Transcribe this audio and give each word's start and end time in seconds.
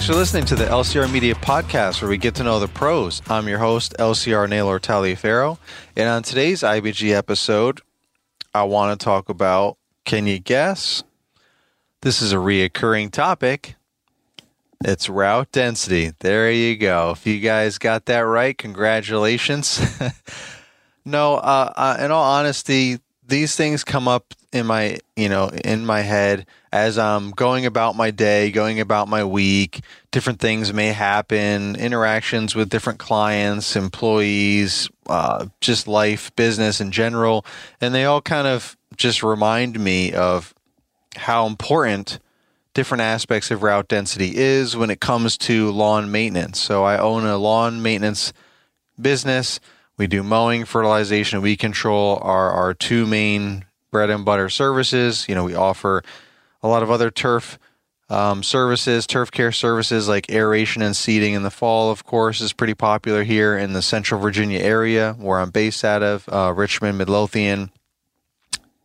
Thanks 0.00 0.08
for 0.08 0.16
listening 0.16 0.46
to 0.46 0.54
the 0.56 0.64
LCR 0.64 1.12
Media 1.12 1.34
Podcast, 1.34 2.00
where 2.00 2.08
we 2.08 2.16
get 2.16 2.34
to 2.36 2.42
know 2.42 2.58
the 2.58 2.68
pros. 2.68 3.20
I'm 3.28 3.46
your 3.46 3.58
host, 3.58 3.94
LCR 3.98 4.48
Naylor 4.48 4.80
Taliaferro. 4.80 5.58
And 5.94 6.08
on 6.08 6.22
today's 6.22 6.62
IBG 6.62 7.12
episode, 7.12 7.82
I 8.54 8.62
want 8.62 8.98
to 8.98 9.04
talk 9.04 9.28
about 9.28 9.76
can 10.06 10.26
you 10.26 10.38
guess? 10.38 11.04
This 12.00 12.22
is 12.22 12.32
a 12.32 12.36
reoccurring 12.36 13.10
topic. 13.10 13.74
It's 14.82 15.10
route 15.10 15.52
density. 15.52 16.12
There 16.20 16.50
you 16.50 16.78
go. 16.78 17.10
If 17.10 17.26
you 17.26 17.38
guys 17.38 17.76
got 17.76 18.06
that 18.06 18.20
right, 18.20 18.56
congratulations. 18.56 19.82
no, 21.04 21.34
uh, 21.34 21.74
uh, 21.76 21.96
in 22.00 22.10
all 22.10 22.24
honesty, 22.24 23.00
these 23.26 23.54
things 23.54 23.84
come 23.84 24.08
up 24.08 24.32
in 24.50 24.64
my 24.64 24.98
you 25.14 25.28
know 25.28 25.48
in 25.48 25.84
my 25.84 26.00
head 26.00 26.46
as 26.72 26.98
I'm 26.98 27.32
going 27.32 27.66
about 27.66 27.96
my 27.96 28.10
day, 28.10 28.50
going 28.50 28.80
about 28.80 29.08
my 29.08 29.24
week. 29.24 29.80
Different 30.12 30.40
things 30.40 30.72
may 30.72 30.88
happen, 30.88 31.76
interactions 31.76 32.54
with 32.54 32.68
different 32.68 32.98
clients, 32.98 33.74
employees, 33.74 34.88
uh, 35.08 35.46
just 35.60 35.88
life, 35.88 36.34
business 36.36 36.80
in 36.80 36.92
general, 36.92 37.44
and 37.80 37.94
they 37.94 38.04
all 38.04 38.20
kind 38.20 38.46
of 38.46 38.76
just 38.96 39.22
remind 39.22 39.78
me 39.80 40.12
of 40.12 40.54
how 41.16 41.46
important 41.46 42.20
different 42.72 43.02
aspects 43.02 43.50
of 43.50 43.62
route 43.62 43.88
density 43.88 44.36
is 44.36 44.76
when 44.76 44.90
it 44.90 45.00
comes 45.00 45.36
to 45.36 45.70
lawn 45.72 46.10
maintenance. 46.10 46.60
So 46.60 46.84
I 46.84 46.98
own 46.98 47.26
a 47.26 47.36
lawn 47.36 47.82
maintenance 47.82 48.32
business. 49.00 49.58
We 49.96 50.06
do 50.06 50.22
mowing, 50.22 50.64
fertilization, 50.64 51.42
weed 51.42 51.56
control 51.56 52.18
are 52.22 52.50
our 52.52 52.74
two 52.74 53.06
main 53.06 53.64
bread 53.90 54.08
and 54.08 54.24
butter 54.24 54.48
services. 54.48 55.26
You 55.28 55.34
know, 55.34 55.44
we 55.44 55.54
offer 55.54 56.02
a 56.62 56.68
lot 56.68 56.82
of 56.82 56.90
other 56.90 57.10
turf 57.10 57.58
um, 58.08 58.42
services, 58.42 59.06
turf 59.06 59.30
care 59.30 59.52
services 59.52 60.08
like 60.08 60.30
aeration 60.30 60.82
and 60.82 60.96
seeding 60.96 61.34
in 61.34 61.44
the 61.44 61.50
fall, 61.50 61.90
of 61.90 62.04
course, 62.04 62.40
is 62.40 62.52
pretty 62.52 62.74
popular 62.74 63.22
here 63.22 63.56
in 63.56 63.72
the 63.72 63.82
Central 63.82 64.20
Virginia 64.20 64.58
area 64.58 65.14
where 65.18 65.38
I'm 65.38 65.50
based 65.50 65.84
out 65.84 66.02
of, 66.02 66.28
uh, 66.28 66.52
Richmond, 66.54 66.98
Midlothian 66.98 67.70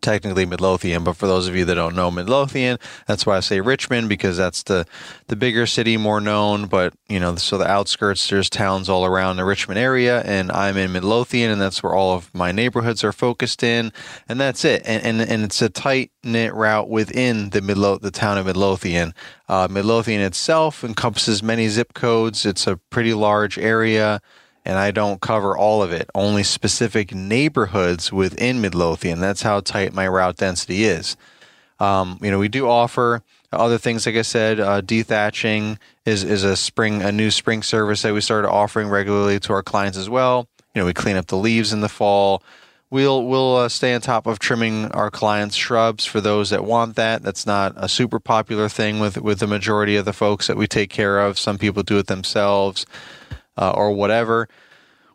technically 0.05 0.45
Midlothian, 0.45 1.03
but 1.03 1.17
for 1.17 1.25
those 1.25 1.47
of 1.47 1.55
you 1.55 1.65
that 1.65 1.73
don't 1.73 1.95
know 1.95 2.11
Midlothian, 2.11 2.77
that's 3.07 3.25
why 3.25 3.37
I 3.37 3.39
say 3.39 3.59
Richmond 3.59 4.07
because 4.07 4.37
that's 4.37 4.61
the 4.63 4.85
the 5.27 5.35
bigger 5.35 5.65
city, 5.65 5.97
more 5.97 6.21
known. 6.21 6.67
But 6.67 6.93
you 7.09 7.19
know, 7.19 7.35
so 7.35 7.57
the 7.57 7.67
outskirts, 7.67 8.29
there's 8.29 8.49
towns 8.49 8.87
all 8.87 9.03
around 9.03 9.37
the 9.37 9.45
Richmond 9.45 9.79
area, 9.79 10.21
and 10.21 10.51
I'm 10.51 10.77
in 10.77 10.93
Midlothian, 10.93 11.49
and 11.49 11.59
that's 11.59 11.81
where 11.81 11.95
all 11.95 12.13
of 12.13 12.33
my 12.35 12.51
neighborhoods 12.51 13.03
are 13.03 13.11
focused 13.11 13.63
in, 13.63 13.91
and 14.29 14.39
that's 14.39 14.63
it. 14.63 14.83
And 14.85 15.03
and, 15.03 15.29
and 15.29 15.43
it's 15.43 15.61
a 15.63 15.69
tight 15.69 16.11
knit 16.23 16.53
route 16.53 16.87
within 16.87 17.49
the 17.49 17.61
Midlo- 17.61 17.99
the 17.99 18.11
town 18.11 18.37
of 18.37 18.45
Midlothian. 18.45 19.13
Uh, 19.49 19.67
Midlothian 19.69 20.21
itself 20.21 20.83
encompasses 20.83 21.41
many 21.41 21.67
zip 21.67 21.95
codes. 21.95 22.45
It's 22.45 22.67
a 22.67 22.77
pretty 22.91 23.15
large 23.15 23.57
area 23.57 24.21
and 24.65 24.79
I 24.79 24.91
don't 24.91 25.21
cover 25.21 25.55
all 25.55 25.83
of 25.83 25.91
it, 25.91 26.09
only 26.15 26.43
specific 26.43 27.13
neighborhoods 27.13 28.11
within 28.11 28.61
Midlothian. 28.61 29.21
That's 29.21 29.43
how 29.43 29.59
tight 29.59 29.93
my 29.93 30.07
route 30.07 30.37
density 30.37 30.85
is. 30.85 31.15
Um, 31.79 32.17
you 32.21 32.31
know, 32.31 32.39
we 32.39 32.47
do 32.47 32.67
offer 32.67 33.21
other 33.51 33.77
things, 33.77 34.05
like 34.05 34.15
I 34.15 34.23
said, 34.23 34.59
uh, 34.59 34.81
dethatching 34.81 35.77
is, 36.05 36.23
is 36.23 36.43
a 36.43 36.57
spring, 36.57 37.01
a 37.01 37.11
new 37.11 37.29
spring 37.29 37.61
service 37.61 38.01
that 38.01 38.13
we 38.13 38.21
started 38.21 38.49
offering 38.49 38.89
regularly 38.89 39.39
to 39.41 39.53
our 39.53 39.63
clients 39.63 39.97
as 39.97 40.09
well. 40.09 40.47
You 40.73 40.81
know, 40.81 40.85
we 40.85 40.93
clean 40.93 41.15
up 41.15 41.27
the 41.27 41.37
leaves 41.37 41.71
in 41.71 41.81
the 41.81 41.89
fall. 41.89 42.41
We'll 42.91 43.25
we'll 43.25 43.57
uh, 43.57 43.69
stay 43.69 43.93
on 43.95 44.01
top 44.01 44.27
of 44.27 44.39
trimming 44.39 44.91
our 44.91 45.09
clients' 45.09 45.55
shrubs 45.55 46.05
for 46.05 46.21
those 46.21 46.51
that 46.51 46.63
want 46.63 46.95
that. 46.95 47.23
That's 47.23 47.45
not 47.45 47.73
a 47.75 47.89
super 47.89 48.19
popular 48.19 48.69
thing 48.69 48.99
with 48.99 49.17
with 49.17 49.39
the 49.39 49.47
majority 49.47 49.95
of 49.95 50.05
the 50.05 50.13
folks 50.13 50.47
that 50.47 50.55
we 50.55 50.67
take 50.67 50.91
care 50.91 51.19
of. 51.19 51.39
Some 51.39 51.57
people 51.57 51.81
do 51.81 51.97
it 51.97 52.07
themselves 52.07 52.85
uh, 53.57 53.71
or 53.71 53.91
whatever. 53.91 54.47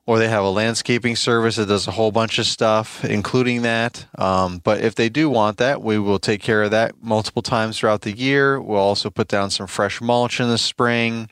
Or 0.06 0.18
they 0.18 0.28
have 0.28 0.42
a 0.42 0.50
landscaping 0.50 1.14
service 1.14 1.56
that 1.56 1.66
does 1.68 1.86
a 1.86 1.92
whole 1.92 2.10
bunch 2.10 2.38
of 2.38 2.46
stuff, 2.46 3.04
including 3.04 3.62
that. 3.62 4.06
Um, 4.18 4.58
but 4.58 4.80
if 4.80 4.94
they 4.96 5.08
do 5.08 5.30
want 5.30 5.58
that, 5.58 5.82
we 5.82 5.98
will 5.98 6.18
take 6.18 6.42
care 6.42 6.62
of 6.62 6.72
that 6.72 7.00
multiple 7.00 7.42
times 7.42 7.78
throughout 7.78 8.00
the 8.00 8.16
year. 8.16 8.60
We'll 8.60 8.80
also 8.80 9.10
put 9.10 9.28
down 9.28 9.50
some 9.50 9.68
fresh 9.68 10.00
mulch 10.00 10.40
in 10.40 10.48
the 10.48 10.58
spring, 10.58 11.30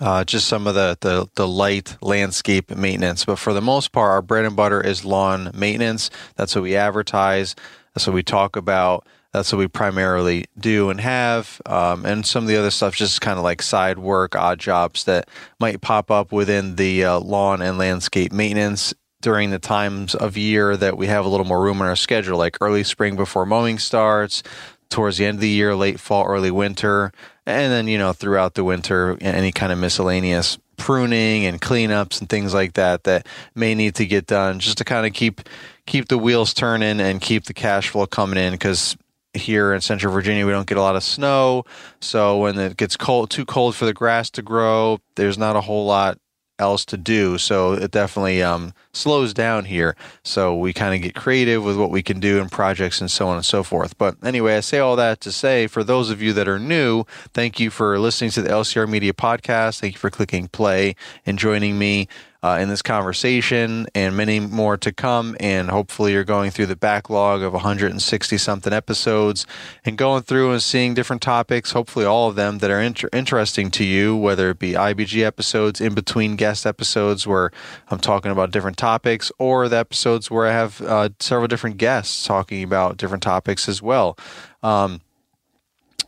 uh, 0.00 0.24
just 0.24 0.48
some 0.48 0.66
of 0.66 0.74
the, 0.74 0.98
the, 1.02 1.28
the 1.36 1.46
light 1.46 1.96
landscape 2.00 2.74
maintenance. 2.74 3.24
But 3.24 3.38
for 3.38 3.52
the 3.52 3.60
most 3.60 3.92
part, 3.92 4.10
our 4.10 4.22
bread 4.22 4.44
and 4.44 4.56
butter 4.56 4.80
is 4.80 5.04
lawn 5.04 5.52
maintenance. 5.54 6.10
That's 6.34 6.56
what 6.56 6.62
we 6.62 6.74
advertise. 6.74 7.54
That's 7.94 8.08
what 8.08 8.14
we 8.14 8.24
talk 8.24 8.56
about. 8.56 9.06
That's 9.32 9.50
what 9.50 9.58
we 9.58 9.68
primarily 9.68 10.44
do 10.58 10.90
and 10.90 11.00
have. 11.00 11.60
Um, 11.64 12.04
and 12.04 12.26
some 12.26 12.44
of 12.44 12.48
the 12.48 12.56
other 12.56 12.70
stuff, 12.70 12.94
just 12.94 13.20
kind 13.20 13.38
of 13.38 13.44
like 13.44 13.62
side 13.62 13.98
work, 13.98 14.36
odd 14.36 14.58
jobs 14.58 15.04
that 15.04 15.28
might 15.58 15.80
pop 15.80 16.10
up 16.10 16.32
within 16.32 16.76
the 16.76 17.04
uh, 17.04 17.20
lawn 17.20 17.62
and 17.62 17.78
landscape 17.78 18.32
maintenance 18.32 18.92
during 19.22 19.50
the 19.50 19.58
times 19.58 20.14
of 20.14 20.36
year 20.36 20.76
that 20.76 20.98
we 20.98 21.06
have 21.06 21.24
a 21.24 21.28
little 21.28 21.46
more 21.46 21.62
room 21.62 21.78
in 21.80 21.86
our 21.86 21.96
schedule, 21.96 22.36
like 22.36 22.58
early 22.60 22.84
spring 22.84 23.16
before 23.16 23.46
mowing 23.46 23.78
starts, 23.78 24.42
towards 24.90 25.16
the 25.16 25.24
end 25.24 25.36
of 25.36 25.40
the 25.40 25.48
year, 25.48 25.74
late 25.74 25.98
fall, 25.98 26.26
early 26.26 26.50
winter, 26.50 27.12
and 27.46 27.72
then, 27.72 27.88
you 27.88 27.96
know, 27.96 28.12
throughout 28.12 28.54
the 28.54 28.64
winter, 28.64 29.16
any 29.20 29.50
kind 29.50 29.72
of 29.72 29.78
miscellaneous 29.78 30.58
pruning 30.76 31.46
and 31.46 31.60
cleanups 31.60 32.20
and 32.20 32.28
things 32.28 32.52
like 32.52 32.74
that 32.74 33.04
that 33.04 33.26
may 33.54 33.74
need 33.74 33.94
to 33.94 34.04
get 34.04 34.26
done 34.26 34.58
just 34.58 34.78
to 34.78 34.84
kind 34.84 35.06
of 35.06 35.12
keep 35.12 35.40
keep 35.86 36.08
the 36.08 36.18
wheels 36.18 36.52
turning 36.54 37.00
and 37.00 37.20
keep 37.20 37.44
the 37.44 37.54
cash 37.54 37.88
flow 37.88 38.06
coming 38.06 38.38
in 38.38 38.52
because 38.52 38.96
here 39.34 39.72
in 39.72 39.80
central 39.80 40.12
Virginia, 40.12 40.46
we 40.46 40.52
don't 40.52 40.66
get 40.66 40.78
a 40.78 40.82
lot 40.82 40.96
of 40.96 41.02
snow. 41.02 41.64
So 42.00 42.38
when 42.38 42.58
it 42.58 42.76
gets 42.76 42.96
cold, 42.96 43.30
too 43.30 43.44
cold 43.44 43.74
for 43.74 43.86
the 43.86 43.94
grass 43.94 44.30
to 44.30 44.42
grow, 44.42 45.00
there's 45.16 45.38
not 45.38 45.56
a 45.56 45.60
whole 45.60 45.86
lot 45.86 46.18
else 46.58 46.84
to 46.86 46.96
do. 46.96 47.38
So 47.38 47.72
it 47.72 47.90
definitely 47.90 48.42
um, 48.42 48.72
slows 48.92 49.32
down 49.32 49.64
here. 49.64 49.96
So 50.22 50.54
we 50.56 50.72
kind 50.72 50.94
of 50.94 51.02
get 51.02 51.14
creative 51.14 51.64
with 51.64 51.76
what 51.76 51.90
we 51.90 52.02
can 52.02 52.20
do 52.20 52.40
in 52.40 52.48
projects 52.48 53.00
and 53.00 53.10
so 53.10 53.28
on 53.28 53.36
and 53.36 53.44
so 53.44 53.62
forth. 53.62 53.96
But 53.98 54.16
anyway, 54.22 54.56
I 54.56 54.60
say 54.60 54.78
all 54.78 54.96
that 54.96 55.20
to 55.22 55.32
say 55.32 55.66
for 55.66 55.82
those 55.82 56.10
of 56.10 56.20
you 56.22 56.32
that 56.34 56.48
are 56.48 56.58
new, 56.58 57.04
thank 57.32 57.58
you 57.58 57.70
for 57.70 57.98
listening 57.98 58.30
to 58.32 58.42
the 58.42 58.50
LCR 58.50 58.88
Media 58.88 59.12
Podcast. 59.12 59.80
Thank 59.80 59.94
you 59.94 59.98
for 59.98 60.10
clicking 60.10 60.48
play 60.48 60.94
and 61.24 61.38
joining 61.38 61.78
me 61.78 62.08
uh, 62.42 62.58
in 62.60 62.68
this 62.68 62.82
conversation 62.82 63.86
and 63.94 64.16
many 64.16 64.40
more 64.40 64.76
to 64.76 64.92
come. 64.92 65.36
And 65.38 65.70
hopefully, 65.70 66.12
you're 66.12 66.24
going 66.24 66.50
through 66.50 66.66
the 66.66 66.76
backlog 66.76 67.42
of 67.42 67.52
160 67.52 68.36
something 68.38 68.72
episodes 68.72 69.46
and 69.84 69.96
going 69.96 70.22
through 70.22 70.50
and 70.50 70.62
seeing 70.62 70.94
different 70.94 71.22
topics, 71.22 71.72
hopefully, 71.72 72.04
all 72.04 72.28
of 72.28 72.34
them 72.34 72.58
that 72.58 72.70
are 72.70 72.80
inter- 72.80 73.08
interesting 73.12 73.70
to 73.72 73.84
you, 73.84 74.16
whether 74.16 74.50
it 74.50 74.58
be 74.58 74.72
IBG 74.72 75.22
episodes, 75.24 75.80
in 75.80 75.94
between 75.94 76.36
guest 76.36 76.66
episodes 76.66 77.26
where 77.26 77.52
I'm 77.88 78.00
talking 78.00 78.32
about 78.32 78.50
different 78.50 78.76
topics, 78.82 79.30
or 79.38 79.68
the 79.68 79.78
episodes 79.78 80.28
where 80.28 80.46
I 80.46 80.52
have 80.52 80.80
uh, 80.82 81.10
several 81.20 81.46
different 81.46 81.76
guests 81.76 82.26
talking 82.26 82.64
about 82.64 82.96
different 82.96 83.22
topics 83.22 83.68
as 83.68 83.80
well. 83.80 84.18
Um, 84.60 85.00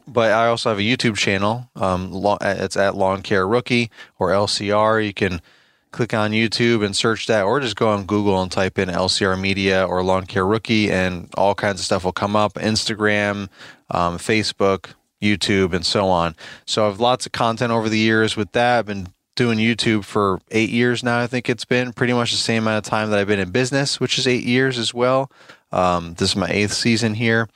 but 0.08 0.32
I 0.32 0.48
also 0.48 0.70
have 0.70 0.78
a 0.78 0.82
YouTube 0.82 1.16
channel. 1.16 1.70
Um, 1.76 2.10
it's 2.40 2.76
at 2.76 2.96
Lawn 2.96 3.22
Care 3.22 3.46
Rookie 3.46 3.92
or 4.18 4.30
LCR. 4.30 5.06
You 5.06 5.14
can 5.14 5.40
click 5.92 6.12
on 6.12 6.32
YouTube 6.32 6.84
and 6.84 6.96
search 6.96 7.28
that, 7.28 7.44
or 7.44 7.60
just 7.60 7.76
go 7.76 7.90
on 7.90 8.06
Google 8.06 8.42
and 8.42 8.50
type 8.50 8.76
in 8.76 8.88
LCR 8.88 9.40
Media 9.40 9.86
or 9.86 10.02
Lawn 10.02 10.26
Care 10.26 10.44
Rookie, 10.44 10.90
and 10.90 11.32
all 11.36 11.54
kinds 11.54 11.78
of 11.78 11.86
stuff 11.86 12.04
will 12.04 12.12
come 12.12 12.34
up 12.34 12.54
Instagram, 12.54 13.48
um, 13.90 14.18
Facebook, 14.18 14.94
YouTube, 15.22 15.72
and 15.72 15.86
so 15.86 16.08
on. 16.08 16.34
So 16.66 16.82
I 16.82 16.88
have 16.88 16.98
lots 16.98 17.24
of 17.24 17.30
content 17.30 17.70
over 17.70 17.88
the 17.88 17.98
years 17.98 18.36
with 18.36 18.50
that. 18.50 18.80
I've 18.80 18.86
been 18.86 19.14
doing 19.34 19.58
YouTube 19.58 20.04
for 20.04 20.40
eight 20.50 20.70
years 20.70 21.02
now. 21.02 21.20
I 21.20 21.26
think 21.26 21.48
it's 21.48 21.64
been 21.64 21.92
pretty 21.92 22.12
much 22.12 22.30
the 22.30 22.36
same 22.36 22.64
amount 22.64 22.86
of 22.86 22.90
time 22.90 23.10
that 23.10 23.18
I've 23.18 23.26
been 23.26 23.38
in 23.40 23.50
business, 23.50 24.00
which 24.00 24.18
is 24.18 24.26
eight 24.26 24.44
years 24.44 24.78
as 24.78 24.94
well. 24.94 25.30
Um, 25.72 26.14
this 26.14 26.30
is 26.30 26.36
my 26.36 26.48
eighth 26.48 26.72
season 26.72 27.14
here. 27.14 27.48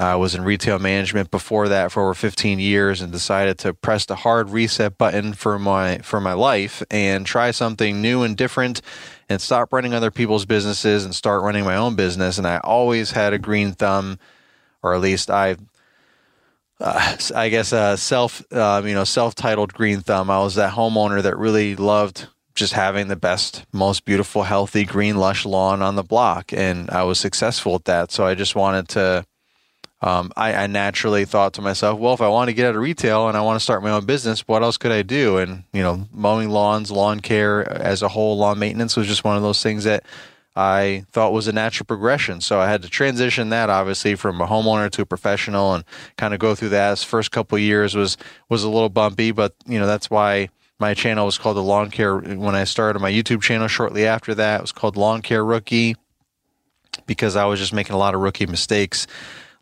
I 0.00 0.16
was 0.16 0.34
in 0.34 0.44
retail 0.44 0.78
management 0.78 1.30
before 1.30 1.68
that 1.68 1.92
for 1.92 2.02
over 2.02 2.14
15 2.14 2.58
years 2.58 3.02
and 3.02 3.12
decided 3.12 3.58
to 3.58 3.74
press 3.74 4.06
the 4.06 4.16
hard 4.16 4.48
reset 4.48 4.96
button 4.96 5.34
for 5.34 5.58
my 5.58 5.98
for 5.98 6.20
my 6.20 6.32
life 6.32 6.82
and 6.90 7.26
try 7.26 7.50
something 7.50 8.00
new 8.00 8.22
and 8.22 8.34
different 8.34 8.80
and 9.28 9.42
stop 9.42 9.74
running 9.74 9.92
other 9.92 10.10
people's 10.10 10.46
businesses 10.46 11.04
and 11.04 11.14
start 11.14 11.42
running 11.42 11.64
my 11.64 11.76
own 11.76 11.96
business 11.96 12.38
and 12.38 12.46
I 12.46 12.58
always 12.64 13.10
had 13.10 13.34
a 13.34 13.38
green 13.38 13.72
thumb 13.72 14.18
or 14.82 14.94
at 14.94 15.02
least 15.02 15.30
I 15.30 15.56
uh, 16.80 17.16
I 17.34 17.48
guess 17.48 17.72
uh, 17.72 17.96
self 17.96 18.42
uh, 18.52 18.82
you 18.84 18.94
know 18.94 19.04
self-titled 19.04 19.74
green 19.74 20.00
thumb. 20.00 20.30
I 20.30 20.40
was 20.40 20.54
that 20.56 20.72
homeowner 20.72 21.22
that 21.22 21.36
really 21.36 21.76
loved 21.76 22.26
just 22.54 22.72
having 22.72 23.08
the 23.08 23.16
best, 23.16 23.64
most 23.72 24.04
beautiful, 24.04 24.42
healthy, 24.42 24.84
green, 24.84 25.16
lush 25.16 25.46
lawn 25.46 25.82
on 25.82 25.96
the 25.96 26.02
block, 26.02 26.52
and 26.52 26.90
I 26.90 27.04
was 27.04 27.18
successful 27.18 27.74
at 27.76 27.84
that. 27.84 28.10
So 28.10 28.26
I 28.26 28.34
just 28.34 28.54
wanted 28.54 28.88
to 28.90 29.24
um, 30.02 30.32
I, 30.34 30.54
I, 30.54 30.66
naturally 30.66 31.26
thought 31.26 31.52
to 31.54 31.62
myself, 31.62 32.00
well, 32.00 32.14
if 32.14 32.22
I 32.22 32.28
want 32.28 32.48
to 32.48 32.54
get 32.54 32.66
out 32.66 32.74
of 32.74 32.80
retail 32.80 33.28
and 33.28 33.36
I 33.36 33.42
want 33.42 33.56
to 33.56 33.62
start 33.62 33.82
my 33.82 33.90
own 33.90 34.06
business, 34.06 34.48
what 34.48 34.62
else 34.62 34.78
could 34.78 34.92
I 34.92 35.02
do? 35.02 35.36
And, 35.36 35.64
you 35.74 35.82
know, 35.82 36.08
mowing 36.10 36.48
lawns, 36.48 36.90
lawn 36.90 37.20
care 37.20 37.70
as 37.70 38.00
a 38.00 38.08
whole, 38.08 38.38
lawn 38.38 38.58
maintenance 38.58 38.96
was 38.96 39.06
just 39.06 39.24
one 39.24 39.36
of 39.36 39.42
those 39.42 39.62
things 39.62 39.84
that 39.84 40.04
I 40.56 41.04
thought 41.12 41.32
was 41.32 41.46
a 41.48 41.52
natural 41.52 41.86
progression. 41.86 42.40
So 42.40 42.60
I 42.60 42.68
had 42.68 42.82
to 42.82 42.88
transition 42.88 43.50
that 43.50 43.70
obviously 43.70 44.14
from 44.16 44.40
a 44.40 44.46
homeowner 44.46 44.90
to 44.90 45.02
a 45.02 45.06
professional 45.06 45.74
and 45.74 45.84
kind 46.16 46.34
of 46.34 46.40
go 46.40 46.54
through 46.54 46.70
that. 46.70 46.98
First 46.98 47.30
couple 47.30 47.58
years 47.58 47.94
was 47.94 48.16
was 48.48 48.64
a 48.64 48.68
little 48.68 48.88
bumpy, 48.88 49.30
but 49.30 49.54
you 49.66 49.78
know 49.78 49.86
that's 49.86 50.10
why 50.10 50.48
my 50.78 50.94
channel 50.94 51.26
was 51.26 51.38
called 51.38 51.56
the 51.56 51.62
Lawn 51.62 51.90
Care. 51.90 52.18
When 52.18 52.54
I 52.54 52.64
started 52.64 53.00
my 53.00 53.12
YouTube 53.12 53.42
channel 53.42 53.68
shortly 53.68 54.06
after 54.06 54.34
that, 54.34 54.60
it 54.60 54.62
was 54.62 54.72
called 54.72 54.96
Lawn 54.96 55.22
Care 55.22 55.44
Rookie 55.44 55.96
because 57.06 57.36
I 57.36 57.44
was 57.44 57.60
just 57.60 57.72
making 57.72 57.94
a 57.94 57.98
lot 57.98 58.14
of 58.14 58.20
rookie 58.20 58.46
mistakes 58.46 59.06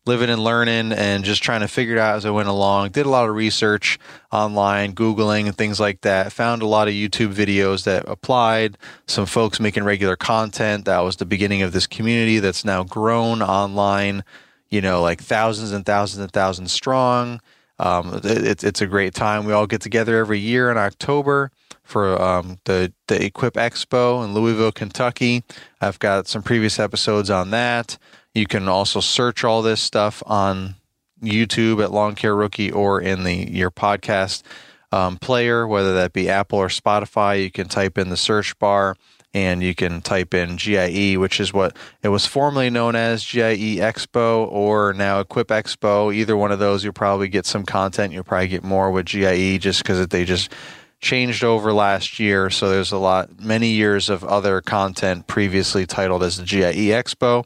living 0.08 0.30
and 0.30 0.42
learning 0.42 0.90
and 0.90 1.22
just 1.22 1.42
trying 1.42 1.60
to 1.60 1.68
figure 1.68 1.94
it 1.94 2.00
out 2.00 2.16
as 2.16 2.26
I 2.26 2.30
went 2.30 2.48
along. 2.48 2.90
Did 2.90 3.06
a 3.06 3.10
lot 3.10 3.28
of 3.28 3.36
research 3.36 3.98
online, 4.32 4.94
Googling 4.94 5.46
and 5.46 5.56
things 5.56 5.78
like 5.78 6.00
that. 6.00 6.32
Found 6.32 6.62
a 6.62 6.66
lot 6.66 6.88
of 6.88 6.94
YouTube 6.94 7.32
videos 7.32 7.84
that 7.84 8.08
applied, 8.08 8.76
some 9.06 9.26
folks 9.26 9.60
making 9.60 9.84
regular 9.84 10.16
content. 10.16 10.86
That 10.86 11.00
was 11.00 11.16
the 11.16 11.26
beginning 11.26 11.62
of 11.62 11.72
this 11.72 11.86
community 11.86 12.40
that's 12.40 12.64
now 12.64 12.82
grown 12.82 13.42
online, 13.42 14.24
you 14.70 14.80
know, 14.80 15.00
like 15.00 15.22
thousands 15.22 15.70
and 15.70 15.86
thousands 15.86 16.22
and 16.22 16.32
thousands 16.32 16.72
strong. 16.72 17.40
Um, 17.78 18.20
it, 18.24 18.64
it's 18.64 18.80
a 18.80 18.86
great 18.86 19.14
time. 19.14 19.44
We 19.44 19.52
all 19.52 19.68
get 19.68 19.80
together 19.80 20.16
every 20.16 20.40
year 20.40 20.70
in 20.70 20.76
October 20.76 21.52
for 21.84 22.20
um, 22.20 22.58
the 22.64 22.92
the 23.06 23.24
Equip 23.24 23.54
Expo 23.54 24.24
in 24.24 24.34
Louisville, 24.34 24.72
Kentucky. 24.72 25.44
I've 25.80 25.98
got 25.98 26.26
some 26.26 26.42
previous 26.42 26.78
episodes 26.78 27.30
on 27.30 27.50
that. 27.50 27.98
You 28.38 28.46
can 28.46 28.68
also 28.68 29.00
search 29.00 29.42
all 29.42 29.62
this 29.62 29.80
stuff 29.80 30.22
on 30.24 30.76
YouTube 31.20 31.82
at 31.82 31.90
Lawn 31.90 32.14
Care 32.14 32.36
Rookie 32.36 32.70
or 32.70 33.00
in 33.00 33.24
the 33.24 33.34
your 33.34 33.72
podcast 33.72 34.44
um, 34.92 35.18
player, 35.18 35.66
whether 35.66 35.94
that 35.94 36.12
be 36.12 36.30
Apple 36.30 36.60
or 36.60 36.68
Spotify. 36.68 37.42
You 37.42 37.50
can 37.50 37.66
type 37.66 37.98
in 37.98 38.10
the 38.10 38.16
search 38.16 38.56
bar 38.60 38.96
and 39.34 39.60
you 39.60 39.74
can 39.74 40.02
type 40.02 40.34
in 40.34 40.56
GIE, 40.56 41.16
which 41.16 41.40
is 41.40 41.52
what 41.52 41.76
it 42.00 42.10
was 42.10 42.26
formerly 42.26 42.70
known 42.70 42.94
as 42.94 43.24
GIE 43.24 43.78
Expo 43.78 44.46
or 44.52 44.92
now 44.92 45.18
Equip 45.18 45.48
Expo. 45.48 46.14
Either 46.14 46.36
one 46.36 46.52
of 46.52 46.60
those, 46.60 46.84
you'll 46.84 46.92
probably 46.92 47.26
get 47.26 47.44
some 47.44 47.64
content. 47.64 48.12
You'll 48.12 48.22
probably 48.22 48.46
get 48.46 48.62
more 48.62 48.92
with 48.92 49.06
GIE 49.06 49.58
just 49.58 49.82
because 49.82 50.06
they 50.06 50.24
just 50.24 50.52
changed 51.00 51.42
over 51.42 51.72
last 51.72 52.20
year. 52.20 52.50
So 52.50 52.70
there's 52.70 52.92
a 52.92 52.98
lot, 52.98 53.40
many 53.40 53.70
years 53.70 54.08
of 54.08 54.22
other 54.22 54.60
content 54.60 55.26
previously 55.26 55.86
titled 55.86 56.22
as 56.22 56.36
the 56.36 56.44
GIE 56.44 56.92
Expo. 56.94 57.44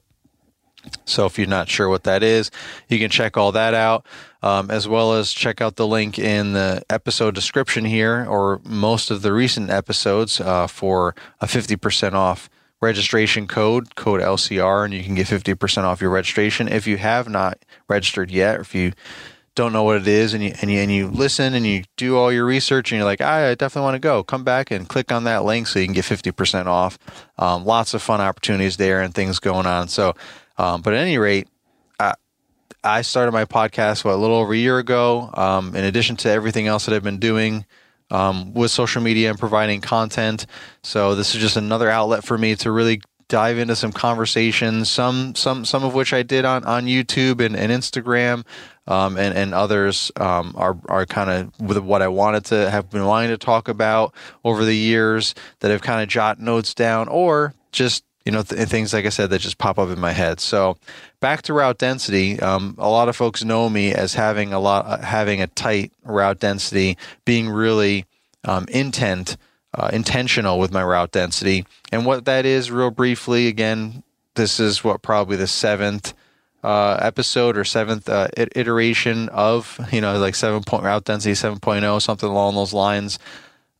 So 1.04 1.26
if 1.26 1.38
you're 1.38 1.46
not 1.46 1.68
sure 1.68 1.88
what 1.88 2.04
that 2.04 2.22
is, 2.22 2.50
you 2.88 2.98
can 2.98 3.10
check 3.10 3.36
all 3.36 3.52
that 3.52 3.74
out, 3.74 4.06
um, 4.42 4.70
as 4.70 4.88
well 4.88 5.14
as 5.14 5.32
check 5.32 5.60
out 5.60 5.76
the 5.76 5.86
link 5.86 6.18
in 6.18 6.52
the 6.52 6.82
episode 6.90 7.34
description 7.34 7.84
here, 7.84 8.26
or 8.28 8.60
most 8.64 9.10
of 9.10 9.22
the 9.22 9.32
recent 9.32 9.70
episodes 9.70 10.40
uh, 10.40 10.66
for 10.66 11.14
a 11.40 11.46
50% 11.46 12.14
off 12.14 12.48
registration 12.80 13.46
code, 13.46 13.94
code 13.94 14.20
LCR, 14.20 14.84
and 14.84 14.92
you 14.92 15.04
can 15.04 15.14
get 15.14 15.28
50% 15.28 15.84
off 15.84 16.00
your 16.00 16.10
registration. 16.10 16.68
If 16.68 16.86
you 16.86 16.96
have 16.98 17.28
not 17.28 17.58
registered 17.88 18.30
yet, 18.30 18.58
or 18.58 18.60
if 18.62 18.74
you 18.74 18.92
don't 19.54 19.72
know 19.72 19.82
what 19.82 19.98
it 19.98 20.08
is 20.08 20.32
and 20.32 20.42
you, 20.42 20.54
and 20.62 20.70
you 20.70 20.80
and 20.80 20.90
you 20.90 21.08
listen 21.08 21.52
and 21.52 21.66
you 21.66 21.84
do 21.96 22.16
all 22.16 22.32
your 22.32 22.44
research 22.44 22.90
and 22.90 22.96
you're 22.96 23.04
like 23.04 23.20
I 23.20 23.54
definitely 23.54 23.84
want 23.84 23.96
to 23.96 24.00
go 24.00 24.24
come 24.24 24.44
back 24.44 24.70
and 24.70 24.88
click 24.88 25.12
on 25.12 25.24
that 25.24 25.44
link 25.44 25.66
so 25.66 25.78
you 25.78 25.84
can 25.84 25.94
get 25.94 26.06
50% 26.06 26.66
off 26.66 26.98
um, 27.38 27.66
lots 27.66 27.92
of 27.92 28.00
fun 28.00 28.22
opportunities 28.22 28.78
there 28.78 29.02
and 29.02 29.14
things 29.14 29.38
going 29.38 29.66
on 29.66 29.88
so 29.88 30.14
um, 30.58 30.82
but 30.82 30.94
at 30.94 31.00
any 31.00 31.18
rate, 31.18 31.48
I, 31.98 32.14
I 32.82 33.02
started 33.02 33.32
my 33.32 33.44
podcast 33.44 34.04
what, 34.04 34.14
a 34.14 34.16
little 34.16 34.36
over 34.36 34.52
a 34.52 34.56
year 34.56 34.78
ago. 34.78 35.30
Um, 35.34 35.74
in 35.74 35.84
addition 35.84 36.16
to 36.18 36.30
everything 36.30 36.66
else 36.66 36.86
that 36.86 36.94
I've 36.94 37.02
been 37.02 37.18
doing 37.18 37.64
um, 38.10 38.52
with 38.54 38.70
social 38.70 39.02
media 39.02 39.30
and 39.30 39.38
providing 39.38 39.80
content, 39.80 40.46
so 40.82 41.14
this 41.14 41.34
is 41.34 41.40
just 41.40 41.56
another 41.56 41.90
outlet 41.90 42.24
for 42.24 42.36
me 42.36 42.56
to 42.56 42.70
really 42.70 43.00
dive 43.32 43.56
into 43.56 43.74
some 43.74 43.92
conversations. 43.92 44.90
Some 44.90 45.34
some 45.34 45.64
some 45.64 45.84
of 45.84 45.94
which 45.94 46.12
I 46.12 46.22
did 46.22 46.44
on 46.44 46.64
on 46.64 46.84
YouTube 46.84 47.40
and, 47.40 47.56
and 47.56 47.72
Instagram. 47.72 48.44
Um, 48.86 49.16
and 49.16 49.34
and 49.34 49.54
others 49.54 50.10
um, 50.16 50.54
are 50.56 50.76
are 50.88 51.06
kind 51.06 51.30
of 51.30 51.60
with 51.60 51.78
what 51.78 52.02
I 52.02 52.08
wanted 52.08 52.44
to 52.46 52.68
have 52.68 52.90
been 52.90 53.06
wanting 53.06 53.30
to 53.30 53.38
talk 53.38 53.68
about 53.68 54.12
over 54.44 54.64
the 54.64 54.76
years 54.76 55.34
that 55.60 55.70
I've 55.70 55.82
kind 55.82 56.02
of 56.02 56.08
jot 56.08 56.40
notes 56.40 56.74
down 56.74 57.08
or 57.08 57.54
just 57.70 58.04
you 58.24 58.32
know, 58.32 58.42
th- 58.42 58.68
things 58.68 58.92
like 58.92 59.06
I 59.06 59.10
said 59.10 59.30
that 59.30 59.40
just 59.40 59.58
pop 59.58 59.78
up 59.78 59.88
in 59.88 60.00
my 60.00 60.12
head. 60.12 60.40
So 60.40 60.76
back 61.20 61.42
to 61.42 61.52
route 61.52 61.78
density. 61.78 62.38
Um, 62.40 62.74
a 62.78 62.88
lot 62.88 63.08
of 63.08 63.16
folks 63.16 63.44
know 63.44 63.68
me 63.68 63.92
as 63.92 64.14
having 64.14 64.52
a 64.52 64.58
lot, 64.58 64.86
uh, 64.86 64.98
having 64.98 65.40
a 65.40 65.46
tight 65.48 65.92
route 66.04 66.38
density, 66.38 66.96
being 67.24 67.48
really 67.48 68.06
um, 68.44 68.66
intent, 68.68 69.36
uh, 69.74 69.90
intentional 69.92 70.58
with 70.58 70.72
my 70.72 70.84
route 70.84 71.12
density. 71.12 71.66
And 71.90 72.06
what 72.06 72.24
that 72.26 72.46
is, 72.46 72.70
real 72.70 72.90
briefly, 72.90 73.48
again, 73.48 74.02
this 74.34 74.60
is 74.60 74.82
what 74.82 75.02
probably 75.02 75.36
the 75.36 75.46
seventh 75.46 76.14
uh, 76.62 76.96
episode 77.00 77.58
or 77.58 77.64
seventh 77.64 78.08
uh, 78.08 78.28
iteration 78.36 79.28
of, 79.30 79.80
you 79.90 80.00
know, 80.00 80.18
like 80.18 80.34
seven 80.34 80.62
point 80.62 80.84
route 80.84 81.04
density 81.04 81.32
7.0, 81.32 82.00
something 82.00 82.28
along 82.28 82.54
those 82.54 82.72
lines 82.72 83.18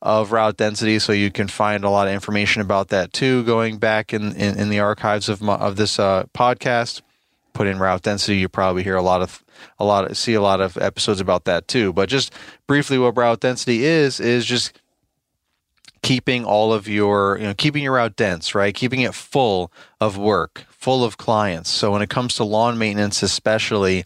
of 0.03 0.33
route 0.33 0.57
density. 0.57 0.99
So 0.99 1.13
you 1.13 1.31
can 1.31 1.47
find 1.47 1.83
a 1.85 1.89
lot 1.89 2.07
of 2.07 2.13
information 2.13 2.61
about 2.61 2.89
that 2.89 3.13
too, 3.13 3.43
going 3.43 3.77
back 3.77 4.13
in, 4.13 4.35
in, 4.35 4.59
in 4.59 4.69
the 4.69 4.79
archives 4.79 5.29
of, 5.29 5.41
my, 5.41 5.55
of 5.55 5.77
this 5.77 5.97
uh, 5.97 6.25
podcast. 6.35 7.01
Put 7.53 7.67
in 7.67 7.79
route 7.79 8.01
density, 8.01 8.37
you 8.37 8.49
probably 8.49 8.83
hear 8.83 8.95
a 8.95 9.01
lot 9.01 9.21
of 9.21 9.43
a 9.77 9.85
lot 9.85 10.09
of 10.09 10.17
see 10.17 10.33
a 10.33 10.41
lot 10.41 10.59
of 10.59 10.75
episodes 10.75 11.21
about 11.21 11.45
that 11.45 11.67
too. 11.67 11.93
But 11.93 12.09
just 12.09 12.33
briefly, 12.65 12.97
what 12.97 13.15
route 13.15 13.41
density 13.41 13.85
is 13.85 14.19
is 14.19 14.43
just 14.43 14.73
keeping 16.01 16.43
all 16.45 16.73
of 16.73 16.87
your 16.87 17.37
you 17.37 17.43
know 17.43 17.53
keeping 17.53 17.83
your 17.83 17.93
route 17.93 18.15
dense, 18.15 18.55
right? 18.55 18.73
Keeping 18.73 19.01
it 19.01 19.13
full 19.13 19.71
of 20.01 20.17
work, 20.17 20.65
full 20.69 21.03
of 21.03 21.17
clients. 21.17 21.69
So 21.69 21.91
when 21.91 22.01
it 22.01 22.09
comes 22.09 22.33
to 22.35 22.43
lawn 22.43 22.79
maintenance, 22.79 23.21
especially, 23.21 24.03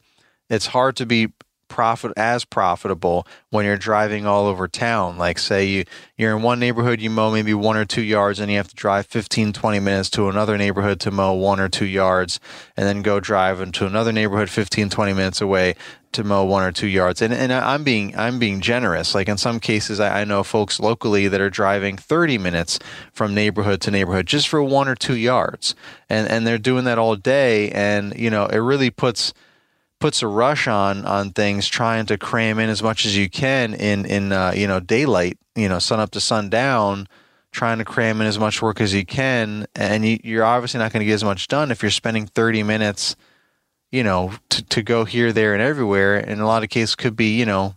it's 0.50 0.68
hard 0.68 0.98
to 0.98 1.06
be 1.06 1.30
profit 1.68 2.14
as 2.18 2.46
profitable 2.46 3.28
when 3.50 3.66
you're 3.66 3.78
driving 3.78 4.25
all 4.25 4.46
over 4.46 4.68
town. 4.68 5.18
Like 5.18 5.40
say 5.40 5.66
you 5.66 5.86
you're 6.18 6.36
in 6.36 6.44
one 6.44 6.60
neighborhood 6.60 7.02
you 7.02 7.10
mow 7.10 7.31
maybe 7.31 7.54
one 7.54 7.78
or 7.78 7.86
two 7.86 8.02
yards 8.02 8.40
and 8.40 8.52
you 8.52 8.58
have 8.58 8.68
to 8.69 8.75
drive 8.75 9.06
15 9.08 9.54
20 9.54 9.80
minutes 9.80 10.10
to 10.12 10.30
another 10.30 10.58
neighborhood 10.58 11.00
to 11.02 11.12
mow 11.12 11.34
one 11.34 11.60
or 11.60 11.69
two 11.69 11.86
yards 11.86 12.40
and 12.75 12.86
then 12.88 13.02
go 13.02 13.19
drive 13.19 13.62
into 13.62 13.86
another 13.86 14.12
neighborhood 14.12 14.50
15 14.50 14.89
20 14.89 15.13
minutes 15.13 15.41
away 15.41 15.75
to 16.13 16.24
mow 16.24 16.44
one 16.44 16.63
or 16.63 16.72
two 16.72 16.88
yards. 16.88 17.22
And 17.22 17.34
and 17.34 17.53
I'm 17.53 17.84
being 17.84 18.18
I'm 18.18 18.39
being 18.39 18.62
generous. 18.62 19.13
Like 19.13 19.27
in 19.27 19.38
some 19.38 19.60
cases 19.60 20.00
I, 20.00 20.22
I 20.22 20.24
know 20.24 20.44
folks 20.44 20.80
locally 20.80 21.27
that 21.27 21.41
are 21.41 21.50
driving 21.50 21.98
30 21.98 22.38
minutes 22.38 22.80
from 23.13 23.34
neighborhood 23.34 23.82
to 23.82 23.91
neighborhood 23.91 24.25
just 24.25 24.48
for 24.48 24.62
one 24.63 24.88
or 24.88 24.96
two 24.96 25.15
yards. 25.15 25.75
And 26.10 26.27
and 26.27 26.46
they're 26.46 26.58
doing 26.58 26.86
that 26.86 26.98
all 26.98 27.15
day 27.15 27.72
and 27.72 28.18
you 28.18 28.30
know 28.30 28.46
it 28.48 28.58
really 28.58 28.89
puts 28.89 29.34
puts 30.00 30.22
a 30.22 30.27
rush 30.27 30.68
on 30.68 31.06
on 31.06 31.32
things, 31.32 31.68
trying 31.68 32.06
to 32.08 32.18
cram 32.18 32.60
in 32.60 32.70
as 32.70 32.84
much 32.84 33.06
as 33.06 33.18
you 33.18 33.30
can 33.30 33.74
in 33.74 34.06
in 34.06 34.32
uh, 34.32 34.54
you 34.56 34.68
know 34.68 34.80
daylight, 34.80 35.38
you 35.56 35.70
know 35.70 35.80
sun 35.80 36.00
up 36.00 36.12
to 36.12 36.20
sundown, 36.20 37.08
trying 37.51 37.77
to 37.80 37.86
cram 37.86 38.22
in 38.22 38.27
as 38.27 38.39
much 38.39 38.62
work 38.62 38.80
as 38.82 38.94
you 38.94 39.06
can, 39.06 39.66
and 39.75 40.06
you, 40.06 40.20
you're 40.24 40.46
obviously 40.46 40.80
not 40.80 40.92
going 40.92 41.01
to 41.01 41.06
get 41.06 41.13
as 41.13 41.24
much 41.24 41.48
done 41.48 41.72
if 41.72 41.82
you're 41.82 41.92
spending 41.92 42.27
30 42.27 42.63
minutes, 42.63 43.16
you 43.92 44.04
know, 44.04 44.34
to 44.50 44.63
to 44.66 44.82
go 44.82 45.06
here, 45.06 45.32
there, 45.32 45.54
and 45.54 45.62
everywhere. 45.62 46.18
In 46.18 46.39
a 46.39 46.48
lot 46.48 46.63
of 46.63 46.70
cases, 46.70 46.96
could 46.96 47.16
be 47.16 47.38
you 47.38 47.46
know. 47.46 47.75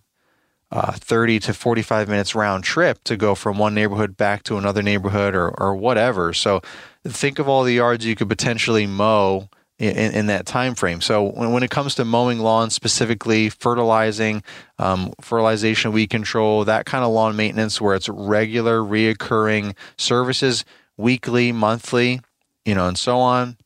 Uh, 0.72 0.92
30 0.92 1.40
to 1.40 1.52
45 1.52 2.08
minutes 2.08 2.32
round 2.36 2.62
trip 2.62 3.02
to 3.02 3.16
go 3.16 3.34
from 3.34 3.58
one 3.58 3.74
neighborhood 3.74 4.16
back 4.16 4.44
to 4.44 4.56
another 4.56 4.82
neighborhood 4.82 5.34
or, 5.34 5.48
or 5.60 5.74
whatever. 5.74 6.32
So 6.32 6.60
think 7.02 7.40
of 7.40 7.48
all 7.48 7.64
the 7.64 7.74
yards 7.74 8.06
you 8.06 8.14
could 8.14 8.28
potentially 8.28 8.86
mow 8.86 9.48
in, 9.80 10.12
in, 10.12 10.26
that 10.26 10.44
time 10.44 10.74
frame. 10.74 11.00
So 11.00 11.24
when, 11.24 11.52
when 11.52 11.62
it 11.62 11.70
comes 11.70 11.94
to 11.94 12.04
mowing 12.04 12.38
lawns 12.38 12.74
specifically, 12.74 13.48
fertilizing, 13.48 14.42
um, 14.78 15.14
fertilization, 15.22 15.92
weed 15.92 16.10
control, 16.10 16.66
that 16.66 16.84
kind 16.84 17.02
of 17.02 17.10
lawn 17.10 17.34
maintenance 17.34 17.80
where 17.80 17.94
it's 17.94 18.08
regular, 18.08 18.80
reoccurring 18.80 19.74
services, 19.96 20.66
weekly, 20.98 21.50
monthly, 21.50 22.20
you 22.66 22.74
know, 22.74 22.86
and 22.86 22.98
so 22.98 23.18
on. 23.18 23.56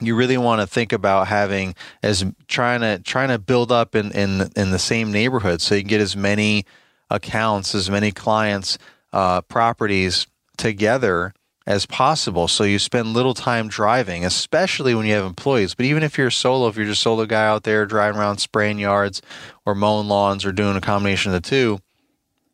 You 0.00 0.14
really 0.14 0.38
want 0.38 0.60
to 0.60 0.66
think 0.66 0.92
about 0.92 1.26
having 1.26 1.74
as 2.02 2.24
trying 2.46 2.80
to 2.80 2.98
trying 3.00 3.28
to 3.28 3.38
build 3.38 3.72
up 3.72 3.94
in 3.94 4.12
in 4.12 4.50
in 4.56 4.70
the 4.70 4.78
same 4.78 5.10
neighborhood 5.10 5.60
so 5.60 5.74
you 5.74 5.82
can 5.82 5.88
get 5.88 6.00
as 6.00 6.16
many 6.16 6.64
accounts, 7.10 7.74
as 7.74 7.90
many 7.90 8.10
clients, 8.10 8.76
uh, 9.12 9.40
properties 9.42 10.26
together 10.56 11.32
as 11.66 11.86
possible. 11.86 12.46
So 12.46 12.64
you 12.64 12.78
spend 12.78 13.14
little 13.14 13.34
time 13.34 13.68
driving, 13.68 14.24
especially 14.24 14.94
when 14.94 15.06
you 15.06 15.14
have 15.14 15.24
employees. 15.24 15.74
But 15.74 15.86
even 15.86 16.02
if 16.02 16.18
you're 16.18 16.30
solo, 16.30 16.68
if 16.68 16.76
you're 16.76 16.86
just 16.86 17.00
a 17.00 17.02
solo 17.02 17.26
guy 17.26 17.46
out 17.46 17.62
there 17.62 17.86
driving 17.86 18.20
around 18.20 18.38
spraying 18.38 18.78
yards 18.78 19.22
or 19.64 19.74
mowing 19.74 20.08
lawns 20.08 20.44
or 20.44 20.52
doing 20.52 20.76
a 20.76 20.80
combination 20.80 21.32
of 21.32 21.42
the 21.42 21.48
two, 21.48 21.78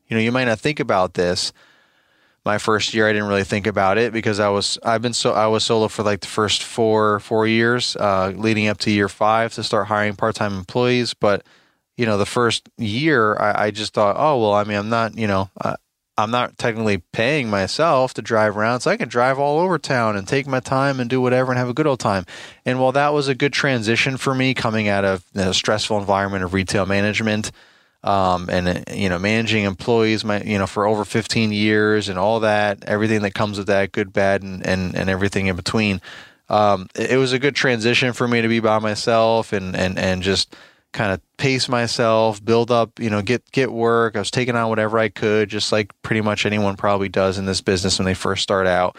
you 0.08 0.16
know, 0.16 0.22
you 0.22 0.32
might 0.32 0.44
not 0.44 0.60
think 0.60 0.80
about 0.80 1.14
this. 1.14 1.52
My 2.44 2.56
first 2.56 2.94
year, 2.94 3.06
I 3.06 3.12
didn't 3.12 3.28
really 3.28 3.44
think 3.44 3.66
about 3.66 3.98
it 3.98 4.14
because 4.14 4.40
I 4.40 4.48
was 4.48 4.78
I've 4.82 5.02
been 5.02 5.12
so 5.12 5.32
I 5.32 5.46
was 5.46 5.62
solo 5.62 5.88
for 5.88 6.02
like 6.02 6.20
the 6.20 6.26
first 6.26 6.62
four 6.62 7.20
four 7.20 7.46
years, 7.46 7.96
uh, 7.96 8.32
leading 8.34 8.66
up 8.66 8.78
to 8.78 8.90
year 8.90 9.10
five 9.10 9.52
to 9.54 9.62
start 9.62 9.88
hiring 9.88 10.16
part 10.16 10.36
time 10.36 10.54
employees. 10.56 11.12
But 11.12 11.44
you 11.98 12.06
know, 12.06 12.16
the 12.16 12.24
first 12.24 12.70
year, 12.78 13.36
I, 13.36 13.66
I, 13.66 13.70
just 13.70 13.92
thought, 13.92 14.16
oh 14.18 14.40
well, 14.40 14.54
I 14.54 14.64
mean, 14.64 14.78
I'm 14.78 14.88
not, 14.88 15.18
you 15.18 15.26
know, 15.26 15.50
I'm 16.22 16.30
not 16.30 16.58
technically 16.58 16.98
paying 16.98 17.50
myself 17.50 18.14
to 18.14 18.22
drive 18.22 18.56
around, 18.56 18.80
so 18.80 18.90
I 18.90 18.96
can 18.96 19.08
drive 19.08 19.38
all 19.38 19.58
over 19.58 19.78
town 19.78 20.16
and 20.16 20.26
take 20.26 20.46
my 20.46 20.60
time 20.60 21.00
and 21.00 21.08
do 21.08 21.20
whatever 21.20 21.52
and 21.52 21.58
have 21.58 21.68
a 21.68 21.74
good 21.74 21.86
old 21.86 22.00
time. 22.00 22.24
And 22.64 22.80
while 22.80 22.92
that 22.92 23.12
was 23.12 23.28
a 23.28 23.34
good 23.34 23.52
transition 23.52 24.16
for 24.16 24.34
me 24.34 24.54
coming 24.54 24.88
out 24.88 25.04
of 25.04 25.24
a 25.34 25.54
stressful 25.54 25.98
environment 25.98 26.44
of 26.44 26.54
retail 26.54 26.86
management, 26.86 27.50
um, 28.02 28.48
and 28.48 28.84
you 28.90 29.08
know 29.08 29.18
managing 29.18 29.64
employees, 29.64 30.24
my 30.24 30.42
you 30.42 30.58
know 30.58 30.66
for 30.66 30.86
over 30.86 31.04
15 31.04 31.52
years 31.52 32.08
and 32.08 32.18
all 32.18 32.40
that, 32.40 32.84
everything 32.84 33.22
that 33.22 33.34
comes 33.34 33.58
with 33.58 33.66
that, 33.66 33.92
good, 33.92 34.12
bad, 34.12 34.42
and 34.42 34.66
and, 34.66 34.94
and 34.94 35.10
everything 35.10 35.46
in 35.46 35.56
between. 35.56 36.00
Um, 36.48 36.88
it, 36.94 37.12
it 37.12 37.16
was 37.16 37.32
a 37.32 37.38
good 37.38 37.54
transition 37.54 38.12
for 38.12 38.26
me 38.26 38.42
to 38.42 38.48
be 38.48 38.60
by 38.60 38.78
myself 38.78 39.52
and 39.52 39.76
and 39.76 39.98
and 39.98 40.22
just 40.22 40.56
kind 40.92 41.12
of 41.12 41.20
pace 41.36 41.68
myself, 41.68 42.44
build 42.44 42.70
up, 42.70 42.98
you 42.98 43.10
know, 43.10 43.22
get 43.22 43.50
get 43.52 43.72
work. 43.72 44.16
I 44.16 44.18
was 44.18 44.30
taking 44.30 44.56
on 44.56 44.68
whatever 44.68 44.98
I 44.98 45.08
could, 45.08 45.48
just 45.48 45.72
like 45.72 45.92
pretty 46.02 46.20
much 46.20 46.46
anyone 46.46 46.76
probably 46.76 47.08
does 47.08 47.38
in 47.38 47.46
this 47.46 47.60
business 47.60 47.98
when 47.98 48.06
they 48.06 48.14
first 48.14 48.42
start 48.42 48.66
out 48.66 48.96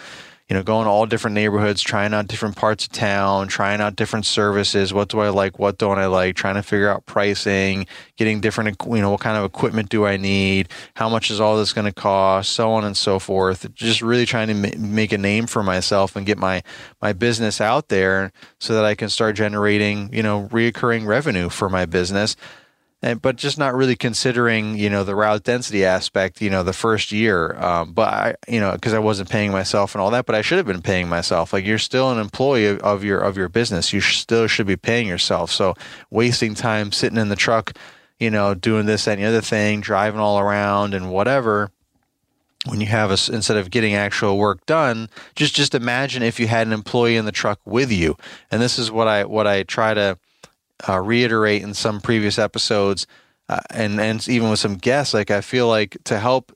you 0.51 0.57
know, 0.57 0.63
going 0.63 0.83
to 0.83 0.89
all 0.89 1.05
different 1.05 1.33
neighborhoods, 1.33 1.81
trying 1.81 2.13
out 2.13 2.27
different 2.27 2.57
parts 2.57 2.83
of 2.83 2.91
town, 2.91 3.47
trying 3.47 3.79
out 3.79 3.95
different 3.95 4.25
services. 4.25 4.93
What 4.93 5.07
do 5.07 5.21
I 5.21 5.29
like? 5.29 5.59
What 5.59 5.77
don't 5.77 5.97
I 5.97 6.07
like? 6.07 6.35
Trying 6.35 6.55
to 6.55 6.61
figure 6.61 6.89
out 6.89 7.05
pricing, 7.05 7.87
getting 8.17 8.41
different, 8.41 8.75
you 8.85 8.99
know, 8.99 9.11
what 9.11 9.21
kind 9.21 9.37
of 9.37 9.45
equipment 9.45 9.87
do 9.87 10.05
I 10.05 10.17
need? 10.17 10.67
How 10.95 11.07
much 11.07 11.31
is 11.31 11.39
all 11.39 11.55
this 11.55 11.71
going 11.71 11.85
to 11.85 11.93
cost? 11.93 12.51
So 12.51 12.73
on 12.73 12.83
and 12.83 12.97
so 12.97 13.17
forth. 13.17 13.73
Just 13.73 14.01
really 14.01 14.25
trying 14.25 14.49
to 14.49 14.77
make 14.77 15.13
a 15.13 15.17
name 15.17 15.47
for 15.47 15.63
myself 15.63 16.17
and 16.17 16.25
get 16.25 16.37
my, 16.37 16.63
my 17.01 17.13
business 17.13 17.61
out 17.61 17.87
there 17.87 18.33
so 18.59 18.73
that 18.75 18.83
I 18.83 18.93
can 18.93 19.07
start 19.07 19.37
generating, 19.37 20.13
you 20.13 20.21
know, 20.21 20.49
reoccurring 20.49 21.05
revenue 21.05 21.47
for 21.47 21.69
my 21.69 21.85
business 21.85 22.35
and 23.01 23.21
but 23.21 23.35
just 23.35 23.57
not 23.57 23.73
really 23.73 23.95
considering 23.95 24.77
you 24.77 24.89
know 24.89 25.03
the 25.03 25.15
route 25.15 25.43
density 25.43 25.83
aspect 25.83 26.41
you 26.41 26.49
know 26.49 26.63
the 26.63 26.73
first 26.73 27.11
year. 27.11 27.55
Um, 27.57 27.93
but 27.93 28.13
i 28.13 28.35
you 28.47 28.59
know 28.59 28.71
because 28.73 28.93
i 28.93 28.99
wasn't 28.99 29.29
paying 29.29 29.51
myself 29.51 29.95
and 29.95 30.01
all 30.01 30.11
that 30.11 30.25
but 30.25 30.35
i 30.35 30.41
should 30.41 30.57
have 30.57 30.67
been 30.67 30.81
paying 30.81 31.09
myself. 31.09 31.53
Like 31.53 31.65
you're 31.65 31.77
still 31.77 32.11
an 32.11 32.19
employee 32.19 32.67
of, 32.67 32.79
of 32.79 33.03
your 33.03 33.19
of 33.19 33.37
your 33.37 33.49
business. 33.49 33.93
You 33.93 34.01
still 34.01 34.47
should 34.47 34.67
be 34.67 34.77
paying 34.77 35.07
yourself. 35.07 35.51
So 35.51 35.75
wasting 36.09 36.55
time 36.55 36.91
sitting 36.91 37.17
in 37.17 37.29
the 37.29 37.35
truck 37.35 37.73
you 38.19 38.29
know 38.29 38.53
doing 38.53 38.85
this 38.85 39.07
any 39.07 39.25
other 39.25 39.41
thing 39.41 39.81
driving 39.81 40.19
all 40.19 40.39
around 40.39 40.93
and 40.93 41.11
whatever 41.11 41.71
when 42.67 42.79
you 42.79 42.85
have 42.85 43.09
a 43.09 43.17
instead 43.33 43.57
of 43.57 43.71
getting 43.71 43.95
actual 43.95 44.37
work 44.37 44.63
done 44.67 45.09
just 45.35 45.55
just 45.55 45.73
imagine 45.73 46.21
if 46.21 46.39
you 46.39 46.47
had 46.47 46.67
an 46.67 46.73
employee 46.73 47.15
in 47.15 47.25
the 47.25 47.31
truck 47.31 47.59
with 47.65 47.91
you. 47.91 48.15
And 48.51 48.61
this 48.61 48.77
is 48.77 48.91
what 48.91 49.07
i 49.07 49.25
what 49.25 49.47
i 49.47 49.63
try 49.63 49.95
to 49.95 50.17
uh, 50.87 50.99
reiterate 50.99 51.61
in 51.61 51.73
some 51.73 52.01
previous 52.01 52.39
episodes, 52.39 53.07
uh, 53.49 53.59
and 53.69 53.99
and 53.99 54.27
even 54.27 54.49
with 54.49 54.59
some 54.59 54.75
guests, 54.75 55.13
like 55.13 55.31
I 55.31 55.41
feel 55.41 55.67
like 55.67 55.97
to 56.05 56.19
help, 56.19 56.55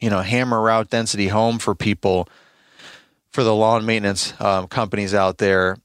you 0.00 0.10
know, 0.10 0.20
hammer 0.20 0.60
route 0.60 0.90
density 0.90 1.28
home 1.28 1.58
for 1.58 1.74
people, 1.74 2.28
for 3.30 3.44
the 3.44 3.54
lawn 3.54 3.84
maintenance 3.86 4.38
um, 4.40 4.68
companies 4.68 5.14
out 5.14 5.38
there, 5.38 5.76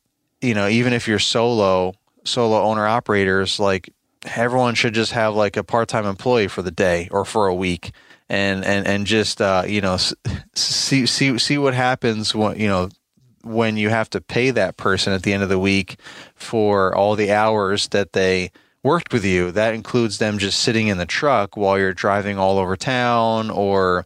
you 0.42 0.54
know, 0.54 0.68
even 0.68 0.94
if 0.94 1.08
you're 1.08 1.20
solo, 1.20 1.94
solo 2.24 2.62
owner 2.62 2.86
operators, 2.86 3.60
like 3.60 3.90
everyone 4.36 4.76
should 4.76 4.94
just 4.94 5.12
have 5.14 5.36
like 5.36 5.58
a 5.58 5.64
part 5.64 5.88
time 5.88 6.06
employee 6.06 6.48
for 6.48 6.62
the 6.62 6.72
day 6.72 7.08
or 7.12 7.26
for 7.26 7.48
a 7.48 7.56
week. 7.56 7.92
And, 8.30 8.66
and, 8.66 8.88
and 8.88 9.06
just, 9.06 9.42
uh, 9.42 9.64
you 9.68 9.82
know, 9.82 9.98
see, 10.56 11.06
see, 11.06 11.38
see 11.38 11.58
what 11.58 11.74
happens 11.74 12.34
when, 12.34 12.60
you 12.60 12.68
know, 12.68 12.90
when 13.44 13.78
you 13.78 13.90
have 13.90 14.10
to 14.12 14.22
pay 14.22 14.52
that 14.52 14.78
person 14.78 15.14
at 15.14 15.24
the 15.24 15.34
end 15.34 15.44
of 15.44 15.50
the 15.50 15.60
week 15.60 15.98
for 16.36 16.96
all 16.96 17.16
the 17.16 17.32
hours 17.32 17.90
that 17.90 18.14
they 18.14 18.52
worked 18.84 19.14
with 19.14 19.26
you. 19.26 19.52
That 19.52 19.74
includes 19.74 20.18
them 20.18 20.38
just 20.38 20.60
sitting 20.60 20.88
in 20.88 20.98
the 20.98 21.06
truck 21.06 21.56
while 21.56 21.78
you're 21.78 21.94
driving 21.94 22.38
all 22.38 22.58
over 22.58 22.76
town 22.76 23.50
or 23.50 24.06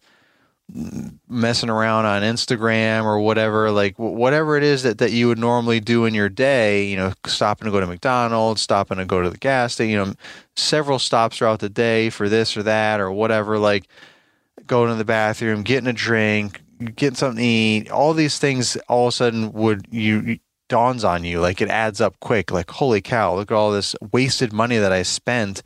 messing 1.29 1.69
around 1.69 2.05
on 2.05 2.23
Instagram 2.23 3.05
or 3.05 3.19
whatever, 3.19 3.71
like 3.71 3.97
whatever 3.97 4.57
it 4.57 4.63
is 4.63 4.83
that, 4.83 4.97
that 4.97 5.11
you 5.11 5.27
would 5.29 5.39
normally 5.39 5.79
do 5.79 6.05
in 6.05 6.13
your 6.13 6.27
day, 6.27 6.85
you 6.85 6.97
know, 6.97 7.13
stopping 7.25 7.65
to 7.65 7.71
go 7.71 7.79
to 7.79 7.87
McDonald's, 7.87 8.61
stopping 8.61 8.97
to 8.97 9.05
go 9.05 9.21
to 9.21 9.29
the 9.29 9.37
gas 9.37 9.73
station, 9.73 9.91
you 9.91 9.97
know, 9.97 10.13
several 10.55 10.99
stops 10.99 11.37
throughout 11.37 11.59
the 11.59 11.69
day 11.69 12.09
for 12.09 12.27
this 12.27 12.57
or 12.57 12.63
that 12.63 12.99
or 12.99 13.11
whatever, 13.11 13.57
like 13.57 13.87
going 14.65 14.89
to 14.89 14.95
the 14.95 15.05
bathroom, 15.05 15.63
getting 15.63 15.87
a 15.87 15.93
drink, 15.93 16.61
getting 16.95 17.15
something 17.15 17.37
to 17.37 17.43
eat, 17.43 17.91
all 17.91 18.13
these 18.13 18.39
things 18.39 18.75
all 18.87 19.07
of 19.07 19.13
a 19.13 19.15
sudden 19.15 19.51
would 19.53 19.87
you, 19.91 20.39
dawns 20.69 21.03
on 21.03 21.23
you. 21.23 21.39
Like 21.39 21.61
it 21.61 21.69
adds 21.69 22.01
up 22.01 22.19
quick. 22.19 22.51
Like 22.51 22.69
holy 22.69 23.01
cow 23.01 23.35
look 23.35 23.51
at 23.51 23.55
all 23.55 23.71
this 23.71 23.95
wasted 24.11 24.53
money 24.53 24.77
that 24.77 24.91
i 24.91 25.03
spent 25.03 25.63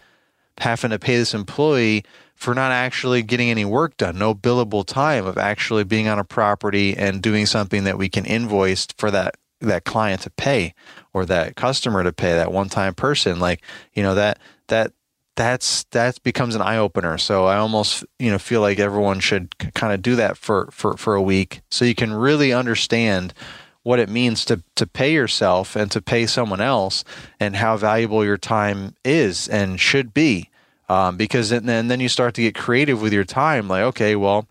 having 0.60 0.92
to 0.92 1.00
pay 1.00 1.18
this 1.18 1.34
employee 1.34 2.04
for 2.36 2.56
not 2.56 2.72
actually 2.72 3.22
getting 3.22 3.50
any 3.50 3.66
work 3.66 3.98
done. 3.98 4.18
No 4.18 4.34
billable 4.34 4.86
time 4.86 5.26
of 5.26 5.38
actually 5.38 5.84
being 5.84 6.08
on 6.08 6.20
a 6.20 6.24
property 6.24 6.96
and 6.98 7.22
doing 7.22 7.46
something 7.46 7.84
that 7.84 7.98
we 7.98 8.10
can 8.10 8.26
invoice 8.26 8.88
for 8.98 9.12
that 9.12 9.36
that 9.60 9.86
client 9.86 10.22
to 10.22 10.30
pay 10.32 10.74
or 11.14 11.24
that 11.24 11.56
customer 11.56 12.04
to 12.04 12.12
pay 12.12 12.34
that 12.34 12.52
one 12.52 12.68
time 12.70 12.96
person. 12.96 13.40
Like 13.40 13.62
you 13.94 14.02
know 14.04 14.16
that 14.16 14.40
that 14.68 14.94
that's 15.36 15.84
that 15.92 16.22
becomes 16.24 16.56
an 16.56 16.62
eye 16.62 16.78
opener. 16.78 17.18
So 17.18 17.46
I 17.46 17.58
almost 17.58 18.06
you 18.20 18.30
know 18.30 18.40
feel 18.40 18.62
like 18.62 18.80
everyone 18.80 19.20
should 19.20 19.58
kind 19.74 19.94
of 19.94 20.02
do 20.02 20.16
that 20.16 20.38
for 20.38 20.70
for 20.72 20.98
for 20.98 21.16
a 21.16 21.22
week, 21.22 21.62
so 21.70 21.86
you 21.86 21.96
can 21.96 22.14
really 22.14 22.54
understand 22.54 23.34
what 23.84 24.00
it 24.00 24.10
means 24.10 24.46
to 24.46 24.64
to 24.76 24.86
pay 24.86 25.14
yourself 25.14 25.76
and 25.76 25.90
to 25.92 26.02
pay 26.02 26.26
someone 26.26 26.62
else, 26.62 27.04
and 27.40 27.56
how 27.56 27.78
valuable 27.78 28.26
your 28.26 28.38
time 28.38 28.96
is 29.04 29.48
and 29.48 29.80
should 29.80 30.14
be. 30.14 30.50
Um, 30.90 31.16
because 31.16 31.50
then 31.50 31.88
then 31.88 32.00
you 32.00 32.10
start 32.10 32.34
to 32.36 32.42
get 32.42 32.56
creative 32.56 33.02
with 33.02 33.14
your 33.14 33.24
time. 33.24 33.68
Like 33.68 33.84
okay, 33.84 34.16
well, 34.16 34.48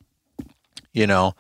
you 0.93 1.07
know 1.07 1.35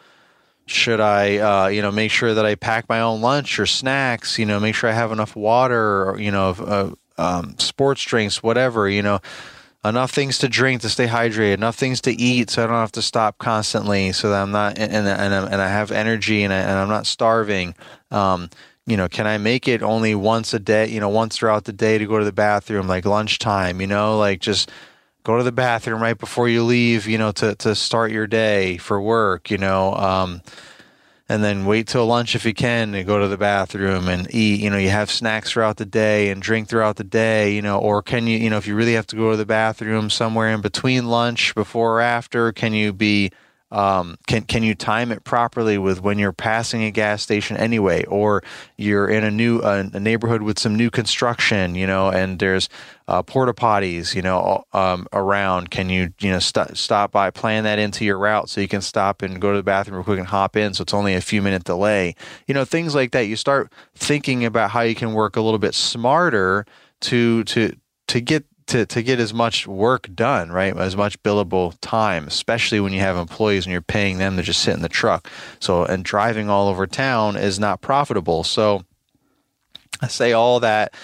should 0.70 1.00
I, 1.00 1.38
uh, 1.38 1.66
you 1.68 1.82
know, 1.82 1.90
make 1.90 2.12
sure 2.12 2.32
that 2.32 2.46
I 2.46 2.54
pack 2.54 2.88
my 2.88 3.00
own 3.00 3.20
lunch 3.20 3.58
or 3.58 3.66
snacks? 3.66 4.38
You 4.38 4.46
know, 4.46 4.60
make 4.60 4.74
sure 4.74 4.88
I 4.88 4.92
have 4.92 5.10
enough 5.10 5.34
water, 5.34 6.08
or, 6.08 6.20
you 6.20 6.30
know, 6.30 6.50
uh, 6.50 6.90
um, 7.20 7.58
sports 7.58 8.02
drinks, 8.02 8.42
whatever, 8.42 8.88
you 8.88 9.02
know, 9.02 9.20
enough 9.84 10.10
things 10.10 10.38
to 10.38 10.48
drink 10.48 10.82
to 10.82 10.88
stay 10.88 11.06
hydrated, 11.06 11.54
enough 11.54 11.76
things 11.76 12.00
to 12.02 12.12
eat 12.12 12.50
so 12.50 12.64
I 12.64 12.66
don't 12.66 12.76
have 12.76 12.92
to 12.92 13.02
stop 13.02 13.38
constantly, 13.38 14.12
so 14.12 14.30
that 14.30 14.42
I'm 14.42 14.50
not 14.50 14.78
and 14.78 14.92
and 14.92 15.06
and, 15.06 15.32
and 15.32 15.62
I 15.62 15.68
have 15.68 15.90
energy 15.90 16.42
and, 16.42 16.52
I, 16.52 16.58
and 16.58 16.72
I'm 16.72 16.88
not 16.88 17.06
starving. 17.06 17.74
Um, 18.10 18.50
you 18.86 18.96
know, 18.96 19.08
can 19.08 19.26
I 19.26 19.38
make 19.38 19.68
it 19.68 19.82
only 19.82 20.14
once 20.14 20.52
a 20.52 20.58
day? 20.58 20.88
You 20.88 21.00
know, 21.00 21.08
once 21.08 21.36
throughout 21.36 21.64
the 21.64 21.72
day 21.72 21.98
to 21.98 22.06
go 22.06 22.18
to 22.18 22.24
the 22.24 22.32
bathroom, 22.32 22.88
like 22.88 23.04
lunchtime. 23.04 23.80
You 23.80 23.86
know, 23.86 24.18
like 24.18 24.40
just 24.40 24.70
go 25.22 25.36
to 25.36 25.44
the 25.44 25.52
bathroom 25.52 26.02
right 26.02 26.18
before 26.18 26.48
you 26.48 26.64
leave. 26.64 27.06
You 27.06 27.18
know, 27.18 27.32
to 27.32 27.54
to 27.56 27.74
start 27.74 28.10
your 28.10 28.26
day 28.26 28.78
for 28.78 29.00
work. 29.00 29.50
You 29.50 29.58
know. 29.58 29.94
Um, 29.94 30.42
and 31.30 31.44
then 31.44 31.64
wait 31.64 31.86
till 31.86 32.04
lunch 32.06 32.34
if 32.34 32.44
you 32.44 32.52
can 32.52 32.92
and 32.92 33.06
go 33.06 33.20
to 33.20 33.28
the 33.28 33.38
bathroom 33.38 34.08
and 34.08 34.26
eat. 34.34 34.58
You 34.58 34.68
know, 34.68 34.76
you 34.76 34.88
have 34.88 35.12
snacks 35.12 35.52
throughout 35.52 35.76
the 35.76 35.86
day 35.86 36.28
and 36.28 36.42
drink 36.42 36.66
throughout 36.66 36.96
the 36.96 37.04
day, 37.04 37.54
you 37.54 37.62
know, 37.62 37.78
or 37.78 38.02
can 38.02 38.26
you, 38.26 38.36
you 38.36 38.50
know, 38.50 38.56
if 38.56 38.66
you 38.66 38.74
really 38.74 38.94
have 38.94 39.06
to 39.06 39.16
go 39.16 39.30
to 39.30 39.36
the 39.36 39.46
bathroom 39.46 40.10
somewhere 40.10 40.48
in 40.48 40.60
between 40.60 41.06
lunch, 41.06 41.54
before 41.54 41.98
or 41.98 42.00
after, 42.00 42.50
can 42.50 42.72
you 42.72 42.92
be 42.92 43.30
um, 43.72 44.16
can 44.26 44.42
can 44.42 44.62
you 44.62 44.74
time 44.74 45.12
it 45.12 45.22
properly 45.22 45.78
with 45.78 46.02
when 46.02 46.18
you're 46.18 46.32
passing 46.32 46.82
a 46.82 46.90
gas 46.90 47.22
station 47.22 47.56
anyway, 47.56 48.04
or 48.06 48.42
you're 48.76 49.08
in 49.08 49.22
a 49.22 49.30
new 49.30 49.60
a 49.60 50.00
neighborhood 50.00 50.42
with 50.42 50.58
some 50.58 50.74
new 50.74 50.90
construction, 50.90 51.74
you 51.76 51.86
know, 51.86 52.10
and 52.10 52.40
there's 52.40 52.68
uh, 53.06 53.22
porta 53.22 53.52
potties, 53.52 54.14
you 54.14 54.22
know, 54.22 54.64
um, 54.72 55.06
around. 55.12 55.70
Can 55.70 55.88
you 55.88 56.12
you 56.20 56.30
know 56.30 56.40
st- 56.40 56.76
stop 56.76 57.12
by, 57.12 57.30
plan 57.30 57.64
that 57.64 57.78
into 57.78 58.04
your 58.04 58.18
route 58.18 58.48
so 58.48 58.60
you 58.60 58.68
can 58.68 58.80
stop 58.80 59.22
and 59.22 59.40
go 59.40 59.52
to 59.52 59.56
the 59.56 59.62
bathroom 59.62 59.96
real 59.96 60.04
quick 60.04 60.18
and 60.18 60.28
hop 60.28 60.56
in, 60.56 60.74
so 60.74 60.82
it's 60.82 60.94
only 60.94 61.14
a 61.14 61.20
few 61.20 61.40
minute 61.40 61.64
delay. 61.64 62.16
You 62.48 62.54
know, 62.54 62.64
things 62.64 62.94
like 62.94 63.12
that. 63.12 63.26
You 63.26 63.36
start 63.36 63.72
thinking 63.94 64.44
about 64.44 64.70
how 64.70 64.80
you 64.80 64.96
can 64.96 65.12
work 65.12 65.36
a 65.36 65.40
little 65.40 65.58
bit 65.58 65.74
smarter 65.74 66.66
to 67.02 67.44
to 67.44 67.76
to 68.08 68.20
get 68.20 68.44
to, 68.70 68.86
to 68.86 69.02
get 69.02 69.18
as 69.18 69.34
much 69.34 69.66
work 69.66 70.08
done, 70.14 70.50
right? 70.50 70.76
As 70.76 70.96
much 70.96 71.20
billable 71.22 71.74
time, 71.80 72.26
especially 72.26 72.80
when 72.80 72.92
you 72.92 73.00
have 73.00 73.16
employees 73.16 73.66
and 73.66 73.72
you're 73.72 73.82
paying 73.82 74.18
them 74.18 74.36
to 74.36 74.42
just 74.42 74.62
sit 74.62 74.74
in 74.74 74.82
the 74.82 74.88
truck. 74.88 75.28
So, 75.58 75.84
and 75.84 76.04
driving 76.04 76.48
all 76.48 76.68
over 76.68 76.86
town 76.86 77.36
is 77.36 77.58
not 77.58 77.80
profitable. 77.80 78.44
So, 78.44 78.84
I 80.00 80.06
say 80.06 80.32
all 80.32 80.60
that 80.60 80.94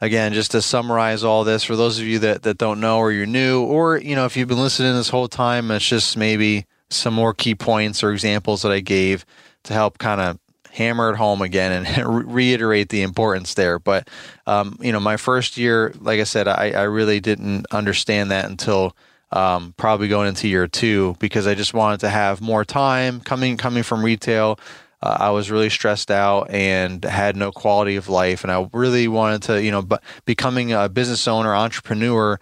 again, 0.00 0.32
just 0.32 0.50
to 0.52 0.62
summarize 0.62 1.22
all 1.22 1.44
this 1.44 1.62
for 1.62 1.76
those 1.76 1.98
of 1.98 2.06
you 2.06 2.18
that, 2.20 2.42
that 2.42 2.58
don't 2.58 2.80
know 2.80 2.98
or 2.98 3.12
you're 3.12 3.26
new, 3.26 3.62
or, 3.62 3.98
you 3.98 4.16
know, 4.16 4.24
if 4.24 4.36
you've 4.36 4.48
been 4.48 4.58
listening 4.58 4.94
this 4.94 5.10
whole 5.10 5.28
time, 5.28 5.70
it's 5.70 5.86
just 5.86 6.16
maybe 6.16 6.66
some 6.90 7.14
more 7.14 7.32
key 7.34 7.54
points 7.54 8.02
or 8.02 8.10
examples 8.10 8.62
that 8.62 8.72
I 8.72 8.80
gave 8.80 9.24
to 9.64 9.74
help 9.74 9.98
kind 9.98 10.20
of 10.20 10.38
hammer 10.72 11.10
it 11.10 11.16
home 11.16 11.42
again 11.42 11.84
and 11.84 12.26
reiterate 12.34 12.88
the 12.88 13.02
importance 13.02 13.54
there. 13.54 13.78
But 13.78 14.08
um, 14.46 14.78
you 14.80 14.90
know, 14.90 15.00
my 15.00 15.16
first 15.16 15.56
year, 15.56 15.92
like 16.00 16.18
I 16.18 16.24
said, 16.24 16.48
I, 16.48 16.70
I 16.70 16.82
really 16.82 17.20
didn't 17.20 17.66
understand 17.70 18.30
that 18.30 18.46
until 18.46 18.96
um, 19.30 19.74
probably 19.76 20.08
going 20.08 20.28
into 20.28 20.48
year 20.48 20.66
two 20.66 21.16
because 21.18 21.46
I 21.46 21.54
just 21.54 21.74
wanted 21.74 22.00
to 22.00 22.08
have 22.08 22.40
more 22.40 22.64
time 22.64 23.20
coming 23.20 23.56
coming 23.56 23.82
from 23.82 24.04
retail. 24.04 24.58
Uh, 25.02 25.16
I 25.18 25.30
was 25.30 25.50
really 25.50 25.68
stressed 25.68 26.10
out 26.10 26.50
and 26.50 27.04
had 27.04 27.36
no 27.36 27.50
quality 27.50 27.96
of 27.96 28.08
life. 28.08 28.44
And 28.44 28.52
I 28.52 28.68
really 28.72 29.08
wanted 29.08 29.42
to, 29.44 29.62
you 29.62 29.70
know, 29.70 29.82
but 29.82 30.02
becoming 30.24 30.72
a 30.72 30.88
business 30.88 31.26
owner, 31.26 31.54
entrepreneur, 31.54 32.38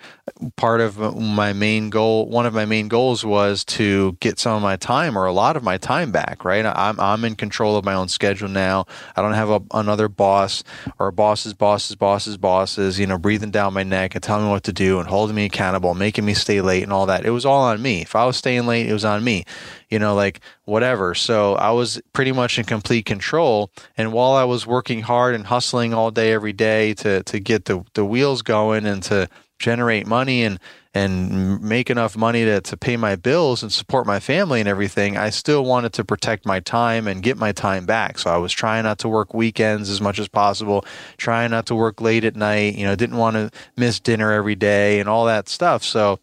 part 0.57 0.81
of 0.81 0.99
my 1.17 1.53
main 1.53 1.91
goal, 1.91 2.29
one 2.29 2.47
of 2.47 2.53
my 2.53 2.67
main 2.67 2.89
goals 2.89 3.25
was 3.25 3.65
to 3.65 4.17
get 4.21 4.39
some 4.39 4.57
of 4.57 4.63
my 4.63 4.77
time 4.77 5.17
or 5.17 5.25
a 5.25 5.33
lot 5.33 5.57
of 5.57 5.63
my 5.63 5.79
time 5.79 6.13
back, 6.13 6.45
right? 6.45 6.67
I'm, 6.67 7.01
I'm 7.01 7.25
in 7.25 7.35
control 7.35 7.77
of 7.77 7.85
my 7.85 7.95
own 7.95 8.09
schedule 8.09 8.49
now. 8.49 8.85
I 9.17 9.23
don't 9.23 9.33
have 9.33 9.51
a, 9.51 9.63
another 9.73 10.09
boss 10.09 10.63
or 10.99 11.11
bosses, 11.11 11.55
bosses, 11.55 11.97
bosses, 11.97 12.37
bosses, 12.37 12.99
you 12.99 13.07
know, 13.07 13.19
breathing 13.19 13.51
down 13.51 13.73
my 13.73 13.83
neck 13.83 14.15
and 14.15 14.23
telling 14.23 14.45
me 14.45 14.51
what 14.51 14.65
to 14.65 14.73
do 14.73 14.99
and 14.99 15.09
holding 15.09 15.35
me 15.35 15.47
accountable, 15.47 15.95
making 15.95 16.27
me 16.27 16.35
stay 16.35 16.61
late 16.61 16.83
and 16.83 16.93
all 16.93 17.07
that. 17.07 17.25
It 17.25 17.31
was 17.31 17.47
all 17.47 17.63
on 17.63 17.81
me. 17.81 18.03
If 18.03 18.15
I 18.15 18.27
was 18.27 18.37
staying 18.37 18.67
late, 18.67 18.87
it 18.87 18.93
was 18.93 19.05
on 19.05 19.25
me, 19.25 19.45
you 19.91 19.99
know, 19.99 20.15
like 20.15 20.41
whatever. 20.65 21.15
So 21.15 21.55
I 21.55 21.71
was 21.71 22.01
pretty 22.13 22.33
much 22.33 22.59
in 22.59 22.65
complete 22.65 23.05
control. 23.05 23.71
And 23.97 24.13
while 24.13 24.33
I 24.33 24.45
was 24.45 24.67
working 24.67 25.03
hard 25.03 25.35
and 25.35 25.47
hustling 25.47 25.93
all 25.93 26.11
day, 26.11 26.33
every 26.33 26.53
day 26.53 26.95
to, 26.95 27.23
to 27.25 27.41
get 27.41 27.67
the, 27.67 27.85
the 27.95 28.05
wheels 28.05 28.43
going 28.43 28.87
and 28.87 29.03
to, 29.05 29.29
generate 29.61 30.07
money 30.07 30.43
and 30.43 30.59
and 30.93 31.63
make 31.63 31.89
enough 31.89 32.17
money 32.17 32.45
to, 32.45 32.61
to 32.61 32.77
pay 32.77 32.97
my 32.97 33.15
bills 33.15 33.63
and 33.63 33.73
support 33.73 34.09
my 34.09 34.19
family 34.19 34.59
and 34.59 34.69
everything, 34.69 35.17
I 35.17 35.31
still 35.31 35.65
wanted 35.65 35.93
to 35.93 36.05
protect 36.05 36.45
my 36.45 36.59
time 36.59 37.07
and 37.07 37.23
get 37.23 37.39
my 37.39 37.53
time 37.53 37.87
back. 37.87 38.19
So 38.19 38.29
I 38.29 38.39
was 38.39 38.53
trying 38.53 38.83
not 38.83 38.99
to 39.01 39.09
work 39.09 39.33
weekends 39.33 39.89
as 39.89 40.01
much 40.01 40.19
as 40.19 40.27
possible, 40.27 40.85
trying 41.17 41.53
not 41.53 41.67
to 41.67 41.77
work 41.77 42.01
late 42.01 42.25
at 42.25 42.35
night, 42.35 42.75
you 42.75 42.85
know, 42.85 42.97
didn't 42.97 43.19
want 43.19 43.35
to 43.37 43.53
miss 43.77 44.01
dinner 44.01 44.33
every 44.33 44.57
day 44.57 44.99
and 44.99 45.09
all 45.09 45.27
that 45.27 45.49
stuff. 45.49 45.85
So 45.85 46.19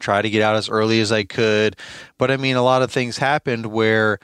try 0.00 0.22
to 0.22 0.30
get 0.30 0.42
out 0.42 0.56
as 0.56 0.68
early 0.68 1.00
as 1.00 1.12
I 1.12 1.24
could. 1.24 1.76
But 2.18 2.30
I 2.30 2.36
mean, 2.36 2.56
a 2.56 2.62
lot 2.62 2.82
of 2.82 2.90
things 2.90 3.18
happened 3.18 3.66
where 3.66 4.18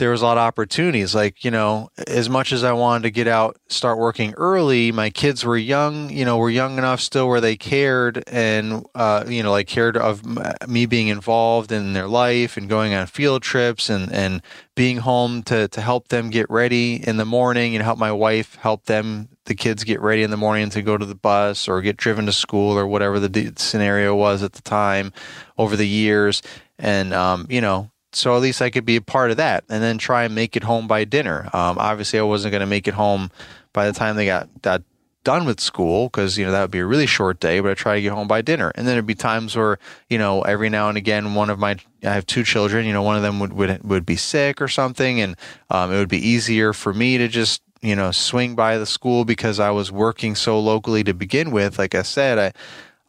there 0.00 0.10
was 0.10 0.22
a 0.22 0.24
lot 0.24 0.38
of 0.38 0.42
opportunities. 0.42 1.14
Like, 1.14 1.44
you 1.44 1.50
know, 1.50 1.90
as 2.06 2.28
much 2.28 2.52
as 2.52 2.64
I 2.64 2.72
wanted 2.72 3.02
to 3.02 3.10
get 3.10 3.28
out, 3.28 3.58
start 3.68 3.98
working 3.98 4.32
early, 4.38 4.90
my 4.90 5.10
kids 5.10 5.44
were 5.44 5.58
young, 5.58 6.08
you 6.08 6.24
know, 6.24 6.38
were 6.38 6.50
young 6.50 6.78
enough 6.78 7.00
still 7.00 7.28
where 7.28 7.40
they 7.40 7.54
cared 7.54 8.24
and, 8.26 8.86
uh, 8.94 9.24
you 9.28 9.42
know, 9.42 9.52
like 9.52 9.68
cared 9.68 9.98
of 9.98 10.24
me 10.66 10.86
being 10.86 11.08
involved 11.08 11.70
in 11.70 11.92
their 11.92 12.08
life 12.08 12.56
and 12.56 12.68
going 12.68 12.94
on 12.94 13.06
field 13.06 13.42
trips 13.42 13.90
and, 13.90 14.10
and 14.10 14.42
being 14.74 14.96
home 14.96 15.42
to, 15.44 15.68
to 15.68 15.80
help 15.82 16.08
them 16.08 16.30
get 16.30 16.48
ready 16.48 17.06
in 17.06 17.18
the 17.18 17.26
morning 17.26 17.76
and 17.76 17.84
help 17.84 17.98
my 17.98 18.10
wife 18.10 18.56
help 18.56 18.86
them, 18.86 19.28
the 19.50 19.56
kids 19.56 19.82
get 19.82 20.00
ready 20.00 20.22
in 20.22 20.30
the 20.30 20.36
morning 20.36 20.70
to 20.70 20.80
go 20.80 20.96
to 20.96 21.04
the 21.04 21.16
bus 21.16 21.66
or 21.66 21.82
get 21.82 21.96
driven 21.96 22.24
to 22.24 22.32
school 22.32 22.78
or 22.78 22.86
whatever 22.86 23.18
the 23.18 23.52
scenario 23.56 24.14
was 24.14 24.44
at 24.44 24.52
the 24.52 24.62
time 24.62 25.12
over 25.58 25.74
the 25.74 25.88
years. 25.88 26.40
And, 26.78 27.12
um, 27.12 27.48
you 27.50 27.60
know, 27.60 27.90
so 28.12 28.36
at 28.36 28.42
least 28.42 28.62
I 28.62 28.70
could 28.70 28.84
be 28.84 28.94
a 28.94 29.02
part 29.02 29.32
of 29.32 29.38
that 29.38 29.64
and 29.68 29.82
then 29.82 29.98
try 29.98 30.22
and 30.22 30.36
make 30.36 30.56
it 30.56 30.62
home 30.62 30.86
by 30.86 31.02
dinner. 31.02 31.50
Um, 31.52 31.78
obviously, 31.78 32.20
I 32.20 32.22
wasn't 32.22 32.52
going 32.52 32.60
to 32.60 32.66
make 32.66 32.86
it 32.86 32.94
home 32.94 33.32
by 33.72 33.86
the 33.86 33.92
time 33.92 34.14
they 34.14 34.26
got, 34.26 34.48
got 34.62 34.82
done 35.24 35.46
with 35.46 35.58
school 35.58 36.06
because 36.06 36.38
you 36.38 36.44
know 36.46 36.52
that 36.52 36.62
would 36.62 36.70
be 36.70 36.78
a 36.78 36.86
really 36.86 37.04
short 37.04 37.40
day 37.40 37.60
but 37.60 37.70
i 37.70 37.74
try 37.74 37.94
to 37.94 38.00
get 38.00 38.10
home 38.10 38.26
by 38.26 38.40
dinner 38.40 38.72
and 38.74 38.86
then 38.86 38.94
there'd 38.94 39.04
be 39.04 39.14
times 39.14 39.54
where 39.54 39.78
you 40.08 40.16
know 40.16 40.40
every 40.40 40.70
now 40.70 40.88
and 40.88 40.96
again 40.96 41.34
one 41.34 41.50
of 41.50 41.58
my 41.58 41.76
i 42.02 42.08
have 42.08 42.24
two 42.24 42.42
children 42.42 42.86
you 42.86 42.92
know 42.94 43.02
one 43.02 43.16
of 43.16 43.22
them 43.22 43.38
would 43.38 43.52
would, 43.52 43.84
would 43.84 44.06
be 44.06 44.16
sick 44.16 44.62
or 44.62 44.66
something 44.66 45.20
and 45.20 45.36
um, 45.68 45.92
it 45.92 45.98
would 45.98 46.08
be 46.08 46.26
easier 46.26 46.72
for 46.72 46.94
me 46.94 47.18
to 47.18 47.28
just 47.28 47.60
you 47.82 47.96
know 47.96 48.10
swing 48.10 48.54
by 48.54 48.78
the 48.78 48.86
school 48.86 49.24
because 49.24 49.58
i 49.58 49.70
was 49.70 49.90
working 49.90 50.34
so 50.34 50.58
locally 50.60 51.02
to 51.02 51.14
begin 51.14 51.50
with 51.50 51.78
like 51.78 51.94
i 51.94 52.02
said 52.02 52.38
i 52.38 52.52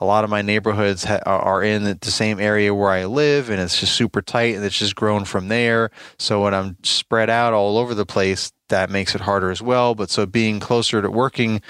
a 0.02 0.06
lot 0.06 0.24
of 0.24 0.32
my 0.32 0.42
neighborhoods 0.42 1.04
ha- 1.04 1.22
are 1.26 1.62
in 1.62 1.84
the 1.84 2.12
same 2.12 2.40
area 2.40 2.74
where 2.74 2.90
I 2.90 3.06
live, 3.06 3.52
and 3.52 3.62
it's 3.62 3.80
just 3.80 3.96
super 3.96 4.22
tight, 4.22 4.56
and 4.56 4.66
it's 4.66 4.78
just 4.78 4.96
grown 4.96 5.26
from 5.26 5.48
there. 5.48 5.92
So 6.18 6.42
when 6.42 6.56
I'm 6.56 6.76
spread 6.82 7.30
out 7.30 7.54
all 7.54 7.78
over 7.78 7.94
the 7.94 8.06
place, 8.06 8.52
that 8.70 8.90
makes 8.90 9.14
it 9.14 9.22
harder 9.22 9.52
as 9.52 9.62
well. 9.62 9.94
But 9.94 10.10
so 10.10 10.26
being 10.26 10.60
closer 10.60 11.04
to 11.04 11.12
working, 11.12 11.62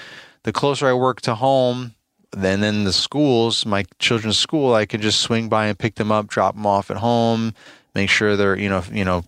the 0.44 0.52
closer 0.52 0.88
I 0.88 0.94
work 0.94 1.20
to 1.22 1.34
home, 1.34 1.94
then 2.32 2.60
then 2.60 2.84
the 2.84 2.92
schools, 2.94 3.66
my 3.66 3.84
children's 3.98 4.38
school, 4.38 4.74
I 4.74 4.86
can 4.86 5.02
just 5.02 5.20
swing 5.20 5.50
by 5.50 5.66
and 5.66 5.78
pick 5.78 5.96
them 5.96 6.10
up, 6.10 6.28
drop 6.28 6.54
them 6.54 6.66
off 6.66 6.90
at 6.90 6.96
home, 6.96 7.52
make 7.94 8.08
sure 8.08 8.34
they're 8.36 8.56
you 8.56 8.70
know 8.70 8.82
you 8.90 9.04
know 9.04 9.24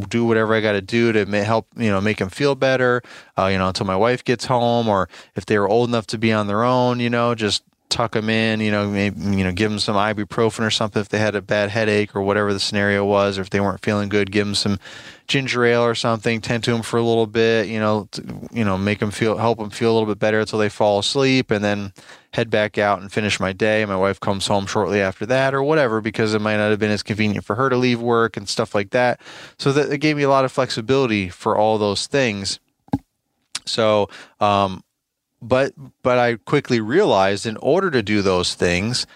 do 0.00 0.24
whatever 0.24 0.54
I 0.54 0.60
got 0.60 0.72
to 0.72 0.82
do 0.82 1.12
to 1.12 1.44
help, 1.44 1.66
you 1.76 1.90
know, 1.90 2.00
make 2.00 2.18
them 2.18 2.28
feel 2.28 2.54
better, 2.54 3.02
uh, 3.38 3.46
you 3.46 3.58
know, 3.58 3.68
until 3.68 3.86
my 3.86 3.96
wife 3.96 4.24
gets 4.24 4.46
home, 4.46 4.88
or 4.88 5.08
if 5.34 5.46
they 5.46 5.58
were 5.58 5.68
old 5.68 5.88
enough 5.88 6.06
to 6.08 6.18
be 6.18 6.32
on 6.32 6.46
their 6.46 6.62
own, 6.62 7.00
you 7.00 7.10
know, 7.10 7.34
just 7.34 7.62
tuck 7.88 8.12
them 8.12 8.28
in, 8.28 8.60
you 8.60 8.70
know, 8.70 8.88
maybe, 8.88 9.18
you 9.20 9.44
know, 9.44 9.52
give 9.52 9.70
them 9.70 9.78
some 9.78 9.96
ibuprofen 9.96 10.66
or 10.66 10.70
something 10.70 11.00
if 11.00 11.08
they 11.08 11.18
had 11.18 11.34
a 11.36 11.42
bad 11.42 11.70
headache 11.70 12.16
or 12.16 12.22
whatever 12.22 12.52
the 12.52 12.60
scenario 12.60 13.04
was, 13.04 13.38
or 13.38 13.42
if 13.42 13.50
they 13.50 13.60
weren't 13.60 13.82
feeling 13.82 14.08
good, 14.08 14.30
give 14.30 14.46
them 14.46 14.54
some 14.54 14.78
ginger 15.28 15.64
ale 15.64 15.82
or 15.82 15.94
something, 15.94 16.40
tend 16.40 16.64
to 16.64 16.72
them 16.72 16.82
for 16.82 16.98
a 16.98 17.02
little 17.02 17.26
bit, 17.26 17.68
you 17.68 17.78
know, 17.78 18.08
to, 18.10 18.22
you 18.52 18.64
know, 18.64 18.76
make 18.76 18.98
them 18.98 19.10
feel, 19.10 19.36
help 19.36 19.58
them 19.58 19.70
feel 19.70 19.92
a 19.92 19.94
little 19.94 20.08
bit 20.08 20.18
better 20.18 20.40
until 20.40 20.58
they 20.58 20.68
fall 20.68 20.98
asleep 20.98 21.50
and 21.50 21.64
then 21.64 21.92
head 22.36 22.50
back 22.50 22.76
out 22.76 23.00
and 23.00 23.10
finish 23.10 23.40
my 23.40 23.52
day. 23.54 23.82
My 23.86 23.96
wife 23.96 24.20
comes 24.20 24.46
home 24.46 24.66
shortly 24.66 25.00
after 25.00 25.24
that 25.24 25.54
or 25.54 25.62
whatever, 25.62 26.02
because 26.02 26.34
it 26.34 26.40
might 26.42 26.58
not 26.58 26.68
have 26.68 26.78
been 26.78 26.90
as 26.90 27.02
convenient 27.02 27.46
for 27.46 27.56
her 27.56 27.70
to 27.70 27.76
leave 27.76 28.00
work 28.00 28.36
and 28.36 28.46
stuff 28.46 28.74
like 28.74 28.90
that. 28.90 29.20
So 29.58 29.72
that 29.72 29.90
it 29.90 29.98
gave 29.98 30.18
me 30.18 30.22
a 30.22 30.28
lot 30.28 30.44
of 30.44 30.52
flexibility 30.52 31.30
for 31.30 31.56
all 31.56 31.78
those 31.78 32.06
things. 32.06 32.60
So, 33.64 34.10
um, 34.38 34.84
but 35.40 35.72
but 36.02 36.18
I 36.18 36.36
quickly 36.36 36.78
realized 36.78 37.46
in 37.46 37.56
order 37.56 37.90
to 37.90 38.02
do 38.02 38.20
those 38.20 38.54
things, 38.54 39.06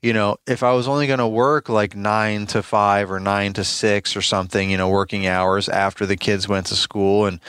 you 0.00 0.14
know, 0.14 0.38
if 0.46 0.62
I 0.62 0.72
was 0.72 0.88
only 0.88 1.06
going 1.06 1.18
to 1.18 1.28
work 1.28 1.68
like 1.68 1.94
9 1.94 2.46
to 2.46 2.62
5 2.62 3.12
or 3.12 3.20
9 3.20 3.52
to 3.52 3.64
6 3.64 4.16
or 4.16 4.22
something, 4.22 4.70
you 4.70 4.78
know, 4.78 4.88
working 4.88 5.26
hours 5.26 5.68
after 5.68 6.06
the 6.06 6.16
kids 6.16 6.48
went 6.48 6.66
to 6.68 6.74
school 6.76 7.26
and 7.26 7.40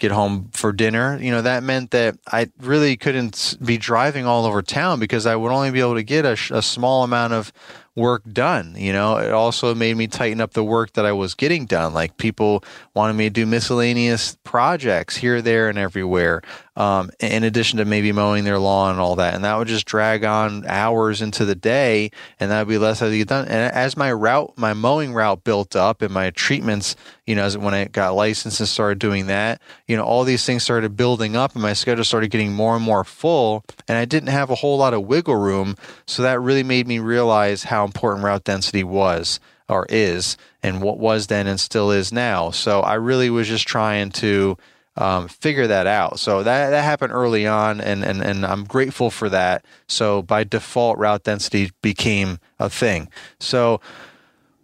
get 0.00 0.10
home 0.10 0.48
for 0.52 0.72
dinner, 0.72 1.18
you 1.20 1.30
know, 1.30 1.42
that 1.42 1.62
meant 1.62 1.90
that 1.90 2.16
I 2.26 2.50
really 2.58 2.96
couldn't 2.96 3.56
be 3.62 3.76
driving 3.76 4.24
all 4.24 4.46
over 4.46 4.62
town 4.62 4.98
because 4.98 5.26
I 5.26 5.36
would 5.36 5.52
only 5.52 5.70
be 5.70 5.80
able 5.80 5.96
to 5.96 6.02
get 6.02 6.24
a, 6.24 6.38
a 6.56 6.62
small 6.62 7.04
amount 7.04 7.34
of 7.34 7.52
work 7.94 8.22
done. 8.32 8.74
You 8.78 8.94
know, 8.94 9.18
it 9.18 9.30
also 9.30 9.74
made 9.74 9.96
me 9.98 10.06
tighten 10.06 10.40
up 10.40 10.54
the 10.54 10.64
work 10.64 10.94
that 10.94 11.04
I 11.04 11.12
was 11.12 11.34
getting 11.34 11.66
done. 11.66 11.92
Like 11.92 12.16
people 12.16 12.64
wanted 12.94 13.12
me 13.12 13.24
to 13.24 13.30
do 13.30 13.44
miscellaneous 13.44 14.38
projects 14.42 15.16
here, 15.16 15.42
there, 15.42 15.68
and 15.68 15.78
everywhere, 15.78 16.40
um, 16.80 17.10
in 17.20 17.44
addition 17.44 17.76
to 17.76 17.84
maybe 17.84 18.10
mowing 18.10 18.44
their 18.44 18.58
lawn 18.58 18.92
and 18.92 19.00
all 19.00 19.16
that. 19.16 19.34
And 19.34 19.44
that 19.44 19.54
would 19.58 19.68
just 19.68 19.84
drag 19.84 20.24
on 20.24 20.64
hours 20.66 21.20
into 21.20 21.44
the 21.44 21.54
day, 21.54 22.10
and 22.40 22.50
that 22.50 22.60
would 22.60 22.72
be 22.72 22.78
less 22.78 23.02
I 23.02 23.14
get 23.14 23.28
done. 23.28 23.48
And 23.48 23.70
as 23.74 23.98
my 23.98 24.10
route, 24.10 24.54
my 24.56 24.72
mowing 24.72 25.12
route 25.12 25.44
built 25.44 25.76
up, 25.76 26.00
and 26.00 26.10
my 26.10 26.30
treatments, 26.30 26.96
you 27.26 27.34
know, 27.34 27.42
as 27.44 27.58
when 27.58 27.74
I 27.74 27.84
got 27.84 28.14
licensed 28.14 28.60
and 28.60 28.68
started 28.68 28.98
doing 28.98 29.26
that, 29.26 29.60
you 29.86 29.94
know, 29.94 30.04
all 30.04 30.24
these 30.24 30.46
things 30.46 30.62
started 30.62 30.96
building 30.96 31.36
up, 31.36 31.52
and 31.52 31.60
my 31.60 31.74
schedule 31.74 32.02
started 32.02 32.30
getting 32.30 32.54
more 32.54 32.76
and 32.76 32.84
more 32.84 33.04
full, 33.04 33.62
and 33.86 33.98
I 33.98 34.06
didn't 34.06 34.30
have 34.30 34.48
a 34.48 34.54
whole 34.54 34.78
lot 34.78 34.94
of 34.94 35.02
wiggle 35.02 35.36
room. 35.36 35.76
So 36.06 36.22
that 36.22 36.40
really 36.40 36.64
made 36.64 36.88
me 36.88 36.98
realize 36.98 37.64
how 37.64 37.84
important 37.84 38.24
route 38.24 38.44
density 38.44 38.84
was 38.84 39.38
or 39.68 39.84
is 39.90 40.38
and 40.62 40.80
what 40.80 40.98
was 40.98 41.26
then 41.26 41.46
and 41.46 41.60
still 41.60 41.90
is 41.90 42.10
now. 42.10 42.50
So 42.50 42.80
I 42.80 42.94
really 42.94 43.28
was 43.28 43.48
just 43.48 43.68
trying 43.68 44.12
to 44.12 44.56
um, 44.96 45.28
figure 45.28 45.66
that 45.66 45.86
out. 45.86 46.18
So 46.18 46.42
that, 46.42 46.70
that 46.70 46.84
happened 46.84 47.12
early 47.12 47.46
on, 47.46 47.80
and, 47.80 48.04
and, 48.04 48.22
and 48.22 48.44
I'm 48.44 48.64
grateful 48.64 49.10
for 49.10 49.28
that. 49.28 49.64
So 49.88 50.22
by 50.22 50.44
default, 50.44 50.98
route 50.98 51.24
density 51.24 51.70
became 51.82 52.38
a 52.58 52.68
thing. 52.68 53.08
So 53.38 53.80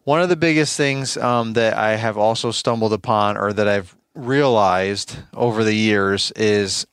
one 0.04 0.20
of 0.20 0.28
the 0.28 0.36
biggest 0.36 0.76
things 0.76 1.16
um, 1.16 1.54
that 1.54 1.76
I 1.76 1.96
have 1.96 2.16
also 2.16 2.50
stumbled 2.50 2.92
upon 2.92 3.36
or 3.36 3.52
that 3.52 3.66
I've 3.66 3.96
realized 4.14 5.16
over 5.34 5.64
the 5.64 5.74
years 5.74 6.32
is 6.32 6.86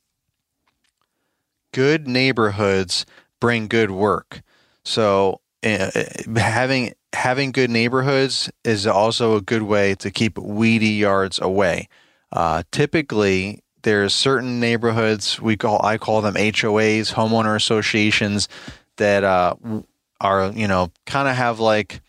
good 1.74 2.08
neighborhoods 2.08 3.06
bring 3.40 3.68
good 3.68 3.92
work. 3.92 4.42
So 4.86 5.42
uh, 5.64 5.92
having 6.36 6.94
having 7.14 7.52
good 7.52 7.70
neighborhoods 7.70 8.50
is 8.64 8.88
also 8.88 9.36
a 9.36 9.42
good 9.42 9.64
way 9.64 9.96
to 9.96 10.10
keep 10.10 10.38
weedy 10.38 10.90
yards 10.90 11.40
away. 11.40 11.88
Uh, 12.34 12.64
typically, 12.72 13.62
there's 13.84 14.14
certain 14.14 14.60
neighborhoods 14.60 15.40
we 15.40 15.56
call 15.56 15.86
I 15.86 15.98
call 15.98 16.22
them 16.22 16.34
HOAs, 16.34 17.14
homeowner 17.14 17.56
associations, 17.56 18.50
that 18.98 19.24
uh, 19.24 19.56
are 20.20 20.52
you 20.52 20.68
know 20.68 20.92
kind 21.06 21.28
of 21.28 21.36
have 21.36 21.60
like 21.60 22.02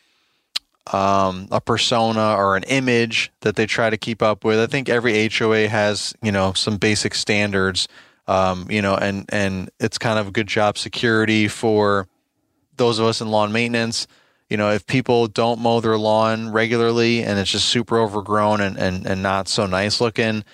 um, 0.93 1.49
a 1.51 1.61
persona 1.61 2.35
or 2.37 2.57
an 2.57 2.63
image 2.65 3.31
that 3.41 3.57
they 3.57 3.67
try 3.67 3.91
to 3.91 3.97
keep 3.97 4.23
up 4.23 4.45
with. 4.45 4.59
I 4.59 4.67
think 4.67 4.89
every 4.89 5.29
HOA 5.29 5.69
has 5.69 6.15
you 6.23 6.33
know 6.33 6.55
some 6.55 6.79
basic 6.79 7.15
standards, 7.15 7.87
um, 8.27 8.67
you 8.71 8.81
know, 8.81 8.95
and 8.95 9.27
and 9.29 9.71
it's 9.79 9.99
kind 9.99 10.19
of 10.19 10.29
a 10.29 10.31
good 10.31 10.47
job 10.47 10.79
security 10.79 11.49
for 11.49 12.09
those 12.77 12.99
of 12.99 13.07
us 13.07 13.21
in 13.21 13.29
lawn 13.29 13.53
maintenance, 13.53 14.07
you 14.49 14.57
know, 14.57 14.71
if 14.71 14.87
people 14.87 15.27
don't 15.27 15.61
mow 15.61 15.81
their 15.81 15.99
lawn 15.99 16.53
regularly 16.53 17.23
and 17.23 17.39
it's 17.39 17.51
just 17.51 17.69
super 17.69 17.99
overgrown 17.99 18.61
and, 18.61 18.77
and, 18.77 19.07
and 19.07 19.23
not 19.23 19.49
so 19.49 19.67
nice 19.67 20.01
looking, 20.01 20.45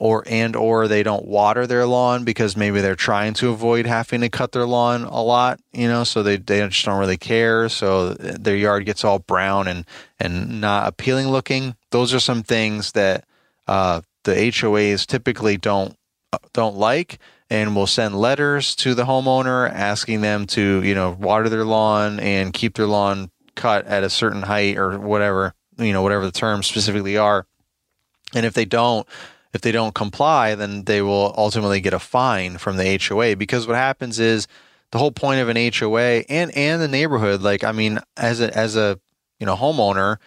or 0.00 0.22
and 0.26 0.54
or 0.54 0.86
they 0.86 1.02
don't 1.02 1.26
water 1.26 1.66
their 1.66 1.84
lawn 1.84 2.24
because 2.24 2.56
maybe 2.56 2.80
they're 2.80 2.94
trying 2.94 3.34
to 3.34 3.50
avoid 3.50 3.84
having 3.84 4.20
to 4.20 4.28
cut 4.28 4.52
their 4.52 4.66
lawn 4.66 5.02
a 5.04 5.20
lot, 5.20 5.60
you 5.72 5.88
know, 5.88 6.04
so 6.04 6.22
they, 6.22 6.36
they 6.36 6.60
just 6.68 6.84
don't 6.84 7.00
really 7.00 7.16
care. 7.16 7.68
So 7.68 8.14
their 8.14 8.56
yard 8.56 8.86
gets 8.86 9.04
all 9.04 9.18
brown 9.18 9.66
and, 9.66 9.84
and 10.20 10.60
not 10.60 10.86
appealing 10.86 11.28
looking. 11.28 11.74
Those 11.90 12.14
are 12.14 12.20
some 12.20 12.44
things 12.44 12.92
that 12.92 13.24
uh, 13.66 14.02
the 14.24 14.34
HOAs 14.34 15.04
typically 15.04 15.56
don't 15.56 15.96
don't 16.52 16.76
like 16.76 17.18
and 17.50 17.74
will 17.74 17.86
send 17.86 18.14
letters 18.18 18.74
to 18.76 18.94
the 18.94 19.04
homeowner 19.04 19.70
asking 19.70 20.20
them 20.20 20.46
to 20.46 20.82
you 20.82 20.94
know 20.94 21.10
water 21.12 21.48
their 21.48 21.64
lawn 21.64 22.20
and 22.20 22.52
keep 22.52 22.76
their 22.76 22.86
lawn 22.86 23.30
cut 23.54 23.86
at 23.86 24.04
a 24.04 24.10
certain 24.10 24.42
height 24.42 24.76
or 24.76 24.98
whatever 24.98 25.54
you 25.78 25.92
know 25.92 26.02
whatever 26.02 26.24
the 26.24 26.32
terms 26.32 26.66
specifically 26.66 27.16
are. 27.16 27.46
And 28.34 28.44
if 28.44 28.54
they 28.54 28.64
don't 28.64 29.06
if 29.54 29.62
they 29.62 29.72
don't 29.72 29.94
comply 29.94 30.54
then 30.54 30.84
they 30.84 31.00
will 31.02 31.34
ultimately 31.36 31.80
get 31.80 31.94
a 31.94 31.98
fine 31.98 32.58
from 32.58 32.76
the 32.76 33.00
HOA 33.02 33.36
because 33.36 33.66
what 33.66 33.76
happens 33.76 34.18
is 34.18 34.46
the 34.90 34.98
whole 34.98 35.12
point 35.12 35.40
of 35.40 35.48
an 35.48 35.72
HOA 35.72 36.24
and 36.28 36.50
and 36.56 36.82
the 36.82 36.88
neighborhood 36.88 37.40
like 37.40 37.64
I 37.64 37.72
mean 37.72 37.98
as 38.16 38.40
a 38.40 38.56
as 38.56 38.76
a 38.76 39.00
you 39.40 39.46
know 39.46 39.56
homeowner 39.56 40.18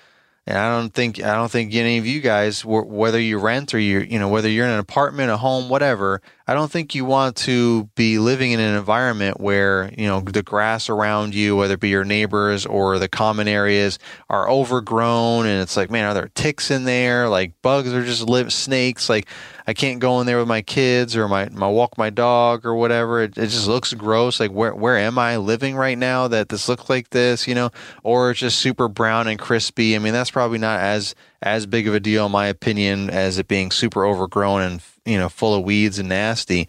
and 0.52 0.60
I 0.60 0.78
don't 0.78 0.94
think 0.94 1.24
I 1.24 1.34
don't 1.34 1.50
think 1.50 1.74
any 1.74 1.98
of 1.98 2.06
you 2.06 2.20
guys, 2.20 2.66
whether 2.66 3.20
you 3.20 3.40
rent 3.40 3.74
or 3.74 3.80
you 3.80 4.00
you 4.00 4.20
know 4.20 4.28
whether 4.28 4.50
you're 4.50 4.66
in 4.66 4.72
an 4.72 4.80
apartment, 4.80 5.32
a 5.32 5.38
home, 5.38 5.70
whatever, 5.70 6.22
I 6.46 6.54
don't 6.54 6.70
think 6.70 6.94
you 6.94 7.06
want 7.06 7.38
to 7.38 7.86
be 7.96 8.20
living 8.20 8.52
in 8.52 8.60
an 8.60 8.76
environment 8.76 9.40
where 9.40 9.94
you 9.98 10.08
know 10.08 10.20
the 10.20 10.44
grass 10.44 10.90
around 10.90 11.34
you, 11.34 11.56
whether 11.56 11.76
it 11.76 11.80
be 11.80 11.88
your 11.88 12.04
neighbors 12.04 12.66
or 12.66 13.00
the 13.00 13.08
common 13.08 13.48
areas, 13.48 13.98
are 14.30 14.50
overgrown, 14.50 15.46
and 15.46 15.62
it's 15.62 15.78
like, 15.78 15.90
man, 15.90 16.04
are 16.04 16.14
there 16.14 16.30
ticks 16.36 16.70
in 16.70 16.84
there? 16.84 17.30
Like 17.30 17.54
bugs 17.62 17.94
are 17.94 18.04
just 18.04 18.28
live 18.28 18.52
snakes. 18.52 19.08
Like 19.08 19.28
I 19.72 19.74
can't 19.74 20.02
go 20.02 20.20
in 20.20 20.28
there 20.28 20.38
with 20.38 20.50
my 20.50 20.62
kids 20.62 21.16
or 21.16 21.30
my, 21.30 21.48
my 21.48 21.70
walk 21.70 21.98
my 21.98 22.10
dog 22.10 22.66
or 22.66 22.76
whatever. 22.76 23.22
It, 23.22 23.38
it 23.38 23.48
just 23.48 23.70
looks 23.70 23.94
gross. 23.94 24.38
Like 24.38 24.52
where 24.52 24.76
where 24.76 24.98
am 24.98 25.18
I 25.18 25.38
living 25.38 25.78
right 25.78 25.98
now 25.98 26.28
that 26.28 26.50
this 26.50 26.68
looks 26.68 26.90
like 26.90 27.12
this, 27.12 27.48
you 27.48 27.56
know? 27.56 27.70
Or 28.04 28.32
it's 28.32 28.42
just 28.42 28.60
super 28.60 28.90
brown 28.90 29.30
and 29.30 29.40
crispy. 29.40 29.96
I 29.96 30.00
mean, 30.00 30.12
that's 30.12 30.30
probably 30.30 30.58
not 30.58 30.82
as 30.82 31.16
as 31.42 31.68
big 31.68 31.88
of 31.88 31.96
a 31.96 32.02
deal 32.02 32.26
in 32.26 32.34
my 32.34 32.48
opinion 32.48 33.10
as 33.10 33.38
it 33.38 33.48
being 33.48 33.72
super 33.72 34.06
overgrown 34.06 34.62
and 34.62 34.82
you 35.06 35.18
know 35.18 35.30
full 35.30 35.56
of 35.56 35.64
weeds 35.64 36.00
and 36.00 36.10
nasty. 36.10 36.68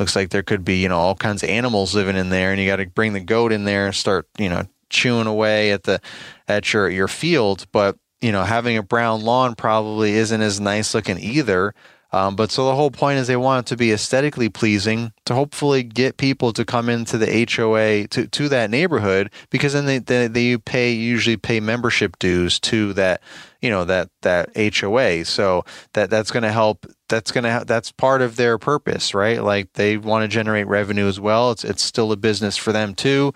Looks 0.00 0.16
like 0.16 0.30
there 0.30 0.42
could 0.42 0.64
be 0.64 0.82
you 0.82 0.88
know 0.88 0.98
all 0.98 1.14
kinds 1.14 1.44
of 1.44 1.50
animals 1.50 1.94
living 1.94 2.16
in 2.16 2.30
there, 2.30 2.50
and 2.50 2.60
you 2.60 2.66
got 2.66 2.76
to 2.76 2.86
bring 2.86 3.12
the 3.12 3.20
goat 3.20 3.52
in 3.52 3.62
there 3.62 3.86
and 3.86 3.94
start 3.94 4.26
you 4.40 4.48
know 4.48 4.66
chewing 4.88 5.28
away 5.28 5.70
at 5.70 5.84
the 5.84 6.00
at 6.48 6.72
your 6.72 6.90
your 6.90 7.06
field. 7.06 7.68
But 7.70 7.96
you 8.20 8.32
know 8.32 8.42
having 8.42 8.76
a 8.76 8.82
brown 8.82 9.22
lawn 9.22 9.54
probably 9.54 10.14
isn't 10.14 10.40
as 10.40 10.58
nice 10.58 10.96
looking 10.96 11.20
either. 11.20 11.74
Um, 12.12 12.34
but 12.34 12.50
so 12.50 12.66
the 12.66 12.74
whole 12.74 12.90
point 12.90 13.18
is 13.18 13.26
they 13.26 13.36
want 13.36 13.66
it 13.66 13.68
to 13.70 13.76
be 13.76 13.92
aesthetically 13.92 14.48
pleasing 14.48 15.12
to 15.26 15.34
hopefully 15.34 15.82
get 15.82 16.16
people 16.16 16.52
to 16.52 16.64
come 16.64 16.88
into 16.88 17.16
the 17.18 17.46
HOA 17.48 18.08
to, 18.08 18.26
to 18.26 18.48
that 18.48 18.70
neighborhood 18.70 19.30
because 19.50 19.74
then 19.74 19.86
they, 19.86 19.98
they, 19.98 20.26
they 20.26 20.56
pay 20.56 20.92
usually 20.92 21.36
pay 21.36 21.60
membership 21.60 22.18
dues 22.18 22.58
to 22.60 22.92
that 22.94 23.20
you 23.60 23.70
know 23.70 23.84
that 23.84 24.08
that 24.22 24.50
HOA 24.56 25.24
so 25.24 25.64
that 25.92 26.10
that's 26.10 26.30
going 26.30 26.42
to 26.42 26.52
help 26.52 26.86
that's 27.08 27.30
going 27.30 27.44
to 27.44 27.64
that's 27.66 27.92
part 27.92 28.22
of 28.22 28.36
their 28.36 28.58
purpose 28.58 29.14
right? 29.14 29.42
Like 29.42 29.72
they 29.74 29.96
want 29.96 30.24
to 30.24 30.28
generate 30.28 30.66
revenue 30.66 31.06
as 31.06 31.20
well. 31.20 31.52
It's 31.52 31.64
it's 31.64 31.82
still 31.82 32.10
a 32.10 32.16
business 32.16 32.56
for 32.56 32.72
them 32.72 32.94
too 32.94 33.32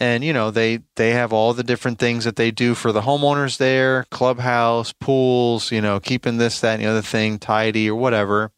and 0.00 0.24
you 0.24 0.32
know 0.32 0.50
they 0.50 0.80
they 0.96 1.10
have 1.10 1.32
all 1.32 1.54
the 1.54 1.62
different 1.62 1.98
things 1.98 2.24
that 2.24 2.36
they 2.36 2.50
do 2.50 2.74
for 2.74 2.92
the 2.92 3.02
homeowners 3.02 3.58
there 3.58 4.04
clubhouse 4.10 4.92
pools 4.92 5.70
you 5.72 5.80
know 5.80 6.00
keeping 6.00 6.38
this 6.38 6.60
that 6.60 6.74
and 6.74 6.82
the 6.82 6.90
other 6.90 7.02
thing 7.02 7.38
tidy 7.38 7.88
or 7.90 7.96
whatever. 7.96 8.50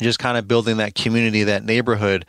Just 0.00 0.20
kind 0.20 0.38
of 0.38 0.46
building 0.46 0.76
that 0.76 0.94
community 0.94 1.42
that 1.42 1.64
neighborhood 1.64 2.24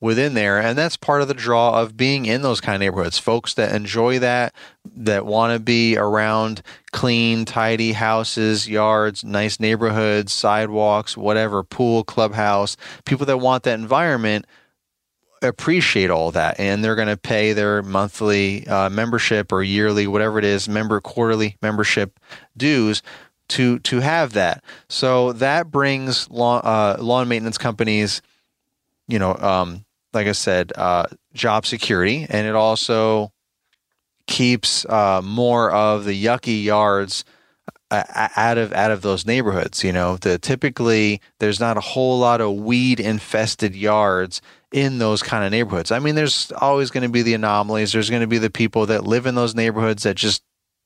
within 0.00 0.34
there. 0.34 0.58
And 0.58 0.76
that's 0.76 0.96
part 0.96 1.22
of 1.22 1.28
the 1.28 1.34
draw 1.34 1.80
of 1.80 1.96
being 1.96 2.24
in 2.26 2.42
those 2.42 2.60
kind 2.60 2.74
of 2.74 2.80
neighborhoods. 2.80 3.18
Folks 3.18 3.54
that 3.54 3.74
enjoy 3.74 4.18
that 4.20 4.54
that 4.96 5.26
want 5.26 5.52
to 5.52 5.60
be 5.60 5.96
around 5.96 6.62
clean 6.92 7.44
tidy 7.44 7.92
houses 7.92 8.68
yards 8.68 9.22
nice 9.22 9.60
neighborhoods 9.60 10.32
sidewalks 10.32 11.16
whatever 11.16 11.62
pool 11.62 12.02
clubhouse. 12.04 12.76
People 13.04 13.26
that 13.26 13.38
want 13.38 13.64
that 13.64 13.78
environment 13.78 14.46
appreciate 15.42 16.10
all 16.10 16.30
that 16.30 16.60
and 16.60 16.84
they're 16.84 16.96
going 16.96 17.08
to 17.08 17.16
pay 17.16 17.52
their 17.52 17.82
monthly 17.82 18.66
uh, 18.66 18.90
membership 18.90 19.52
or 19.52 19.62
yearly 19.62 20.06
whatever 20.06 20.38
it 20.38 20.44
is 20.44 20.68
member 20.68 21.00
quarterly 21.00 21.56
membership 21.62 22.20
dues 22.56 23.02
to 23.48 23.78
to 23.80 24.00
have 24.00 24.34
that. 24.34 24.62
So 24.88 25.32
that 25.32 25.70
brings 25.70 26.30
lawn, 26.30 26.60
uh, 26.64 26.96
lawn 27.00 27.28
maintenance 27.28 27.58
companies 27.58 28.22
you 29.10 29.18
know 29.18 29.34
um, 29.34 29.84
like 30.12 30.26
i 30.26 30.32
said 30.32 30.72
uh, 30.76 31.04
job 31.34 31.66
security 31.66 32.26
and 32.30 32.46
it 32.46 32.54
also 32.54 33.32
keeps 34.26 34.86
uh, 34.86 35.20
more 35.22 35.70
of 35.70 36.04
the 36.04 36.24
yucky 36.24 36.62
yards 36.62 37.24
uh, 37.90 38.04
out 38.36 38.56
of 38.56 38.72
out 38.72 38.92
of 38.92 39.02
those 39.02 39.26
neighborhoods 39.26 39.82
you 39.82 39.92
know. 39.92 40.16
The 40.16 40.38
typically 40.38 41.20
there's 41.40 41.58
not 41.58 41.76
a 41.76 41.80
whole 41.80 42.18
lot 42.18 42.40
of 42.40 42.54
weed 42.54 43.00
infested 43.00 43.74
yards 43.74 44.40
in 44.72 44.98
those 44.98 45.22
kind 45.22 45.44
of 45.44 45.50
neighborhoods. 45.50 45.90
I 45.90 45.98
mean, 45.98 46.14
there's 46.14 46.52
always 46.52 46.90
going 46.90 47.02
to 47.02 47.08
be 47.08 47.22
the 47.22 47.34
anomalies. 47.34 47.92
There's 47.92 48.10
going 48.10 48.22
to 48.22 48.28
be 48.28 48.38
the 48.38 48.50
people 48.50 48.86
that 48.86 49.04
live 49.04 49.26
in 49.26 49.34
those 49.34 49.54
neighborhoods 49.54 50.04
that 50.04 50.16
just 50.16 50.42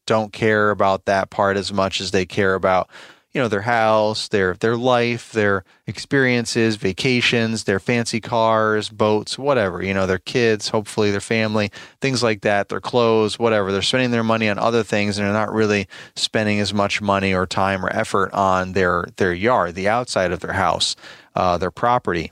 don't 0.07 0.33
care 0.33 0.71
about 0.71 1.07
that 1.07 1.31
part 1.31 1.57
as 1.57 1.73
much 1.73 2.01
as 2.01 2.11
they 2.11 2.27
care 2.27 2.55
about, 2.55 2.89
you 3.33 3.41
know, 3.41 3.49
their 3.49 3.63
house, 3.63 4.29
their 4.29 4.55
their 4.55 4.77
life, 4.77 5.33
their 5.33 5.65
experiences, 5.87 6.77
vacations, 6.77 7.65
their 7.65 7.81
fancy 7.81 8.21
cars, 8.21 8.89
boats, 8.89 9.39
whatever, 9.39 9.83
you 9.83 9.93
know, 9.93 10.07
their 10.07 10.19
kids, 10.19 10.69
hopefully 10.69 11.11
their 11.11 11.21
family, 11.21 11.71
things 12.01 12.23
like 12.23 12.43
that, 12.43 12.69
their 12.69 12.81
clothes, 12.81 13.39
whatever. 13.39 13.73
They're 13.73 13.83
spending 13.83 14.11
their 14.11 14.23
money 14.23 14.49
on 14.49 14.59
other 14.59 14.83
things 14.83 15.19
and 15.19 15.27
they're 15.27 15.33
not 15.33 15.53
really 15.53 15.89
spending 16.17 16.61
as 16.61 16.73
much 16.73 17.03
money 17.03 17.35
or 17.35 17.47
time 17.47 17.85
or 17.85 17.95
effort 17.95 18.33
on 18.33 18.73
their 18.73 19.07
their 19.17 19.35
yard, 19.35 19.75
the 19.75 19.89
outside 19.89 20.33
of 20.33 20.41
their 20.41 20.53
house, 20.53 20.97
uh, 21.35 21.59
their 21.59 21.71
property. 21.71 22.31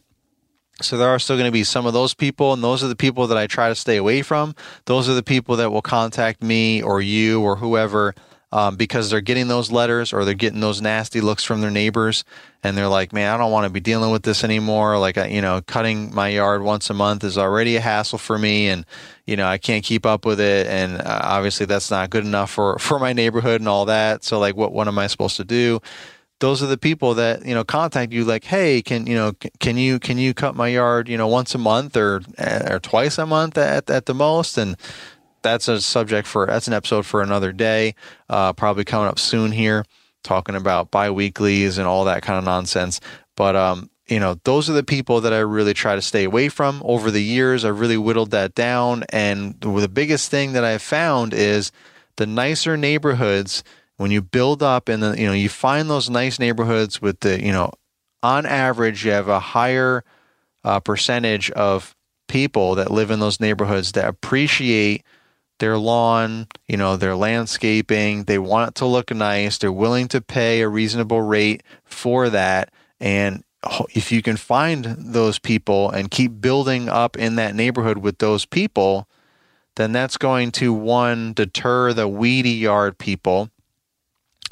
So 0.83 0.99
there 0.99 1.09
are 1.09 1.19
still 1.19 1.37
going 1.37 1.47
to 1.49 1.53
be 1.53 1.65
some 1.65 1.87
of 1.87 1.93
those 1.93 2.15
people, 2.15 2.53
and 2.53 2.63
those 2.63 2.83
are 2.85 2.89
the 2.89 2.97
people 2.97 3.27
that 3.29 3.39
I 3.39 3.47
try 3.47 3.69
to 3.69 3.75
stay 3.75 3.97
away 3.97 4.23
from. 4.23 4.55
Those 4.87 5.09
are 5.09 5.15
the 5.15 5.23
people 5.23 5.57
that 5.57 5.71
will 5.71 5.83
contact 5.83 6.43
me 6.43 6.83
or 6.83 7.01
you 7.01 7.41
or 7.41 7.57
whoever 7.57 8.15
um, 8.53 8.77
because 8.77 9.09
they're 9.09 9.23
getting 9.23 9.49
those 9.49 9.73
letters 9.73 10.13
or 10.13 10.25
they're 10.25 10.35
getting 10.35 10.61
those 10.61 10.83
nasty 10.83 11.23
looks 11.23 11.43
from 11.43 11.63
their 11.63 11.71
neighbors, 11.71 12.23
and 12.63 12.77
they're 12.77 12.89
like, 12.89 13.13
"Man, 13.13 13.33
I 13.33 13.39
don't 13.39 13.51
want 13.51 13.65
to 13.65 13.71
be 13.71 13.81
dealing 13.81 14.13
with 14.13 14.23
this 14.23 14.45
anymore." 14.45 14.99
Like, 14.99 15.17
you 15.17 15.41
know, 15.41 15.63
cutting 15.63 16.15
my 16.15 16.29
yard 16.29 16.63
once 16.63 16.91
a 16.91 16.95
month 16.95 17.25
is 17.25 17.39
already 17.39 17.77
a 17.77 17.81
hassle 17.81 18.19
for 18.19 18.39
me, 18.39 18.69
and 18.69 18.85
you 19.27 19.37
know, 19.37 19.47
I 19.47 19.57
can't 19.57 19.83
keep 19.83 20.05
up 20.05 20.27
with 20.27 20.39
it, 20.39 20.67
and 20.67 21.01
uh, 21.01 21.21
obviously 21.23 21.65
that's 21.65 21.91
not 21.91 22.11
good 22.11 22.27
enough 22.27 22.51
for 22.51 22.79
for 22.79 22.99
my 22.99 23.15
neighborhood 23.15 23.63
and 23.63 23.69
all 23.69 23.87
that. 23.87 24.23
So, 24.23 24.39
like, 24.39 24.55
what 24.55 24.73
what 24.73 24.87
am 24.87 24.99
I 24.99 25.07
supposed 25.07 25.39
to 25.39 25.45
do? 25.45 25.81
Those 26.43 26.61
are 26.61 26.67
the 26.67 26.77
people 26.77 27.15
that 27.15 27.47
you 27.47 27.55
know 27.55 27.63
contact 27.63 28.13
you 28.13 28.25
like 28.25 28.43
hey 28.43 28.83
can 28.83 29.07
you 29.07 29.15
know 29.15 29.33
can 29.61 29.77
you 29.77 30.01
can 30.01 30.19
you 30.19 30.35
cut 30.35 30.57
my 30.57 30.67
yard 30.67 31.09
you 31.09 31.17
know 31.17 31.29
once 31.29 31.55
a 31.55 31.59
month 31.59 31.97
or 31.97 32.21
or 32.69 32.81
twice 32.81 33.17
a 33.17 33.25
month 33.25 33.57
at, 33.57 33.89
at 33.89 34.07
the 34.07 34.15
most? 34.15 34.59
And 34.59 34.77
that's 35.43 35.69
a 35.69 35.81
subject 35.81 36.27
for 36.27 36.47
that's 36.47 36.67
an 36.67 36.75
episode 36.75 37.07
for 37.07 37.23
another 37.23 37.53
day 37.53 37.95
uh, 38.29 38.53
probably 38.53 38.85
coming 38.85 39.07
up 39.07 39.21
soon 39.21 39.53
here 39.53 39.85
talking 40.25 40.57
about 40.57 40.91
bi-weeklies 40.91 41.79
and 41.79 41.87
all 41.87 42.05
that 42.07 42.23
kind 42.23 42.39
of 42.39 42.45
nonsense. 42.45 43.01
But 43.37 43.55
um 43.55 43.89
you 44.09 44.19
know 44.19 44.35
those 44.43 44.69
are 44.69 44.73
the 44.73 44.83
people 44.83 45.21
that 45.21 45.33
i 45.33 45.39
really 45.39 45.75
try 45.75 45.95
to 45.95 46.03
stay 46.03 46.25
away 46.25 46.49
from. 46.49 46.83
Over 46.85 47.13
the 47.13 47.23
years 47.23 47.65
i've 47.65 47.79
really 47.79 47.97
whittled 47.97 48.33
that 48.33 48.57
down. 48.57 49.05
And 49.11 49.61
the 49.61 49.89
biggest 49.89 50.29
thing 50.29 50.55
that 50.55 50.65
i've 50.65 50.83
found 50.83 51.35
is 51.35 51.71
the 52.17 52.27
nicer 52.27 52.77
neighborhoods 52.77 53.63
when 53.97 54.11
you 54.11 54.23
build 54.23 54.63
up 54.63 54.89
and 54.89 55.03
then 55.03 55.19
you 55.19 55.27
know 55.27 55.33
you 55.33 55.49
find 55.49 55.89
those 55.89 56.11
nice 56.11 56.39
neighborhoods 56.39 57.01
with 57.01 57.21
the 57.21 57.43
you 57.43 57.53
know 57.53 57.71
on 58.23 58.47
average 58.47 59.05
you 59.05 59.11
have 59.11 59.29
a 59.29 59.41
higher 59.41 60.05
uh, 60.65 60.81
percentage 60.81 61.51
of 61.53 61.95
people 62.29 62.75
that 62.77 62.91
live 62.91 63.11
in 63.11 63.21
those 63.21 63.41
neighborhoods 63.41 63.93
that 63.93 64.09
appreciate 64.09 65.05
their 65.63 65.79
lawn, 65.79 66.49
you 66.67 66.77
know, 66.77 66.97
their 66.97 67.15
landscaping. 67.15 68.25
They 68.25 68.37
want 68.39 68.71
it 68.71 68.75
to 68.77 68.87
look 68.87 69.15
nice. 69.15 69.59
They're 69.59 69.71
willing 69.71 70.09
to 70.09 70.21
pay 70.21 70.61
a 70.61 70.69
reasonable 70.69 71.23
rate 71.23 71.63
for 71.85 72.29
that. 72.31 72.73
And 72.99 73.45
if 73.95 74.11
you 74.11 74.23
can 74.23 74.37
find 74.37 74.85
those 74.85 75.39
people 75.39 75.89
and 75.89 76.11
keep 76.11 76.41
building 76.41 76.89
up 76.89 77.17
in 77.17 77.37
that 77.37 77.55
neighborhood 77.55 77.99
with 77.99 78.19
those 78.19 78.45
people, 78.45 79.07
then 79.77 79.93
that's 79.93 80.17
going 80.17 80.51
to 80.53 80.73
one 80.73 81.33
deter 81.33 81.93
the 81.93 82.09
weedy 82.09 82.51
yard 82.51 82.99
people 82.99 83.49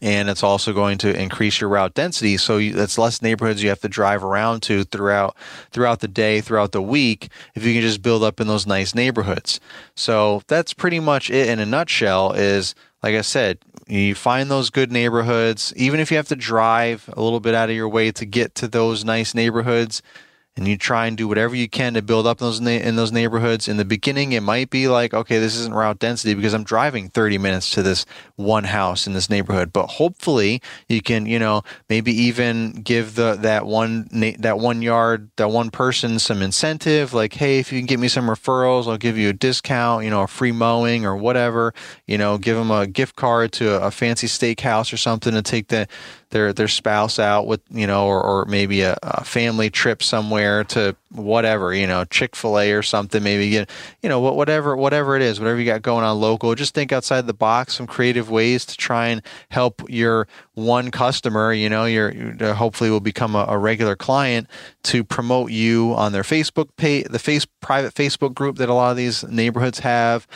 and 0.02 0.28
it's 0.28 0.42
also 0.42 0.72
going 0.72 0.98
to 0.98 1.20
increase 1.20 1.60
your 1.60 1.70
route 1.70 1.94
density. 1.94 2.36
So 2.36 2.58
you, 2.58 2.72
that's 2.72 2.98
less 2.98 3.22
neighborhoods 3.22 3.62
you 3.62 3.68
have 3.68 3.80
to 3.80 3.88
drive 3.88 4.24
around 4.24 4.62
to 4.64 4.84
throughout 4.84 5.36
throughout 5.70 6.00
the 6.00 6.08
day, 6.08 6.40
throughout 6.40 6.72
the 6.72 6.82
week. 6.82 7.28
If 7.54 7.64
you 7.64 7.72
can 7.74 7.82
just 7.82 8.02
build 8.02 8.22
up 8.22 8.40
in 8.40 8.46
those 8.46 8.66
nice 8.66 8.94
neighborhoods, 8.94 9.60
so 9.94 10.42
that's 10.46 10.72
pretty 10.72 11.00
much 11.00 11.30
it 11.30 11.48
in 11.48 11.58
a 11.58 11.66
nutshell. 11.66 12.32
Is 12.32 12.74
like 13.02 13.14
I 13.14 13.22
said, 13.22 13.58
you 13.86 14.14
find 14.14 14.50
those 14.50 14.70
good 14.70 14.92
neighborhoods, 14.92 15.72
even 15.76 16.00
if 16.00 16.10
you 16.10 16.16
have 16.16 16.28
to 16.28 16.36
drive 16.36 17.08
a 17.12 17.22
little 17.22 17.40
bit 17.40 17.54
out 17.54 17.70
of 17.70 17.76
your 17.76 17.88
way 17.88 18.12
to 18.12 18.24
get 18.24 18.54
to 18.56 18.68
those 18.68 19.04
nice 19.04 19.34
neighborhoods. 19.34 20.02
And 20.60 20.68
you 20.68 20.76
try 20.76 21.06
and 21.06 21.16
do 21.16 21.26
whatever 21.26 21.56
you 21.56 21.70
can 21.70 21.94
to 21.94 22.02
build 22.02 22.26
up 22.26 22.36
those 22.36 22.60
na- 22.60 22.70
in 22.70 22.94
those 22.94 23.12
neighborhoods. 23.12 23.66
In 23.66 23.78
the 23.78 23.84
beginning, 23.84 24.32
it 24.32 24.42
might 24.42 24.68
be 24.68 24.88
like, 24.88 25.14
okay, 25.14 25.38
this 25.38 25.56
isn't 25.56 25.72
route 25.72 25.98
density 25.98 26.34
because 26.34 26.52
I'm 26.52 26.64
driving 26.64 27.08
30 27.08 27.38
minutes 27.38 27.70
to 27.70 27.82
this 27.82 28.04
one 28.36 28.64
house 28.64 29.06
in 29.06 29.14
this 29.14 29.30
neighborhood. 29.30 29.72
But 29.72 29.86
hopefully, 29.86 30.60
you 30.86 31.00
can, 31.00 31.24
you 31.24 31.38
know, 31.38 31.62
maybe 31.88 32.12
even 32.12 32.72
give 32.72 33.14
the 33.14 33.38
that 33.40 33.64
one 33.64 34.36
that 34.40 34.58
one 34.58 34.82
yard 34.82 35.30
that 35.36 35.48
one 35.48 35.70
person 35.70 36.18
some 36.18 36.42
incentive, 36.42 37.14
like, 37.14 37.32
hey, 37.32 37.58
if 37.58 37.72
you 37.72 37.80
can 37.80 37.86
get 37.86 37.98
me 37.98 38.08
some 38.08 38.26
referrals, 38.26 38.86
I'll 38.86 38.98
give 38.98 39.16
you 39.16 39.30
a 39.30 39.32
discount, 39.32 40.04
you 40.04 40.10
know, 40.10 40.24
a 40.24 40.26
free 40.26 40.52
mowing 40.52 41.06
or 41.06 41.16
whatever. 41.16 41.72
You 42.06 42.18
know, 42.18 42.36
give 42.36 42.58
them 42.58 42.70
a 42.70 42.86
gift 42.86 43.16
card 43.16 43.52
to 43.52 43.82
a 43.82 43.90
fancy 43.90 44.26
steakhouse 44.26 44.92
or 44.92 44.98
something 44.98 45.32
to 45.32 45.40
take 45.40 45.68
the 45.68 45.88
their 46.30 46.52
their 46.52 46.68
spouse 46.68 47.18
out 47.18 47.46
with 47.46 47.60
you 47.70 47.86
know 47.86 48.06
or, 48.06 48.22
or 48.22 48.44
maybe 48.46 48.82
a, 48.82 48.96
a 49.02 49.24
family 49.24 49.70
trip 49.70 50.02
somewhere 50.02 50.64
to 50.64 50.96
whatever 51.12 51.74
you 51.74 51.86
know 51.86 52.04
chick-fil-a 52.04 52.72
or 52.72 52.82
something 52.82 53.22
maybe 53.22 53.50
get 53.50 53.68
you 54.02 54.08
know 54.08 54.20
whatever 54.20 54.76
whatever 54.76 55.16
it 55.16 55.22
is 55.22 55.40
whatever 55.40 55.58
you 55.58 55.66
got 55.66 55.82
going 55.82 56.04
on 56.04 56.20
local. 56.20 56.54
Just 56.54 56.74
think 56.74 56.92
outside 56.92 57.26
the 57.26 57.34
box 57.34 57.74
some 57.74 57.86
creative 57.86 58.30
ways 58.30 58.64
to 58.66 58.76
try 58.76 59.08
and 59.08 59.22
help 59.50 59.82
your 59.88 60.28
one 60.54 60.90
customer 60.90 61.52
you 61.52 61.68
know 61.68 61.84
your 61.84 62.12
hopefully 62.54 62.90
will 62.90 63.00
become 63.00 63.34
a, 63.34 63.44
a 63.48 63.58
regular 63.58 63.96
client 63.96 64.46
to 64.82 65.02
promote 65.02 65.50
you 65.50 65.94
on 65.94 66.12
their 66.12 66.22
facebook 66.22 66.68
page 66.76 67.06
the 67.08 67.18
face 67.18 67.46
private 67.60 67.94
facebook 67.94 68.34
group 68.34 68.56
that 68.58 68.68
a 68.68 68.74
lot 68.74 68.90
of 68.90 68.96
these 68.96 69.24
neighborhoods 69.24 69.80
have 69.80 70.26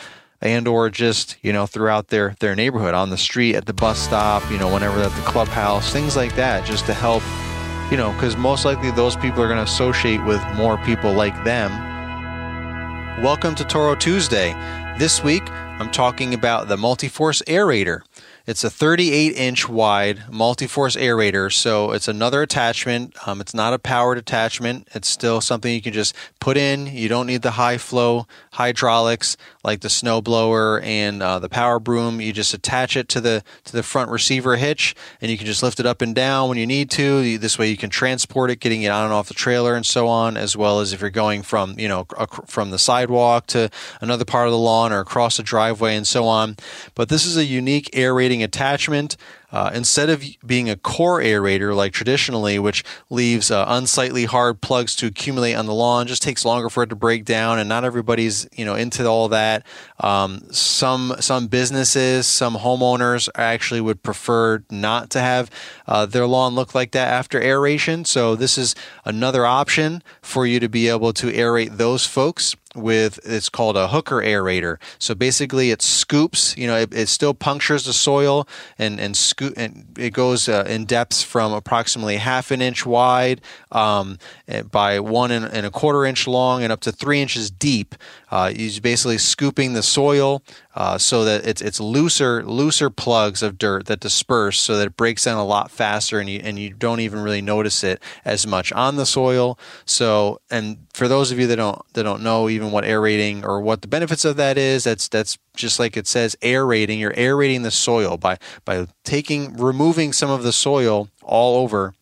and 0.45 0.67
or 0.67 0.91
just 0.91 1.37
you 1.41 1.51
know 1.51 1.65
throughout 1.65 2.09
their 2.09 2.35
their 2.39 2.55
neighborhood 2.55 2.93
on 2.93 3.09
the 3.09 3.17
street 3.17 3.55
at 3.55 3.65
the 3.65 3.73
bus 3.73 3.97
stop 3.97 4.43
you 4.51 4.59
know 4.59 4.71
whenever 4.71 4.99
at 4.99 5.11
the 5.15 5.21
clubhouse 5.23 5.91
things 5.91 6.15
like 6.15 6.35
that 6.35 6.63
just 6.63 6.85
to 6.85 6.93
help 6.93 7.23
you 7.91 7.97
know 7.97 8.13
because 8.13 8.37
most 8.37 8.63
likely 8.63 8.91
those 8.91 9.15
people 9.15 9.41
are 9.41 9.47
going 9.47 9.57
to 9.57 9.63
associate 9.63 10.23
with 10.23 10.41
more 10.55 10.77
people 10.85 11.11
like 11.11 11.33
them 11.43 11.71
welcome 13.23 13.55
to 13.55 13.65
toro 13.65 13.95
tuesday 13.95 14.53
this 14.99 15.23
week 15.23 15.49
i'm 15.49 15.89
talking 15.89 16.35
about 16.35 16.67
the 16.67 16.77
multiforce 16.77 17.41
aerator 17.45 18.01
it's 18.47 18.63
a 18.63 18.69
38 18.69 19.35
inch 19.35 19.67
wide 19.67 20.25
multi-force 20.29 20.95
aerator, 20.95 21.51
so 21.51 21.91
it's 21.93 22.07
another 22.07 22.43
attachment. 22.43 23.15
Um, 23.27 23.41
it's 23.41 23.55
not 23.55 23.73
a 23.73 23.79
powered 23.79 24.19
attachment. 24.19 24.87
It's 24.93 25.07
still 25.07 25.41
something 25.41 25.73
you 25.73 25.81
can 25.81 25.93
just 25.93 26.15
put 26.39 26.55
in. 26.55 26.85
You 26.85 27.09
don't 27.09 27.25
need 27.25 27.41
the 27.41 27.51
high 27.51 27.79
flow 27.79 28.27
hydraulics 28.55 29.35
like 29.63 29.81
the 29.81 29.87
snowblower 29.87 30.81
and 30.83 31.21
uh, 31.21 31.39
the 31.39 31.49
power 31.49 31.79
broom. 31.79 32.21
You 32.21 32.31
just 32.33 32.53
attach 32.53 32.95
it 32.95 33.09
to 33.09 33.21
the 33.21 33.43
to 33.65 33.73
the 33.73 33.83
front 33.83 34.11
receiver 34.11 34.55
hitch, 34.55 34.95
and 35.21 35.29
you 35.29 35.37
can 35.37 35.45
just 35.45 35.61
lift 35.61 35.79
it 35.79 35.85
up 35.85 36.01
and 36.01 36.15
down 36.15 36.49
when 36.49 36.57
you 36.57 36.65
need 36.65 36.89
to. 36.91 37.37
This 37.37 37.59
way, 37.59 37.69
you 37.69 37.77
can 37.77 37.89
transport 37.89 38.49
it, 38.49 38.59
getting 38.59 38.83
it 38.83 38.89
on 38.89 39.05
and 39.05 39.13
off 39.13 39.27
the 39.27 39.33
trailer, 39.33 39.75
and 39.75 39.85
so 39.85 40.07
on. 40.07 40.37
As 40.37 40.55
well 40.55 40.79
as 40.79 40.93
if 40.93 41.01
you're 41.01 41.09
going 41.09 41.43
from 41.43 41.77
you 41.77 41.87
know 41.87 42.05
from 42.45 42.71
the 42.71 42.79
sidewalk 42.79 43.47
to 43.47 43.69
another 44.01 44.25
part 44.25 44.47
of 44.47 44.51
the 44.51 44.57
lawn 44.57 44.91
or 44.91 44.99
across 44.99 45.37
the 45.37 45.43
driveway 45.43 45.95
and 45.95 46.07
so 46.07 46.25
on. 46.25 46.55
But 46.95 47.09
this 47.09 47.25
is 47.25 47.37
a 47.37 47.45
unique 47.45 47.89
aerating 47.93 48.41
attachment. 48.43 49.17
Uh, 49.51 49.71
instead 49.73 50.09
of 50.09 50.23
being 50.45 50.69
a 50.69 50.75
core 50.75 51.21
aerator 51.21 51.75
like 51.75 51.93
traditionally, 51.93 52.59
which 52.59 52.83
leaves 53.09 53.51
uh, 53.51 53.65
unsightly 53.67 54.25
hard 54.25 54.61
plugs 54.61 54.95
to 54.95 55.07
accumulate 55.07 55.53
on 55.53 55.65
the 55.65 55.73
lawn, 55.73 56.07
just 56.07 56.21
takes 56.21 56.45
longer 56.45 56.69
for 56.69 56.83
it 56.83 56.89
to 56.89 56.95
break 56.95 57.25
down, 57.25 57.59
and 57.59 57.69
not 57.69 57.83
everybody's 57.83 58.47
you 58.55 58.65
know 58.65 58.75
into 58.75 59.05
all 59.05 59.29
that. 59.29 59.65
Um, 59.99 60.43
some 60.51 61.15
some 61.19 61.47
businesses, 61.47 62.27
some 62.27 62.55
homeowners 62.55 63.29
actually 63.35 63.81
would 63.81 64.03
prefer 64.03 64.63
not 64.69 65.09
to 65.11 65.19
have 65.19 65.49
uh, 65.87 66.05
their 66.05 66.27
lawn 66.27 66.55
look 66.55 66.75
like 66.75 66.91
that 66.91 67.13
after 67.13 67.41
aeration. 67.41 68.05
So 68.05 68.35
this 68.35 68.57
is 68.57 68.75
another 69.05 69.45
option 69.45 70.03
for 70.21 70.45
you 70.45 70.59
to 70.59 70.69
be 70.69 70.89
able 70.89 71.13
to 71.13 71.27
aerate 71.27 71.77
those 71.77 72.05
folks 72.05 72.55
with 72.75 73.19
it's 73.23 73.49
called 73.49 73.77
a 73.77 73.87
hooker 73.87 74.17
aerator. 74.17 74.77
So 74.99 75.15
basically, 75.15 75.71
it 75.71 75.81
scoops. 75.81 76.57
You 76.57 76.67
know, 76.67 76.77
it, 76.77 76.93
it 76.93 77.07
still 77.07 77.33
punctures 77.33 77.85
the 77.85 77.93
soil 77.93 78.47
and 78.77 78.99
and 78.99 79.15
scoop. 79.15 79.53
And 79.57 79.85
it 79.97 80.11
goes 80.11 80.49
uh, 80.49 80.65
in 80.67 80.85
depths 80.85 81.23
from 81.23 81.53
approximately 81.53 82.17
half 82.17 82.51
an 82.51 82.61
inch 82.61 82.85
wide 82.85 83.41
um, 83.71 84.17
eh, 84.47 84.61
by 84.63 84.99
one 84.99 85.31
and, 85.31 85.45
and, 85.45 85.65
a 85.65 85.71
quarter 85.71 86.05
inch 86.05 86.27
long 86.27 86.63
and 86.63 86.71
up 86.71 86.81
to 86.81 86.91
three 86.91 87.21
inches 87.21 87.49
deep. 87.49 87.95
Uh, 88.35 88.49
he's 88.49 88.81
basically 88.81 89.17
scooping 89.17 89.71
the 89.71 89.81
soil 89.81 90.43
uh, 90.75 90.97
so 90.97 91.23
that 91.23 91.47
it's 91.47 91.61
it's 91.61 91.79
looser 91.79 92.43
looser 92.43 92.89
plugs 92.89 93.41
of 93.41 93.57
dirt 93.57 93.85
that 93.85 94.01
disperse 94.01 94.59
so 94.59 94.75
that 94.75 94.87
it 94.87 94.97
breaks 94.97 95.23
down 95.23 95.37
a 95.37 95.45
lot 95.45 95.71
faster 95.71 96.19
and 96.19 96.29
you 96.29 96.41
and 96.43 96.59
you 96.59 96.73
don't 96.73 96.99
even 96.99 97.21
really 97.21 97.39
notice 97.39 97.81
it 97.81 98.03
as 98.25 98.45
much 98.45 98.73
on 98.73 98.97
the 98.97 99.05
soil. 99.05 99.57
So 99.85 100.41
and 100.51 100.79
for 100.93 101.07
those 101.07 101.31
of 101.31 101.39
you 101.39 101.47
that 101.47 101.55
don't 101.55 101.81
that 101.93 102.03
don't 102.03 102.23
know 102.23 102.49
even 102.49 102.71
what 102.71 102.83
aerating 102.83 103.45
or 103.45 103.61
what 103.61 103.81
the 103.81 103.87
benefits 103.87 104.25
of 104.25 104.35
that 104.35 104.57
is, 104.57 104.83
that's 104.83 105.07
that's 105.07 105.37
just 105.55 105.79
like 105.79 105.95
it 105.95 106.05
says 106.05 106.35
aerating. 106.41 106.99
You're 106.99 107.17
aerating 107.17 107.61
the 107.61 107.71
soil 107.71 108.17
by 108.17 108.37
by 108.65 108.85
taking 109.05 109.55
removing 109.55 110.11
some 110.11 110.29
of 110.29 110.43
the 110.43 110.51
soil 110.51 111.07
all 111.23 111.63
over. 111.63 111.93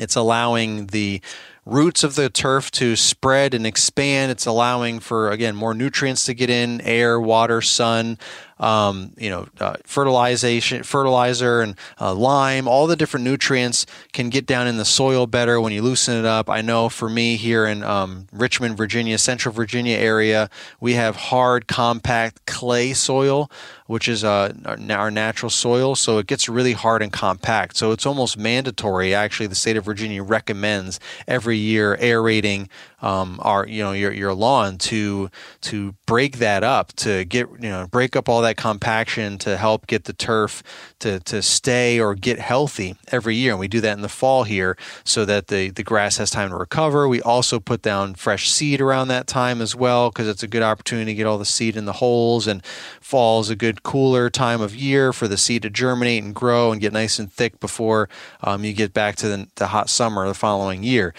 It's 0.00 0.16
allowing 0.16 0.86
the 0.88 1.22
roots 1.66 2.04
of 2.04 2.14
the 2.14 2.28
turf 2.28 2.70
to 2.72 2.96
spread 2.96 3.54
and 3.54 3.66
expand. 3.66 4.30
It's 4.30 4.46
allowing 4.46 5.00
for, 5.00 5.30
again, 5.30 5.56
more 5.56 5.74
nutrients 5.74 6.24
to 6.26 6.34
get 6.34 6.50
in 6.50 6.80
air, 6.82 7.20
water, 7.20 7.60
sun, 7.62 8.18
um, 8.58 9.12
you 9.16 9.30
know, 9.30 9.48
uh, 9.60 9.76
fertilization, 9.84 10.82
fertilizer, 10.82 11.60
and 11.62 11.76
uh, 12.00 12.14
lime. 12.14 12.68
All 12.68 12.86
the 12.86 12.96
different 12.96 13.24
nutrients 13.24 13.86
can 14.12 14.28
get 14.28 14.46
down 14.46 14.66
in 14.66 14.76
the 14.76 14.84
soil 14.84 15.26
better 15.26 15.60
when 15.60 15.72
you 15.72 15.82
loosen 15.82 16.16
it 16.16 16.24
up. 16.24 16.48
I 16.48 16.60
know 16.60 16.88
for 16.88 17.08
me 17.08 17.36
here 17.36 17.66
in 17.66 17.82
um, 17.82 18.26
Richmond, 18.32 18.76
Virginia, 18.76 19.18
Central 19.18 19.52
Virginia 19.54 19.96
area, 19.96 20.50
we 20.80 20.94
have 20.94 21.16
hard, 21.16 21.66
compact 21.66 22.46
clay 22.46 22.92
soil, 22.92 23.50
which 23.86 24.08
is 24.08 24.24
uh, 24.24 24.52
our 24.90 25.10
natural 25.10 25.50
soil. 25.50 25.94
So 25.94 26.18
it 26.18 26.26
gets 26.26 26.48
really 26.48 26.72
hard 26.72 27.02
and 27.02 27.12
compact. 27.12 27.76
So 27.76 27.92
it's 27.92 28.06
almost 28.06 28.38
mandatory. 28.38 29.14
Actually, 29.14 29.48
the 29.48 29.54
state 29.54 29.76
of 29.76 29.84
Virginia 29.84 30.22
recommends 30.22 31.00
every 31.26 31.58
year 31.58 31.96
aerating 32.00 32.68
um, 33.04 33.38
our 33.42 33.66
you 33.66 33.82
know 33.82 33.92
your 33.92 34.12
your 34.12 34.32
lawn 34.32 34.78
to 34.78 35.30
to 35.60 35.94
break 36.06 36.38
that 36.38 36.64
up 36.64 36.94
to 36.94 37.26
get 37.26 37.48
you 37.60 37.68
know 37.68 37.86
break 37.86 38.16
up 38.16 38.30
all 38.30 38.40
that 38.40 38.56
compaction 38.56 39.36
to 39.38 39.58
help 39.58 39.86
get 39.86 40.04
the 40.04 40.14
turf 40.14 40.62
to 41.00 41.20
to 41.20 41.42
stay 41.42 42.00
or 42.00 42.14
get 42.14 42.38
healthy 42.38 42.96
every 43.12 43.36
year 43.36 43.52
and 43.52 43.60
we 43.60 43.68
do 43.68 43.82
that 43.82 43.92
in 43.92 44.00
the 44.00 44.08
fall 44.08 44.44
here 44.44 44.76
so 45.04 45.26
that 45.26 45.48
the 45.48 45.68
the 45.70 45.82
grass 45.82 46.16
has 46.16 46.30
time 46.30 46.48
to 46.48 46.56
recover 46.56 47.06
we 47.06 47.20
also 47.20 47.60
put 47.60 47.82
down 47.82 48.14
fresh 48.14 48.50
seed 48.50 48.80
around 48.80 49.08
that 49.08 49.26
time 49.26 49.60
as 49.60 49.76
well 49.76 50.08
because 50.08 50.26
it's 50.26 50.42
a 50.42 50.48
good 50.48 50.62
opportunity 50.62 51.12
to 51.12 51.16
get 51.16 51.26
all 51.26 51.36
the 51.36 51.44
seed 51.44 51.76
in 51.76 51.84
the 51.84 51.92
holes 51.94 52.46
and 52.46 52.64
fall 53.02 53.40
is 53.40 53.50
a 53.50 53.56
good 53.56 53.73
cooler 53.82 54.30
time 54.30 54.60
of 54.60 54.74
year 54.74 55.12
for 55.12 55.28
the 55.28 55.36
seed 55.36 55.62
to 55.62 55.70
germinate 55.70 56.22
and 56.22 56.34
grow 56.34 56.72
and 56.72 56.80
get 56.80 56.92
nice 56.92 57.18
and 57.18 57.32
thick 57.32 57.60
before 57.60 58.08
um, 58.42 58.64
you 58.64 58.72
get 58.72 58.92
back 58.92 59.16
to 59.16 59.28
the, 59.28 59.48
the 59.56 59.68
hot 59.68 59.88
summer 59.88 60.26
the 60.26 60.34
following 60.34 60.82
year 60.82 61.14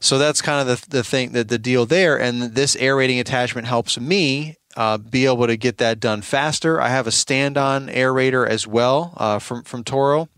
so 0.00 0.18
that's 0.18 0.42
kind 0.42 0.68
of 0.68 0.82
the, 0.82 0.88
the 0.98 1.04
thing 1.04 1.32
that 1.32 1.48
the 1.48 1.58
deal 1.58 1.86
there. 1.86 2.18
And 2.18 2.54
this 2.54 2.76
aerating 2.76 3.18
attachment 3.18 3.66
helps 3.66 3.98
me 3.98 4.56
uh, 4.76 4.98
be 4.98 5.26
able 5.26 5.46
to 5.46 5.56
get 5.56 5.78
that 5.78 6.00
done 6.00 6.22
faster. 6.22 6.80
I 6.80 6.88
have 6.88 7.06
a 7.06 7.12
stand-on 7.12 7.88
aerator 7.88 8.46
as 8.46 8.66
well 8.66 9.14
uh, 9.16 9.38
from 9.38 9.62
from 9.62 9.84
Toro. 9.84 10.28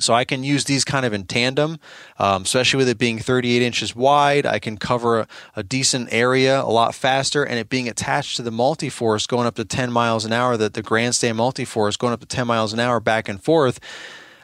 So 0.00 0.14
I 0.14 0.24
can 0.24 0.44
use 0.44 0.64
these 0.64 0.84
kind 0.84 1.06
of 1.06 1.12
in 1.12 1.24
tandem, 1.24 1.78
um, 2.18 2.42
especially 2.42 2.78
with 2.78 2.88
it 2.88 2.98
being 2.98 3.18
38 3.18 3.62
inches 3.62 3.94
wide. 3.94 4.46
I 4.46 4.58
can 4.58 4.76
cover 4.76 5.20
a, 5.20 5.28
a, 5.56 5.62
decent 5.62 6.08
area 6.12 6.60
a 6.60 6.70
lot 6.70 6.94
faster, 6.94 7.44
and 7.44 7.58
it 7.58 7.68
being 7.68 7.88
attached 7.88 8.36
to 8.36 8.42
the 8.42 8.50
multi-force 8.50 9.26
going 9.26 9.46
up 9.46 9.54
to 9.56 9.64
10 9.64 9.92
miles 9.92 10.24
an 10.24 10.32
hour. 10.32 10.56
That 10.56 10.74
the 10.74 10.82
grandstand 10.82 11.36
multi-force 11.36 11.96
going 11.96 12.12
up 12.12 12.20
to 12.20 12.26
10 12.26 12.46
miles 12.46 12.72
an 12.72 12.80
hour 12.80 13.00
back 13.00 13.28
and 13.28 13.42
forth 13.42 13.80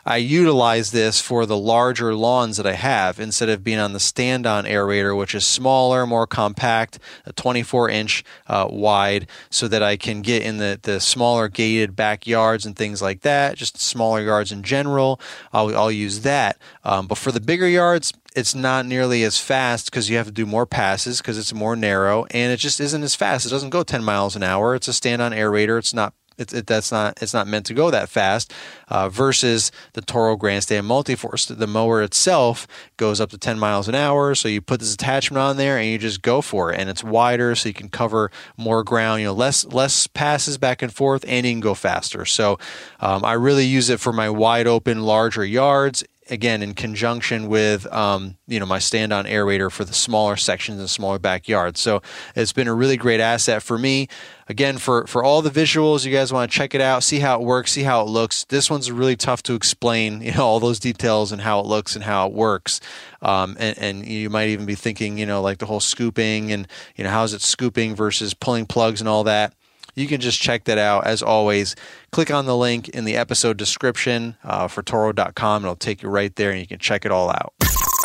I 0.06 0.18
utilize 0.18 0.92
this 0.92 1.20
for 1.20 1.46
the 1.46 1.56
larger 1.56 2.14
lawns 2.14 2.58
that 2.58 2.66
I 2.66 2.74
have 2.74 3.18
instead 3.18 3.48
of 3.48 3.64
being 3.64 3.80
on 3.80 3.92
the 3.92 3.98
stand 3.98 4.46
on 4.46 4.64
aerator, 4.64 5.16
which 5.16 5.34
is 5.34 5.44
smaller, 5.44 6.06
more 6.06 6.28
compact, 6.28 7.00
a 7.24 7.32
24 7.32 7.90
inch 7.90 8.24
uh, 8.46 8.68
wide, 8.70 9.26
so 9.50 9.66
that 9.66 9.82
I 9.82 9.96
can 9.96 10.22
get 10.22 10.44
in 10.44 10.58
the, 10.58 10.78
the 10.80 11.00
smaller 11.00 11.48
gated 11.48 11.96
backyards 11.96 12.64
and 12.64 12.76
things 12.76 13.02
like 13.02 13.22
that, 13.22 13.56
just 13.56 13.80
smaller 13.80 14.22
yards 14.22 14.52
in 14.52 14.62
general. 14.62 15.20
I'll, 15.52 15.76
I'll 15.76 15.90
use 15.90 16.20
that. 16.20 16.58
Um, 16.84 17.08
but 17.08 17.18
for 17.18 17.32
the 17.32 17.40
bigger 17.40 17.66
yards, 17.66 18.12
it's 18.36 18.54
not 18.54 18.86
nearly 18.86 19.24
as 19.24 19.40
fast 19.40 19.90
because 19.90 20.08
you 20.08 20.18
have 20.18 20.26
to 20.26 20.32
do 20.32 20.46
more 20.46 20.66
passes 20.66 21.18
because 21.18 21.36
it's 21.36 21.52
more 21.52 21.74
narrow 21.74 22.26
and 22.30 22.52
it 22.52 22.58
just 22.58 22.78
isn't 22.78 23.02
as 23.02 23.16
fast. 23.16 23.44
It 23.44 23.48
doesn't 23.48 23.70
go 23.70 23.82
10 23.82 24.04
miles 24.04 24.36
an 24.36 24.44
hour. 24.44 24.76
It's 24.76 24.86
a 24.86 24.92
stand 24.92 25.20
on 25.20 25.32
aerator. 25.32 25.78
It's 25.78 25.94
not 25.94 26.14
it, 26.38 26.52
it, 26.52 26.66
that's 26.66 26.92
not 26.92 27.20
it's 27.22 27.34
not 27.34 27.46
meant 27.46 27.66
to 27.66 27.74
go 27.74 27.90
that 27.90 28.08
fast. 28.08 28.52
Uh, 28.88 29.08
versus 29.08 29.72
the 29.94 30.00
Toro 30.00 30.36
Grandstand 30.36 30.86
Multiforce, 30.86 31.46
the 31.46 31.66
mower 31.66 32.02
itself 32.02 32.68
goes 32.96 33.20
up 33.20 33.30
to 33.30 33.38
10 33.38 33.58
miles 33.58 33.88
an 33.88 33.94
hour. 33.94 34.34
So 34.34 34.48
you 34.48 34.60
put 34.60 34.80
this 34.80 34.94
attachment 34.94 35.38
on 35.40 35.56
there 35.56 35.76
and 35.76 35.88
you 35.88 35.98
just 35.98 36.22
go 36.22 36.40
for 36.40 36.72
it, 36.72 36.78
and 36.78 36.88
it's 36.88 37.02
wider, 37.02 37.54
so 37.54 37.68
you 37.68 37.74
can 37.74 37.88
cover 37.88 38.30
more 38.56 38.84
ground. 38.84 39.20
You 39.20 39.28
know, 39.28 39.32
less 39.32 39.64
less 39.66 40.06
passes 40.06 40.58
back 40.58 40.82
and 40.82 40.92
forth, 40.92 41.24
and 41.26 41.46
you 41.46 41.52
can 41.52 41.60
go 41.60 41.74
faster. 41.74 42.24
So 42.24 42.58
um, 43.00 43.24
I 43.24 43.32
really 43.32 43.64
use 43.64 43.90
it 43.90 44.00
for 44.00 44.12
my 44.12 44.30
wide 44.30 44.66
open, 44.66 45.02
larger 45.02 45.44
yards 45.44 46.04
again 46.30 46.62
in 46.62 46.74
conjunction 46.74 47.48
with 47.48 47.86
um, 47.92 48.36
you 48.46 48.58
know 48.60 48.66
my 48.66 48.78
stand 48.78 49.12
on 49.12 49.24
aerator 49.24 49.70
for 49.70 49.84
the 49.84 49.92
smaller 49.92 50.36
sections 50.36 50.78
and 50.78 50.90
smaller 50.90 51.18
backyards. 51.18 51.80
So 51.80 52.02
it's 52.34 52.52
been 52.52 52.68
a 52.68 52.74
really 52.74 52.96
great 52.96 53.20
asset 53.20 53.62
for 53.62 53.78
me. 53.78 54.08
Again 54.48 54.78
for 54.78 55.06
for 55.06 55.24
all 55.24 55.42
the 55.42 55.50
visuals 55.50 56.04
you 56.04 56.12
guys 56.12 56.32
want 56.32 56.50
to 56.50 56.56
check 56.56 56.74
it 56.74 56.80
out 56.80 57.02
see 57.02 57.18
how 57.18 57.40
it 57.40 57.44
works 57.44 57.72
see 57.72 57.82
how 57.82 58.02
it 58.02 58.08
looks. 58.08 58.44
This 58.44 58.70
one's 58.70 58.90
really 58.90 59.16
tough 59.16 59.42
to 59.44 59.54
explain 59.54 60.20
you 60.22 60.32
know 60.32 60.44
all 60.44 60.60
those 60.60 60.78
details 60.78 61.32
and 61.32 61.40
how 61.40 61.60
it 61.60 61.66
looks 61.66 61.94
and 61.94 62.04
how 62.04 62.26
it 62.28 62.32
works. 62.32 62.80
Um, 63.22 63.56
and, 63.58 63.78
and 63.78 64.06
you 64.06 64.30
might 64.30 64.50
even 64.50 64.66
be 64.66 64.74
thinking 64.74 65.18
you 65.18 65.26
know 65.26 65.42
like 65.42 65.58
the 65.58 65.66
whole 65.66 65.80
scooping 65.80 66.52
and 66.52 66.68
you 66.96 67.04
know 67.04 67.10
how's 67.10 67.34
it 67.34 67.42
scooping 67.42 67.94
versus 67.94 68.34
pulling 68.34 68.66
plugs 68.66 69.00
and 69.00 69.08
all 69.08 69.24
that 69.24 69.54
you 69.96 70.06
can 70.06 70.20
just 70.20 70.40
check 70.40 70.64
that 70.64 70.78
out. 70.78 71.06
As 71.06 71.22
always, 71.22 71.74
click 72.12 72.30
on 72.30 72.46
the 72.46 72.56
link 72.56 72.90
in 72.90 73.04
the 73.04 73.16
episode 73.16 73.56
description 73.56 74.36
uh, 74.44 74.68
for 74.68 74.82
Toro.com. 74.82 75.64
It'll 75.64 75.74
take 75.74 76.02
you 76.02 76.10
right 76.10 76.34
there 76.36 76.50
and 76.50 76.60
you 76.60 76.66
can 76.66 76.78
check 76.78 77.04
it 77.04 77.10
all 77.10 77.30
out. 77.30 77.54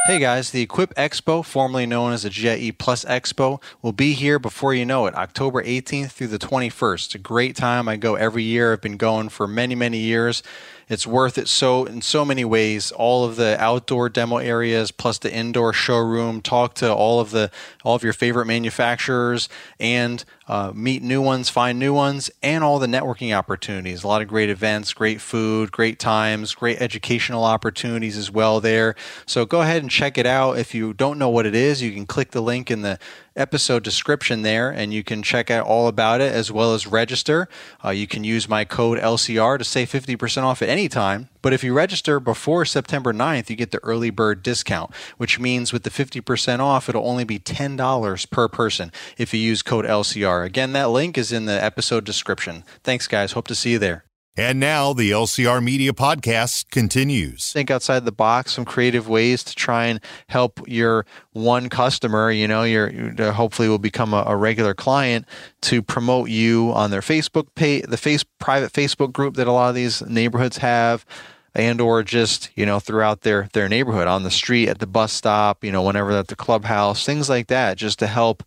Hey 0.08 0.18
guys, 0.18 0.50
the 0.50 0.64
Equip 0.64 0.96
Expo, 0.96 1.46
formerly 1.46 1.86
known 1.86 2.12
as 2.12 2.24
the 2.24 2.32
Jet 2.32 2.58
E 2.58 2.72
Plus 2.72 3.06
Expo, 3.06 3.62
will 3.84 3.92
be 3.92 4.14
here 4.14 4.40
before 4.40 4.74
you 4.74 4.84
know 4.84 5.06
it, 5.06 5.14
October 5.14 5.62
18th 5.62 6.12
through 6.12 6.28
the 6.28 6.40
21st. 6.40 7.06
It's 7.06 7.16
a 7.16 7.20
great 7.20 7.56
time. 7.56 7.88
I 7.88 7.98
go 7.98 8.16
every 8.16 8.42
year. 8.42 8.74
I've 8.74 8.82
been 8.82 8.98
going 8.98 9.30
for 9.30 9.46
many, 9.46 9.76
many 9.76 10.00
years. 10.00 10.42
It's 10.90 11.06
worth 11.06 11.38
it 11.38 11.48
so 11.48 11.86
in 11.86 12.02
so 12.02 12.26
many 12.26 12.44
ways. 12.44 12.92
All 12.92 13.24
of 13.24 13.36
the 13.36 13.56
outdoor 13.62 14.10
demo 14.10 14.38
areas 14.38 14.92
plus 14.92 15.20
the 15.20 15.34
indoor 15.34 15.72
showroom. 15.72 16.42
Talk 16.42 16.74
to 16.76 16.92
all 16.92 17.20
of 17.20 17.32
the 17.32 17.52
all 17.84 17.96
of 17.96 18.04
your 18.04 18.12
favorite 18.12 18.48
manufacturers 18.48 19.48
and 19.80 20.26
uh, 20.52 20.74
meet 20.76 21.02
new 21.02 21.22
ones, 21.22 21.50
find 21.50 21.80
new 21.80 21.94
ones, 21.94 22.30
and 22.44 22.62
all 22.62 22.78
the 22.78 22.86
networking 22.86 23.34
opportunities. 23.34 24.04
A 24.04 24.08
lot 24.10 24.22
of 24.22 24.28
great 24.28 24.50
events, 24.50 24.92
great 24.92 25.22
food, 25.22 25.72
great 25.72 25.98
times, 25.98 26.54
great 26.54 26.82
educational 26.82 27.46
opportunities 27.46 28.18
as 28.18 28.30
well 28.30 28.60
there. 28.60 28.94
So 29.26 29.46
go 29.46 29.62
ahead 29.62 29.82
and 29.82 29.90
check 29.90 30.18
it 30.18 30.26
out. 30.26 30.58
If 30.58 30.76
you 30.76 30.92
don't 30.94 31.18
know 31.18 31.30
what 31.30 31.46
it 31.46 31.56
is, 31.56 31.82
you 31.82 31.94
can 31.94 32.06
click 32.06 32.32
the 32.32 32.42
link 32.42 32.70
in 32.70 32.82
the 32.82 33.00
episode 33.36 33.82
description 33.82 34.42
there 34.42 34.70
and 34.70 34.94
you 34.94 35.04
can 35.04 35.24
check 35.24 35.50
out 35.50 35.66
all 35.66 35.88
about 35.88 36.20
it 36.20 36.34
as 36.34 36.52
well 36.52 36.74
as 36.74 36.86
register. 36.86 37.48
Uh, 37.84 37.90
you 37.90 38.06
can 38.06 38.24
use 38.24 38.50
my 38.50 38.66
code 38.66 39.00
LCR 39.00 39.58
to 39.58 39.64
save 39.64 39.90
50% 39.90 40.44
off 40.44 40.62
at 40.62 40.70
any 40.70 40.90
time. 40.90 41.30
But 41.42 41.54
if 41.54 41.64
you 41.64 41.74
register 41.74 42.20
before 42.20 42.66
September 42.66 43.14
9th, 43.14 43.50
you 43.50 43.56
get 43.56 43.72
the 43.72 43.84
early 43.84 44.10
bird 44.10 44.44
discount, 44.44 44.94
which 45.18 45.40
means 45.40 45.74
with 45.74 45.84
the 45.84 45.90
50% 45.90 46.60
off, 46.60 46.88
it'll 46.88 47.08
only 47.08 47.24
be 47.24 47.40
$10 47.40 48.30
per 48.30 48.48
person 48.48 48.92
if 49.18 49.34
you 49.34 49.40
use 49.40 49.62
code 49.62 49.86
LCR. 49.86 50.41
Again, 50.44 50.74
that 50.74 50.90
link 50.90 51.18
is 51.18 51.32
in 51.32 51.46
the 51.46 51.64
episode 51.64 52.04
description. 52.04 52.64
Thanks, 52.84 53.08
guys. 53.08 53.34
Hope 53.34 53.48
to 53.48 53.56
see 53.56 53.72
you 53.72 53.80
there. 53.80 54.06
And 54.38 54.62
now 54.62 54.94
the 54.94 55.12
LCR 55.12 55.62
Media 55.62 55.92
Podcast 55.92 56.70
continues. 56.70 57.52
Think 57.52 57.70
outside 57.70 58.06
the 58.06 58.14
box, 58.14 58.54
some 58.54 58.64
creative 58.64 59.10
ways 59.10 59.44
to 59.44 59.54
try 59.54 59.88
and 59.88 60.00
help 60.28 60.62
your 60.68 61.06
one 61.34 61.68
customer, 61.68 62.32
you 62.32 62.48
know, 62.48 62.64
your 62.64 63.34
hopefully 63.34 63.68
will 63.68 63.78
become 63.78 64.14
a, 64.14 64.24
a 64.26 64.38
regular 64.38 64.74
client 64.74 65.26
to 65.64 65.82
promote 65.82 66.30
you 66.30 66.72
on 66.74 66.92
their 66.92 67.02
Facebook 67.02 67.48
page, 67.56 67.84
the 67.90 67.98
face 67.98 68.24
private 68.40 68.72
Facebook 68.72 69.12
group 69.12 69.36
that 69.36 69.48
a 69.48 69.52
lot 69.52 69.68
of 69.68 69.76
these 69.76 70.02
neighborhoods 70.04 70.58
have 70.58 71.06
and 71.54 71.82
or 71.82 72.02
just 72.02 72.50
you 72.56 72.66
know 72.66 72.80
throughout 72.80 73.22
their 73.22 73.50
their 73.54 73.68
neighborhood 73.68 74.08
on 74.08 74.24
the 74.24 74.32
street 74.32 74.70
at 74.70 74.80
the 74.80 74.88
bus 74.88 75.12
stop 75.12 75.64
you 75.64 75.72
know 75.72 75.84
whenever 75.84 76.12
at 76.12 76.28
the 76.28 76.36
clubhouse 76.36 77.06
things 77.06 77.30
like 77.30 77.48
that 77.48 77.78
just 77.78 78.00
to 78.00 78.08
help 78.08 78.44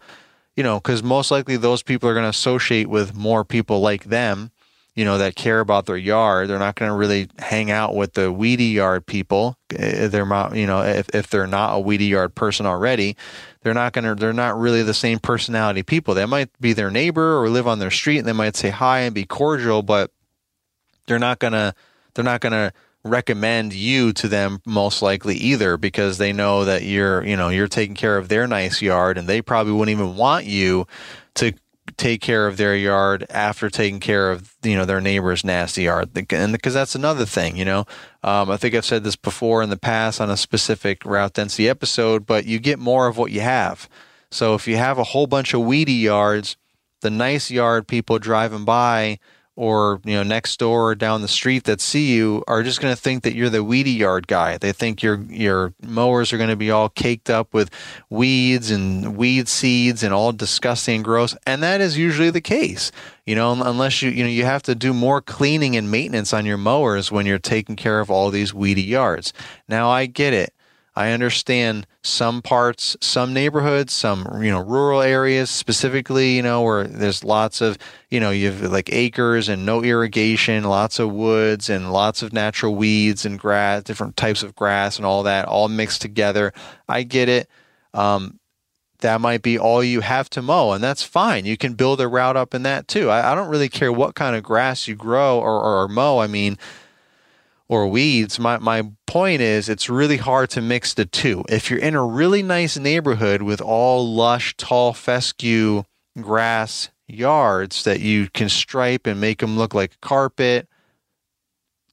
you 0.57 0.63
know 0.63 0.79
because 0.79 1.03
most 1.03 1.31
likely 1.31 1.57
those 1.57 1.83
people 1.83 2.09
are 2.09 2.15
going 2.15 2.25
to 2.25 2.31
associate 2.31 2.89
with 2.89 3.15
more 3.15 3.45
people 3.45 3.81
like 3.81 4.05
them 4.05 4.51
you 4.95 5.05
know, 5.05 5.19
that 5.19 5.35
care 5.35 5.61
about 5.61 5.87
their 5.87 5.97
yard. 5.97 6.49
They're 6.49 6.59
not 6.59 6.77
going 6.77 6.91
to 6.91 6.97
really 6.97 7.29
hang 7.39 7.71
out 7.71 7.97
with 7.97 8.13
the 8.15 8.31
weedy 8.31 8.67
yard 8.67 9.07
people. 9.07 9.59
Eh, 9.75 10.07
they're 10.07 10.55
you 10.55 10.67
know, 10.67 10.83
if, 10.83 11.09
if 11.13 11.29
they're 11.29 11.49
not 11.49 11.75
a 11.75 11.81
weedy 11.81 12.07
yard 12.07 12.35
person 12.35 12.65
already, 12.65 13.17
they're 13.63 13.75
not 13.75 13.93
going 13.93 14.05
to, 14.05 14.15
they're 14.15 14.33
not 14.33 14.57
really 14.57 14.83
the 14.83 14.95
same 14.95 15.19
personality 15.19 15.83
people. 15.83 16.15
They 16.15 16.27
might 16.27 16.51
be 16.61 16.73
their 16.73 16.91
neighbor 16.91 17.43
or 17.43 17.49
live 17.49 17.67
on 17.67 17.81
their 17.81 17.91
street 17.91 18.19
and 18.19 18.29
they 18.29 18.33
might 18.33 18.55
say 18.55 18.71
hi 18.71 19.01
and 19.01 19.15
be 19.15 19.25
cordial, 19.25 19.83
but 19.83 20.13
they're 21.07 21.19
not 21.19 21.41
going 21.41 21.55
to, 21.55 21.75
they're 22.15 22.25
not 22.25 22.41
going 22.41 22.53
to 22.53 22.73
recommend 23.05 23.73
you 23.73 24.13
to 24.15 24.29
them 24.29 24.61
most 24.65 25.03
likely 25.03 25.37
either 25.37 25.77
because 25.77 26.19
they 26.19 26.33
know 26.33 26.65
that 26.65 26.83
you're, 26.83 27.25
you 27.25 27.37
know, 27.37 27.51
you're 27.51 27.69
taking 27.69 27.95
care 27.95 28.17
of 28.17 28.29
their 28.29 28.47
nice 28.47 28.81
yard 28.81 29.19
and 29.19 29.29
they 29.29 29.43
probably 29.43 29.73
wouldn't 29.73 29.97
even 29.97 30.17
want 30.17 30.47
you 30.47 30.87
to 31.35 31.53
take 31.97 32.21
care 32.21 32.47
of 32.47 32.57
their 32.57 32.75
yard 32.75 33.27
after 33.31 33.69
taking 33.69 34.01
care 34.01 34.31
of 34.31 34.55
you 34.63 34.75
know 34.75 34.85
their 34.85 35.01
neighbor's 35.01 35.45
nasty 35.45 35.83
yard. 35.83 36.11
And 36.33 36.53
because 36.53 36.75
that's 36.75 36.95
another 36.95 37.27
thing 37.27 37.57
you 37.57 37.65
know? 37.65 37.85
Um, 38.23 38.51
i 38.51 38.57
think 38.57 38.75
i've 38.75 38.87
said 38.87 39.05
this 39.05 39.17
before 39.17 39.63
in 39.63 39.69
the 39.69 39.77
past 39.77 40.21
on 40.21 40.31
a 40.31 40.37
specific 40.37 41.05
route 41.05 41.35
density 41.35 41.69
episode 41.69 42.27
but 42.27 42.47
you 42.47 42.59
get 42.59 42.79
more 42.79 43.07
of 43.07 43.19
what 43.19 43.33
you 43.33 43.41
have. 43.41 43.89
So 44.31 44.55
if 44.55 44.67
you 44.67 44.77
have 44.77 44.99
a 44.99 45.05
whole 45.05 45.27
bunch 45.27 45.55
of 45.55 45.61
weedy 45.61 45.93
yards 45.93 46.57
the 47.03 47.11
nice 47.11 47.51
yard 47.51 47.87
people 47.87 48.19
driving 48.19 48.65
by 48.65 49.19
or 49.57 50.01
you 50.05 50.15
know 50.15 50.23
next 50.23 50.59
door 50.59 50.91
or 50.91 50.95
down 50.95 51.23
the 51.23 51.29
street 51.29 51.65
that 51.65 51.81
see 51.81 52.13
you 52.13 52.43
are 52.49 52.63
just 52.63 52.81
going 52.81 52.95
to 52.95 53.01
think 53.01 53.23
that 53.23 53.35
you're 53.35 53.51
the 53.51 53.63
weedy 53.63 53.93
yard 53.93 54.27
guy. 54.27 54.59
They 54.59 54.73
think 54.73 55.03
your 55.03 55.21
your 55.29 55.75
mowers 55.83 56.33
are 56.33 56.39
going 56.39 56.51
to 56.51 56.57
be 56.57 56.71
all 56.71 56.89
caked 56.89 57.31
up 57.31 57.55
with 57.55 57.71
weeds 58.11 58.71
and 58.71 59.17
weed 59.17 59.49
seeds 59.49 60.03
and 60.03 60.13
all 60.13 60.33
disgusting 60.33 60.97
and 60.97 61.05
gross, 61.05 61.37
and 61.47 61.63
that 61.63 61.81
is 61.81 61.97
usually 61.97 62.31
the 62.31 62.41
case. 62.41 62.91
You 63.27 63.35
know, 63.35 63.53
unless 63.53 64.03
you 64.03 64.11
you 64.11 64.25
know 64.25 64.31
you 64.31 64.45
have 64.45 64.63
to 64.65 64.75
do 64.75 64.93
more 64.93 65.21
cleaning 65.21 65.77
and 65.77 65.91
maintenance 65.91 66.33
on 66.33 66.47
your 66.47 66.59
mowers 66.59 67.13
when 67.13 67.27
you're 67.27 67.39
taking 67.39 67.77
care 67.77 68.01
of 68.01 68.11
all 68.11 68.31
these 68.31 68.53
weedy 68.53 68.83
yards. 68.83 69.33
Now 69.69 69.89
I 69.89 70.07
get 70.07 70.33
it. 70.33 70.53
I 70.97 71.11
understand 71.11 71.87
some 72.03 72.41
parts, 72.41 72.97
some 73.01 73.33
neighborhoods, 73.33 73.93
some 73.93 74.27
you 74.43 74.51
know 74.51 74.61
rural 74.61 75.03
areas 75.03 75.51
specifically, 75.51 76.37
you 76.37 76.43
know 76.43 76.63
where 76.63 76.85
there's 76.85 77.25
lots 77.25 77.61
of 77.61 77.79
you 78.11 78.21
know 78.21 78.31
you 78.31 78.53
have 78.53 78.73
like 78.73 78.93
acres 78.93 79.49
and 79.49 79.67
no 79.67 79.83
irrigation, 79.83 80.65
lots 80.65 81.01
of 81.01 81.13
woods 81.13 81.69
and 81.69 81.93
lots 81.93 82.23
of 82.23 82.33
natural 82.33 82.77
weeds 82.77 83.27
and 83.27 83.41
grass, 83.41 83.83
different 83.83 84.17
types 84.17 84.43
of 84.45 84.55
grass 84.55 84.97
and 84.97 85.05
all 85.05 85.25
that 85.25 85.47
all 85.47 85.69
mixed 85.69 86.01
together. 86.01 86.53
I 86.89 87.03
get 87.03 87.29
it. 87.29 87.49
Um, 87.93 88.39
that 89.01 89.21
might 89.21 89.43
be 89.43 89.59
all 89.59 89.83
you 89.83 90.01
have 90.01 90.31
to 90.31 90.43
mow, 90.43 90.73
and 90.73 90.83
that's 90.83 91.03
fine. 91.03 91.45
You 91.45 91.57
can 91.57 91.75
build 91.75 92.01
a 92.01 92.09
route 92.09 92.37
up 92.37 92.55
in 92.55 92.63
that 92.63 92.87
too. 92.87 93.11
I, 93.11 93.33
I 93.33 93.35
don't 93.35 93.49
really 93.49 93.69
care 93.69 93.93
what 93.93 94.15
kind 94.15 94.37
of 94.37 94.45
grass 94.45 94.87
you 94.87 94.95
grow 94.95 95.41
or, 95.41 95.61
or, 95.61 95.83
or 95.83 95.89
mow. 95.89 96.21
I 96.21 96.29
mean 96.29 96.57
or 97.69 97.89
weeds. 97.89 98.39
My 98.39 98.59
my 98.59 98.91
point 99.07 99.41
is 99.41 99.69
it's 99.69 99.89
really 99.89 100.19
hard 100.19 100.51
to 100.51 100.61
mix 100.61 100.95
the 100.95 101.05
two. 101.05 101.45
If 101.49 101.71
you're 101.71 101.81
in 101.81 101.95
a 101.95 102.05
really 102.05 102.43
nice 102.43 102.77
neighborhood 102.77 103.43
with 103.43 103.61
all 103.61 104.13
lush, 104.13 104.57
tall 104.57 104.93
fescue 104.93 105.85
grass 106.21 106.91
yards 107.07 107.85
that 107.85 108.01
you 108.01 108.29
can 108.31 108.49
stripe 108.49 109.07
and 109.07 109.21
make 109.21 109.39
them 109.39 109.57
look 109.57 109.75
like 109.75 110.01
carpet, 110.01 110.69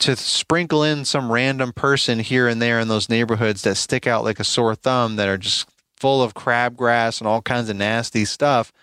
to 0.01 0.15
sprinkle 0.15 0.83
in 0.83 1.05
some 1.05 1.31
random 1.31 1.71
person 1.71 2.19
here 2.19 2.47
and 2.47 2.61
there 2.61 2.79
in 2.79 2.87
those 2.87 3.07
neighborhoods 3.07 3.61
that 3.61 3.75
stick 3.75 4.07
out 4.07 4.23
like 4.23 4.39
a 4.39 4.43
sore 4.43 4.73
thumb 4.73 5.15
that 5.15 5.29
are 5.29 5.37
just 5.37 5.69
full 5.95 6.23
of 6.23 6.33
crabgrass 6.33 7.19
and 7.21 7.27
all 7.27 7.41
kinds 7.41 7.69
of 7.69 7.75
nasty 7.75 8.25
stuff, 8.25 8.73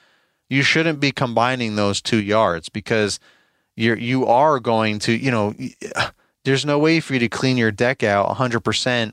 you 0.48 0.62
shouldn't 0.62 1.00
be 1.00 1.10
combining 1.10 1.74
those 1.74 2.00
two 2.00 2.22
yards 2.22 2.68
because 2.68 3.18
you're 3.74 3.98
you 3.98 4.26
are 4.26 4.60
going 4.60 5.00
to, 5.00 5.12
you 5.12 5.30
know, 5.30 5.54
there's 6.44 6.64
no 6.64 6.78
way 6.78 7.00
for 7.00 7.14
you 7.14 7.18
to 7.20 7.28
clean 7.28 7.56
your 7.56 7.70
deck 7.70 8.02
out 8.02 8.28
100% 8.36 9.12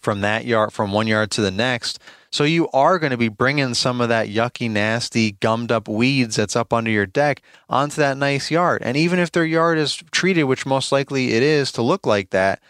from 0.00 0.20
that 0.20 0.44
yard 0.44 0.72
from 0.72 0.92
one 0.92 1.06
yard 1.06 1.30
to 1.32 1.40
the 1.40 1.50
next. 1.50 1.98
So 2.30 2.44
you 2.44 2.68
are 2.72 2.98
going 2.98 3.10
to 3.10 3.16
be 3.16 3.28
bringing 3.28 3.74
some 3.74 4.00
of 4.00 4.08
that 4.10 4.28
yucky 4.28 4.70
nasty 4.70 5.32
gummed 5.32 5.72
up 5.72 5.88
weeds 5.88 6.36
that's 6.36 6.56
up 6.56 6.72
under 6.72 6.90
your 6.90 7.06
deck 7.06 7.42
onto 7.68 7.96
that 7.96 8.16
nice 8.16 8.50
yard. 8.50 8.82
And 8.84 8.96
even 8.96 9.18
if 9.18 9.32
their 9.32 9.44
yard 9.44 9.78
is 9.78 9.96
treated 10.10 10.44
which 10.44 10.66
most 10.66 10.92
likely 10.92 11.32
it 11.32 11.42
is 11.42 11.72
to 11.72 11.82
look 11.82 12.06
like 12.06 12.30
that 12.30 12.60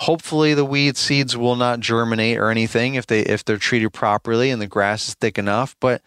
hopefully 0.00 0.54
the 0.54 0.64
weed 0.64 0.96
seeds 0.96 1.36
will 1.36 1.56
not 1.56 1.80
germinate 1.80 2.38
or 2.38 2.50
anything 2.50 2.94
if 2.94 3.06
they 3.06 3.20
if 3.20 3.44
they're 3.44 3.56
treated 3.56 3.90
properly 3.90 4.50
and 4.50 4.60
the 4.60 4.66
grass 4.66 5.08
is 5.08 5.14
thick 5.14 5.38
enough. 5.38 5.76
But 5.80 6.02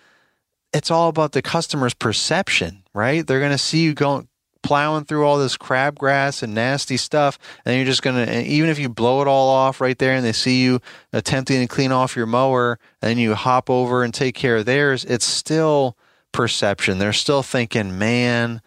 it's 0.74 0.92
all 0.92 1.10
about 1.10 1.32
the 1.32 1.42
customer's 1.42 1.94
perception 1.94 2.82
right? 2.94 3.26
They're 3.26 3.40
going 3.40 3.52
to 3.52 3.58
see 3.58 3.84
you 3.84 3.94
going 3.94 4.28
plowing 4.64 5.06
through 5.06 5.26
all 5.26 5.38
this 5.38 5.58
crabgrass 5.58 6.44
and 6.44 6.54
nasty 6.54 6.98
stuff, 6.98 7.38
and 7.66 7.76
you're 7.76 7.86
just 7.86 8.02
gonna 8.02 8.42
even 8.42 8.70
if 8.70 8.80
you 8.80 8.90
blow 8.90 9.22
it 9.22 9.28
all 9.28 9.50
off 9.50 9.82
right 9.82 9.98
there, 9.98 10.14
and 10.14 10.26
they 10.26 10.34
see 10.34 10.62
you 10.64 10.80
attempting 11.14 11.62
to 11.62 11.68
clean 11.68 11.92
off 11.92 12.16
your 12.16 12.26
mower, 12.26 12.80
and 13.02 13.20
you 13.20 13.36
hop 13.36 13.70
over 13.70 14.04
and 14.04 14.14
take 14.14 14.36
care 14.36 14.58
of 14.58 14.66
theirs, 14.66 15.06
it's 15.06 15.26
still 15.26 15.98
perception. 16.32 16.98
They're 16.98 17.14
still 17.14 17.44
thinking, 17.44 17.98
man. 17.98 18.62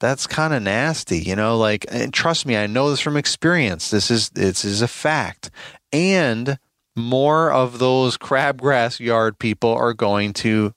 That's 0.00 0.28
kind 0.28 0.54
of 0.54 0.62
nasty, 0.62 1.18
you 1.18 1.34
know. 1.34 1.58
Like, 1.58 1.84
trust 2.12 2.46
me, 2.46 2.56
I 2.56 2.68
know 2.68 2.90
this 2.90 3.00
from 3.00 3.16
experience. 3.16 3.90
This 3.90 4.12
is 4.12 4.30
this 4.30 4.64
is 4.64 4.80
a 4.80 4.86
fact, 4.86 5.50
and 5.92 6.58
more 6.94 7.50
of 7.50 7.78
those 7.78 8.16
crabgrass 8.18 9.00
yard 9.00 9.38
people 9.38 9.72
are 9.72 9.94
going 9.94 10.32
to 10.34 10.72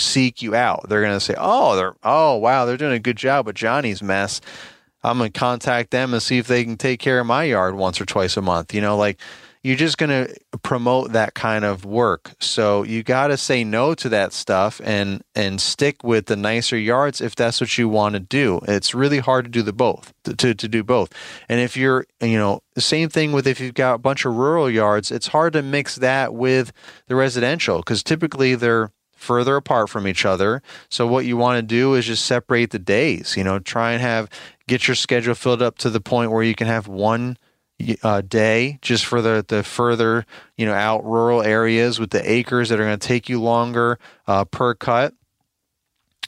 seek 0.00 0.42
you 0.42 0.54
out. 0.54 0.88
They're 0.88 1.02
going 1.02 1.14
to 1.14 1.20
say, 1.20 1.34
"Oh, 1.38 1.76
they're 1.76 1.94
oh 2.02 2.36
wow, 2.36 2.64
they're 2.64 2.76
doing 2.76 2.92
a 2.92 2.98
good 2.98 3.16
job 3.16 3.46
with 3.46 3.56
Johnny's 3.56 4.02
mess." 4.02 4.40
I'm 5.02 5.18
going 5.18 5.32
to 5.32 5.38
contact 5.38 5.92
them 5.92 6.12
and 6.12 6.22
see 6.22 6.38
if 6.38 6.46
they 6.46 6.62
can 6.62 6.76
take 6.76 7.00
care 7.00 7.20
of 7.20 7.26
my 7.26 7.44
yard 7.44 7.74
once 7.74 8.00
or 8.00 8.04
twice 8.04 8.36
a 8.36 8.42
month. 8.42 8.74
You 8.74 8.82
know, 8.82 8.98
like 8.98 9.18
you're 9.62 9.76
just 9.76 9.98
going 9.98 10.10
to 10.10 10.34
promote 10.62 11.12
that 11.12 11.34
kind 11.34 11.64
of 11.64 11.84
work. 11.84 12.32
So 12.40 12.82
you 12.82 13.02
got 13.02 13.28
to 13.28 13.36
say 13.36 13.62
no 13.62 13.94
to 13.94 14.08
that 14.08 14.32
stuff 14.32 14.80
and 14.82 15.22
and 15.34 15.60
stick 15.60 16.02
with 16.02 16.26
the 16.26 16.36
nicer 16.36 16.78
yards 16.78 17.20
if 17.20 17.34
that's 17.34 17.60
what 17.60 17.76
you 17.76 17.88
want 17.88 18.14
to 18.14 18.20
do. 18.20 18.60
It's 18.66 18.94
really 18.94 19.18
hard 19.18 19.44
to 19.44 19.50
do 19.50 19.62
the 19.62 19.72
both 19.72 20.14
to, 20.24 20.54
to, 20.54 20.68
do 20.68 20.82
both. 20.82 21.12
And 21.48 21.60
if 21.60 21.76
you're, 21.76 22.06
you 22.20 22.38
know, 22.38 22.62
same 22.78 23.08
thing 23.08 23.32
with 23.32 23.46
if 23.46 23.60
you've 23.60 23.74
got 23.74 23.94
a 23.94 23.98
bunch 23.98 24.24
of 24.24 24.34
rural 24.34 24.70
yards, 24.70 25.10
it's 25.10 25.28
hard 25.28 25.52
to 25.52 25.62
mix 25.62 25.96
that 25.96 26.34
with 26.34 26.72
the 27.08 27.14
residential 27.14 27.78
because 27.78 28.02
typically 28.02 28.54
they're 28.54 28.90
further 29.20 29.56
apart 29.56 29.90
from 29.90 30.06
each 30.06 30.24
other. 30.24 30.62
So 30.88 31.06
what 31.06 31.26
you 31.26 31.36
want 31.36 31.58
to 31.58 31.62
do 31.62 31.94
is 31.94 32.06
just 32.06 32.24
separate 32.24 32.70
the 32.70 32.78
days, 32.78 33.36
you 33.36 33.44
know, 33.44 33.58
try 33.58 33.92
and 33.92 34.00
have 34.00 34.30
get 34.66 34.88
your 34.88 34.94
schedule 34.94 35.34
filled 35.34 35.62
up 35.62 35.78
to 35.78 35.90
the 35.90 36.00
point 36.00 36.30
where 36.30 36.42
you 36.42 36.54
can 36.54 36.66
have 36.66 36.88
one 36.88 37.36
uh, 38.02 38.20
day 38.22 38.78
just 38.82 39.04
for 39.06 39.22
the, 39.22 39.44
the 39.48 39.62
further 39.62 40.26
you 40.56 40.66
know 40.66 40.74
out 40.74 41.04
rural 41.04 41.42
areas 41.42 41.98
with 41.98 42.10
the 42.10 42.30
acres 42.30 42.68
that 42.68 42.78
are 42.78 42.84
going 42.84 42.98
to 42.98 43.08
take 43.08 43.28
you 43.28 43.40
longer 43.40 43.98
uh, 44.26 44.44
per 44.44 44.74
cut 44.74 45.14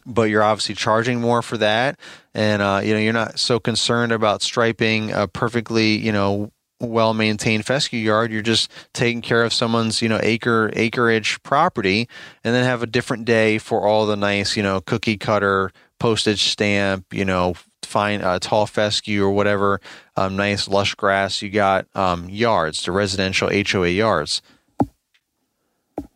but 0.07 0.22
you're 0.30 0.43
obviously 0.43 0.74
charging 0.74 1.20
more 1.20 1.43
for 1.43 1.59
that 1.59 1.99
and 2.32 2.62
uh, 2.62 2.80
you 2.82 2.95
know 2.95 2.99
you're 2.99 3.12
not 3.12 3.38
so 3.38 3.61
concerned 3.61 4.12
about 4.12 4.40
striping 4.40 5.12
a 5.12 5.28
perfectly 5.28 5.99
you 5.99 6.11
know 6.11 6.51
well 6.83 7.14
maintained 7.14 7.64
fescue 7.64 7.99
yard 7.99 8.30
you're 8.33 8.43
just 8.43 8.70
taking 8.93 9.22
care 9.22 9.45
of 9.45 9.53
someone's 9.53 10.03
you 10.03 10.09
know 10.09 10.20
acre 10.22 10.70
acreage 10.74 11.43
property 11.43 12.09
and 12.45 12.55
then 12.55 12.64
have 12.64 12.83
a 12.83 12.87
different 12.87 13.24
day 13.24 13.57
for 13.57 13.87
all 13.87 14.05
the 14.05 14.16
nice 14.16 14.57
you 14.57 14.62
know 14.62 14.80
cookie 14.80 15.16
cutter 15.16 15.70
postage 15.99 16.43
stamp 16.45 17.07
you 17.14 17.24
know 17.24 17.55
fine 17.83 18.22
uh, 18.22 18.39
tall 18.41 18.66
fescue 18.66 19.22
or 19.22 19.30
whatever 19.30 19.80
um, 20.16 20.37
nice 20.37 20.68
lush 20.68 20.95
grass. 20.95 21.43
You 21.43 21.51
got 21.51 21.87
um, 21.95 22.28
yards, 22.28 22.85
the 22.85 22.93
residential 22.93 23.49
HOA 23.49 23.89
yards. 23.89 24.43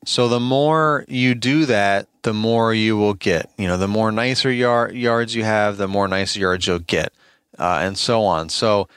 So 0.04 0.28
the 0.28 0.40
more 0.40 1.04
you 1.08 1.34
do 1.34 1.66
that, 1.66 2.08
the 2.22 2.34
more 2.34 2.72
you 2.72 2.96
will 2.96 3.14
get. 3.14 3.50
You 3.58 3.66
know, 3.66 3.76
the 3.76 3.88
more 3.88 4.12
nicer 4.12 4.50
yard, 4.50 4.94
yards 4.94 5.34
you 5.34 5.44
have, 5.44 5.76
the 5.76 5.88
more 5.88 6.06
nicer 6.08 6.40
yards 6.40 6.66
you'll 6.66 6.78
get, 6.78 7.12
uh, 7.58 7.80
and 7.82 7.98
so 7.98 8.24
on. 8.24 8.48
So 8.48 8.88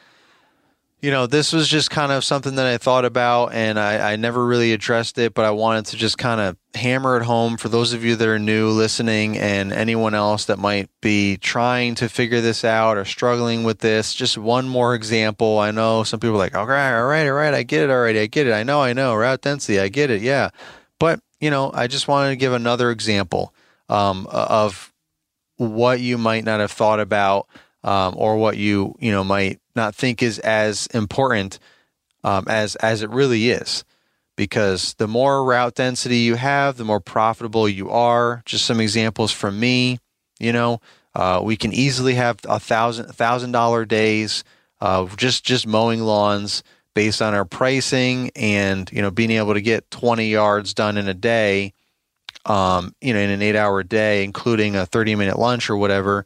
you 1.02 1.12
know, 1.12 1.28
this 1.28 1.54
was 1.54 1.70
just 1.70 1.89
kind 1.89 2.12
of 2.12 2.26
something 2.26 2.56
that 2.56 2.66
I 2.66 2.78
thought 2.78 3.06
about 3.06 3.54
and 3.54 3.80
I, 3.80 4.14
I, 4.14 4.16
never 4.18 4.45
really 4.45 4.74
addressed 4.74 5.18
it, 5.18 5.34
but 5.34 5.45
I 5.45 5.52
wanted 5.52 5.86
to 5.88 5.97
just 5.97 6.18
kind 6.18 6.41
of 6.41 6.58
hammer 6.76 7.16
it 7.16 7.24
home 7.24 7.56
for 7.56 7.70
those 7.70 7.93
of 7.93 8.04
you 8.04 8.18
that 8.18 8.28
are 8.28 8.38
new 8.38 8.70
listening 8.70 9.38
and 9.38 9.72
anyone 9.72 10.14
else 10.14 10.45
that 10.45 10.60
might 10.60 10.89
be 11.00 11.38
trying 11.38 11.95
to 11.95 12.10
figure 12.10 12.41
this 12.41 12.66
out 12.66 12.97
or 12.97 13.06
struggling 13.06 13.64
with 13.64 13.80
this. 13.80 14.14
Just 14.14 14.38
one 14.38 14.68
more 14.68 14.93
example. 14.93 15.58
I 15.60 15.72
know 15.72 16.04
some 16.04 16.20
people 16.20 16.36
are 16.36 16.39
like, 16.39 16.54
right, 16.54 17.00
all 17.00 17.08
right, 17.08 17.26
all 17.28 17.34
right, 17.34 17.54
I 17.54 17.64
get 17.64 17.84
it 17.84 17.89
already. 17.89 18.20
I 18.20 18.26
get 18.26 18.47
it. 18.47 18.54
I 18.54 18.64
know, 18.64 18.82
I 18.82 18.91
know. 18.91 19.16
Route 19.16 19.41
density, 19.41 19.80
I 19.80 19.88
get 19.88 20.10
it. 20.10 20.22
Yeah. 20.22 20.50
But, 21.00 21.22
you 21.39 21.50
know, 21.50 21.72
I 21.74 21.88
just 21.88 22.10
wanted 22.10 22.32
to 22.32 22.36
give 22.36 22.52
another 22.52 22.91
example 22.91 23.54
um, 23.88 24.28
of 24.30 24.93
what 25.56 26.02
you 26.02 26.18
might 26.18 26.43
not 26.43 26.60
have 26.60 26.72
thought 26.72 27.00
about 27.00 27.47
um, 27.86 28.16
or 28.18 28.36
what 28.36 28.58
you, 28.58 28.95
you 29.00 29.14
know, 29.14 29.24
might 29.24 29.62
not 29.80 29.95
think 29.95 30.21
is 30.21 30.39
as 30.39 30.88
important 30.88 31.59
um, 32.23 32.45
as 32.47 32.75
as 32.77 33.01
it 33.01 33.09
really 33.09 33.49
is. 33.49 33.84
Because 34.36 34.93
the 34.93 35.07
more 35.07 35.43
route 35.43 35.75
density 35.75 36.19
you 36.19 36.36
have 36.36 36.77
the 36.77 36.86
more 36.86 37.01
profitable 37.01 37.67
you 37.67 37.89
are. 37.89 38.41
Just 38.45 38.65
some 38.65 38.80
examples 38.80 39.32
from 39.32 39.59
me 39.59 39.99
you 40.39 40.53
know 40.53 40.82
uh, 41.15 41.41
we 41.43 41.57
can 41.57 41.73
easily 41.73 42.15
have 42.15 42.39
a 42.47 42.59
thousand 42.59 43.07
thousand 43.07 43.51
dollar 43.51 43.86
days 43.86 44.43
uh, 44.82 45.05
just 45.17 45.43
just 45.43 45.67
mowing 45.67 46.01
lawns 46.01 46.63
based 46.95 47.21
on 47.21 47.34
our 47.34 47.45
pricing 47.45 48.32
and 48.36 48.89
you 48.91 49.01
know 49.01 49.11
being 49.11 49.32
able 49.32 49.53
to 49.53 49.61
get 49.61 49.89
20 49.91 50.30
yards 50.30 50.73
done 50.73 50.97
in 50.97 51.07
a 51.07 51.13
day 51.13 51.73
um, 52.45 52.95
you 53.01 53.13
know 53.13 53.19
in 53.19 53.30
an 53.30 53.41
eight 53.41 53.55
hour 53.55 53.84
day 53.84 54.23
including 54.23 54.75
a 54.75 54.86
30 54.86 55.15
minute 55.15 55.38
lunch 55.38 55.69
or 55.69 55.77
whatever 55.77 56.25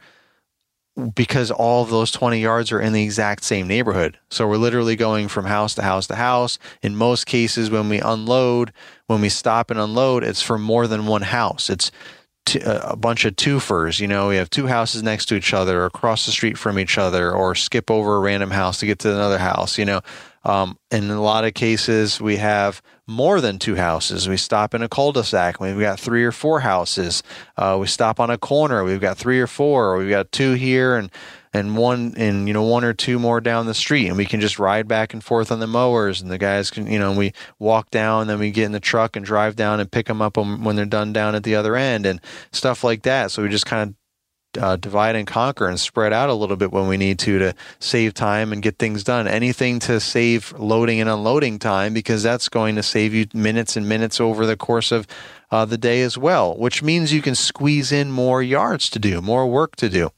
because 1.16 1.50
all 1.50 1.84
of 1.84 1.90
those 1.90 2.12
20 2.12 2.40
yards 2.40 2.72
are 2.72 2.80
in 2.80 2.94
the 2.94 3.04
exact 3.04 3.44
same 3.44 3.68
neighborhood. 3.68 4.18
So 4.30 4.48
we're 4.48 4.58
literally 4.58 4.96
going 4.96 5.28
from 5.28 5.46
house 5.46 5.74
to 5.76 5.82
house 5.82 6.08
to 6.08 6.16
house. 6.16 6.60
In 6.82 6.96
most 6.96 7.26
cases, 7.26 7.72
when 7.72 7.90
we 7.90 8.00
unload, 8.00 8.72
when 9.08 9.20
we 9.20 9.30
stop 9.30 9.72
and 9.72 9.80
unload, 9.80 10.24
it's 10.24 10.42
for 10.42 10.60
more 10.60 10.88
than 10.88 11.08
one 11.08 11.24
house. 11.24 11.70
It's 11.70 11.92
t- 12.46 12.62
uh, 12.62 12.92
a 12.92 12.96
bunch 12.96 13.26
of 13.26 13.36
twofers. 13.36 14.00
You 14.00 14.08
know, 14.08 14.28
we 14.28 14.36
have 14.36 14.52
two 14.52 14.68
houses 14.68 15.02
next 15.02 15.26
to 15.28 15.36
each 15.36 15.54
other, 15.54 15.86
across 15.86 16.26
the 16.26 16.32
street 16.32 16.58
from 16.58 16.78
each 16.78 16.98
other, 16.98 17.32
or 17.32 17.56
skip 17.56 17.90
over 17.90 18.16
a 18.16 18.20
random 18.20 18.52
house 18.52 18.80
to 18.80 18.86
get 18.86 19.00
to 19.00 19.12
another 19.12 19.40
house. 19.40 19.80
You 19.80 19.86
know, 19.86 20.02
um, 20.44 20.78
in 20.92 21.10
a 21.10 21.22
lot 21.22 21.46
of 21.46 21.54
cases, 21.54 22.20
we 22.20 22.38
have 22.38 22.82
more 23.08 23.42
than 23.42 23.60
two 23.60 23.76
houses. 23.76 24.28
We 24.28 24.38
stop 24.38 24.74
in 24.74 24.82
a 24.82 24.90
cul-de-sac. 24.90 25.60
We've 25.60 25.80
got 25.80 26.00
three 26.00 26.24
or 26.24 26.32
four 26.32 26.62
houses. 26.62 27.24
Uh, 27.58 27.78
we 27.80 27.88
stop 27.88 28.20
on 28.20 28.30
a 28.30 28.38
corner. 28.38 28.84
We've 28.84 29.02
got 29.02 29.18
three 29.18 29.40
or 29.40 29.48
four. 29.48 29.98
We've 29.98 30.10
got 30.10 30.32
two 30.32 30.54
here 30.54 30.96
and 30.96 31.12
and 31.56 31.78
one 31.78 32.16
and 32.18 32.48
you 32.48 32.54
know 32.54 32.64
one 32.64 32.84
or 32.84 32.94
two 32.94 33.20
more 33.20 33.40
down 33.40 33.68
the 33.68 33.76
street, 33.76 34.08
and 34.08 34.18
we 34.18 34.26
can 34.26 34.42
just 34.42 34.58
ride 34.58 34.88
back 34.88 35.14
and 35.14 35.24
forth 35.24 35.52
on 35.52 35.60
the 35.60 35.68
mowers. 35.68 36.20
And 36.20 36.32
the 36.32 36.40
guys 36.40 36.72
can 36.72 36.88
you 36.88 36.98
know 36.98 37.14
we 37.14 37.34
walk 37.60 37.92
down, 37.92 38.28
then 38.28 38.40
we 38.40 38.50
get 38.52 38.66
in 38.66 38.72
the 38.72 38.80
truck 38.80 39.16
and 39.16 39.24
drive 39.26 39.56
down 39.56 39.80
and 39.80 39.92
pick 39.92 40.08
them 40.08 40.22
up 40.22 40.36
when 40.36 40.76
they're 40.76 40.86
done 40.86 41.14
down 41.14 41.36
at 41.36 41.44
the 41.44 41.56
other 41.56 41.76
end 41.76 42.06
and 42.06 42.20
stuff 42.52 42.84
like 42.84 43.04
that. 43.04 43.30
So 43.32 43.44
we 43.44 43.50
just 43.50 43.68
kind 43.68 43.90
of 43.92 43.96
uh, 44.58 44.76
divide 44.76 45.16
and 45.16 45.28
conquer 45.28 45.68
and 45.68 45.80
spread 45.80 46.14
out 46.14 46.30
a 46.30 46.34
little 46.34 46.56
bit 46.56 46.72
when 46.72 46.88
we 46.88 46.98
need 46.98 47.20
to 47.20 47.40
to 47.40 47.54
save 47.80 48.14
time 48.14 48.54
and 48.54 48.62
get 48.62 48.78
things 48.78 49.04
done. 49.04 49.28
Anything 49.28 49.80
to 49.80 50.00
save 50.00 50.54
loading 50.58 51.00
and 51.00 51.10
unloading 51.10 51.60
time 51.60 51.94
because 51.94 52.24
that's 52.24 52.50
going 52.50 52.76
to 52.76 52.84
save 52.84 53.14
you 53.14 53.28
minutes 53.34 53.76
and 53.76 53.88
minutes 53.88 54.20
over 54.20 54.46
the 54.46 54.58
course 54.58 54.92
of 54.92 55.08
uh, 55.52 55.66
the 55.66 55.78
day 55.78 56.02
as 56.02 56.18
well, 56.18 56.58
which 56.58 56.82
means 56.82 57.14
you 57.14 57.22
can 57.22 57.36
squeeze 57.36 57.92
in 57.92 58.12
more 58.12 58.42
yards 58.42 58.90
to 58.90 59.00
do, 59.00 59.22
more 59.22 59.48
work 59.48 59.76
to 59.76 59.90
do 59.90 60.12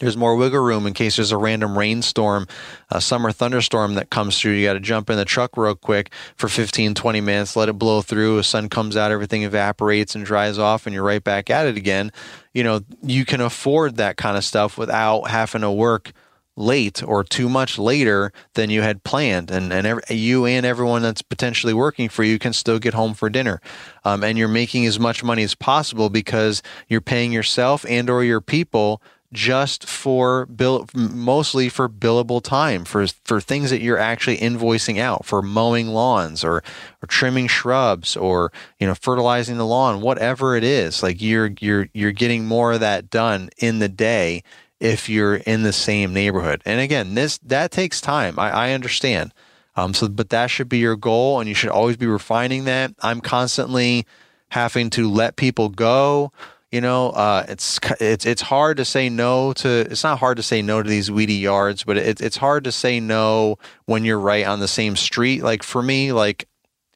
there's 0.00 0.16
more 0.16 0.34
wiggle 0.34 0.60
room 0.60 0.86
in 0.86 0.92
case 0.92 1.16
there's 1.16 1.30
a 1.30 1.36
random 1.36 1.78
rainstorm, 1.78 2.48
a 2.90 3.00
summer 3.00 3.30
thunderstorm 3.30 3.94
that 3.94 4.10
comes 4.10 4.38
through. 4.38 4.52
You 4.52 4.66
got 4.66 4.72
to 4.74 4.80
jump 4.80 5.08
in 5.08 5.16
the 5.16 5.24
truck 5.24 5.56
real 5.56 5.76
quick 5.76 6.12
for 6.36 6.48
15, 6.48 6.94
20 6.94 7.20
minutes, 7.20 7.54
let 7.54 7.68
it 7.68 7.74
blow 7.74 8.02
through. 8.02 8.36
The 8.36 8.44
sun 8.44 8.68
comes 8.68 8.96
out, 8.96 9.12
everything 9.12 9.44
evaporates 9.44 10.14
and 10.14 10.24
dries 10.24 10.58
off, 10.58 10.86
and 10.86 10.94
you're 10.94 11.04
right 11.04 11.22
back 11.22 11.48
at 11.48 11.66
it 11.66 11.76
again. 11.76 12.10
You 12.52 12.64
know, 12.64 12.80
you 13.02 13.24
can 13.24 13.40
afford 13.40 13.96
that 13.96 14.16
kind 14.16 14.36
of 14.36 14.44
stuff 14.44 14.76
without 14.76 15.28
having 15.28 15.60
to 15.60 15.70
work 15.70 16.12
late 16.56 17.02
or 17.02 17.24
too 17.24 17.48
much 17.48 17.78
later 17.78 18.32
than 18.54 18.70
you 18.70 18.82
had 18.82 19.02
planned 19.02 19.50
and, 19.50 19.72
and 19.72 19.86
every, 19.86 20.02
you 20.10 20.46
and 20.46 20.64
everyone 20.64 21.02
that's 21.02 21.22
potentially 21.22 21.74
working 21.74 22.08
for 22.08 22.22
you 22.22 22.38
can 22.38 22.52
still 22.52 22.78
get 22.78 22.94
home 22.94 23.12
for 23.12 23.28
dinner 23.28 23.60
um, 24.04 24.22
and 24.22 24.38
you're 24.38 24.46
making 24.46 24.86
as 24.86 25.00
much 25.00 25.24
money 25.24 25.42
as 25.42 25.56
possible 25.56 26.08
because 26.08 26.62
you're 26.88 27.00
paying 27.00 27.32
yourself 27.32 27.84
and 27.88 28.08
or 28.08 28.22
your 28.22 28.40
people 28.40 29.02
just 29.34 29.86
for 29.86 30.46
bill 30.46 30.86
mostly 30.94 31.68
for 31.68 31.88
billable 31.88 32.42
time 32.42 32.84
for 32.84 33.06
for 33.24 33.40
things 33.40 33.68
that 33.70 33.82
you're 33.82 33.98
actually 33.98 34.36
invoicing 34.38 34.98
out 34.98 35.26
for 35.26 35.42
mowing 35.42 35.88
lawns 35.88 36.44
or 36.44 36.62
or 37.02 37.06
trimming 37.08 37.48
shrubs 37.48 38.16
or 38.16 38.52
you 38.78 38.86
know 38.86 38.94
fertilizing 38.94 39.58
the 39.58 39.66
lawn 39.66 40.00
whatever 40.00 40.56
it 40.56 40.64
is 40.64 41.02
like 41.02 41.20
you're 41.20 41.52
you're 41.60 41.88
you're 41.92 42.12
getting 42.12 42.46
more 42.46 42.72
of 42.72 42.80
that 42.80 43.10
done 43.10 43.50
in 43.58 43.80
the 43.80 43.88
day 43.88 44.42
if 44.80 45.08
you're 45.08 45.36
in 45.36 45.62
the 45.62 45.72
same 45.72 46.12
neighborhood. 46.12 46.62
And 46.64 46.80
again 46.80 47.14
this 47.14 47.38
that 47.38 47.70
takes 47.70 48.00
time. 48.00 48.38
I, 48.38 48.50
I 48.50 48.72
understand. 48.72 49.34
Um 49.76 49.94
so 49.94 50.08
but 50.08 50.30
that 50.30 50.46
should 50.46 50.68
be 50.68 50.78
your 50.78 50.96
goal 50.96 51.40
and 51.40 51.48
you 51.48 51.54
should 51.54 51.70
always 51.70 51.96
be 51.96 52.06
refining 52.06 52.64
that. 52.64 52.92
I'm 53.00 53.20
constantly 53.20 54.06
having 54.50 54.90
to 54.90 55.10
let 55.10 55.36
people 55.36 55.68
go 55.68 56.32
you 56.74 56.80
know, 56.80 57.10
uh, 57.10 57.46
it's 57.48 57.78
it's 58.00 58.26
it's 58.26 58.42
hard 58.42 58.78
to 58.78 58.84
say 58.84 59.08
no 59.08 59.52
to. 59.52 59.68
It's 59.68 60.02
not 60.02 60.18
hard 60.18 60.38
to 60.38 60.42
say 60.42 60.60
no 60.60 60.82
to 60.82 60.90
these 60.90 61.08
weedy 61.08 61.34
yards, 61.34 61.84
but 61.84 61.96
it's 61.96 62.20
it's 62.20 62.36
hard 62.36 62.64
to 62.64 62.72
say 62.72 62.98
no 62.98 63.58
when 63.84 64.04
you're 64.04 64.18
right 64.18 64.44
on 64.44 64.58
the 64.58 64.66
same 64.66 64.96
street. 64.96 65.44
Like 65.44 65.62
for 65.62 65.80
me, 65.80 66.10
like 66.10 66.48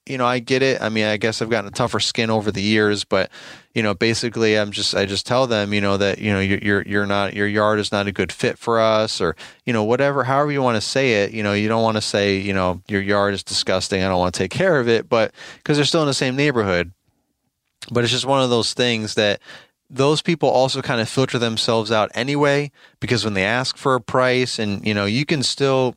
you 0.04 0.18
know, 0.18 0.26
I 0.26 0.40
get 0.40 0.62
it. 0.62 0.82
I 0.82 0.88
mean, 0.88 1.04
I 1.04 1.16
guess 1.16 1.40
I've 1.40 1.48
gotten 1.48 1.68
a 1.68 1.72
tougher 1.72 2.00
skin 2.00 2.28
over 2.28 2.50
the 2.50 2.60
years, 2.60 3.04
but 3.04 3.30
you 3.72 3.84
know, 3.84 3.94
basically, 3.94 4.58
I'm 4.58 4.72
just 4.72 4.96
I 4.96 5.06
just 5.06 5.26
tell 5.26 5.46
them, 5.46 5.72
you 5.72 5.80
know, 5.80 5.96
that 5.96 6.18
you 6.18 6.32
know 6.32 6.40
you're, 6.40 6.82
you're 6.82 7.06
not 7.06 7.34
your 7.34 7.46
yard 7.46 7.78
is 7.78 7.92
not 7.92 8.08
a 8.08 8.12
good 8.12 8.32
fit 8.32 8.58
for 8.58 8.80
us, 8.80 9.20
or 9.20 9.36
you 9.64 9.72
know, 9.72 9.84
whatever, 9.84 10.24
however 10.24 10.50
you 10.50 10.60
want 10.60 10.74
to 10.74 10.80
say 10.80 11.22
it. 11.22 11.30
You 11.30 11.44
know, 11.44 11.52
you 11.52 11.68
don't 11.68 11.84
want 11.84 11.98
to 11.98 12.02
say, 12.02 12.36
you 12.36 12.52
know, 12.52 12.82
your 12.88 13.00
yard 13.00 13.32
is 13.32 13.44
disgusting. 13.44 14.02
I 14.02 14.08
don't 14.08 14.18
want 14.18 14.34
to 14.34 14.38
take 14.38 14.50
care 14.50 14.80
of 14.80 14.88
it, 14.88 15.08
but 15.08 15.32
because 15.58 15.76
they're 15.76 15.86
still 15.86 16.02
in 16.02 16.08
the 16.08 16.14
same 16.14 16.34
neighborhood. 16.34 16.90
But 17.90 18.04
it's 18.04 18.12
just 18.12 18.26
one 18.26 18.42
of 18.42 18.50
those 18.50 18.74
things 18.74 19.14
that 19.14 19.40
those 19.90 20.22
people 20.22 20.48
also 20.48 20.82
kind 20.82 21.00
of 21.00 21.08
filter 21.08 21.38
themselves 21.38 21.90
out 21.90 22.10
anyway 22.14 22.70
because 23.00 23.24
when 23.24 23.34
they 23.34 23.44
ask 23.44 23.76
for 23.76 23.94
a 23.94 24.00
price 24.00 24.58
and 24.58 24.86
you 24.86 24.94
know 24.94 25.06
you 25.06 25.24
can 25.24 25.42
still 25.42 25.94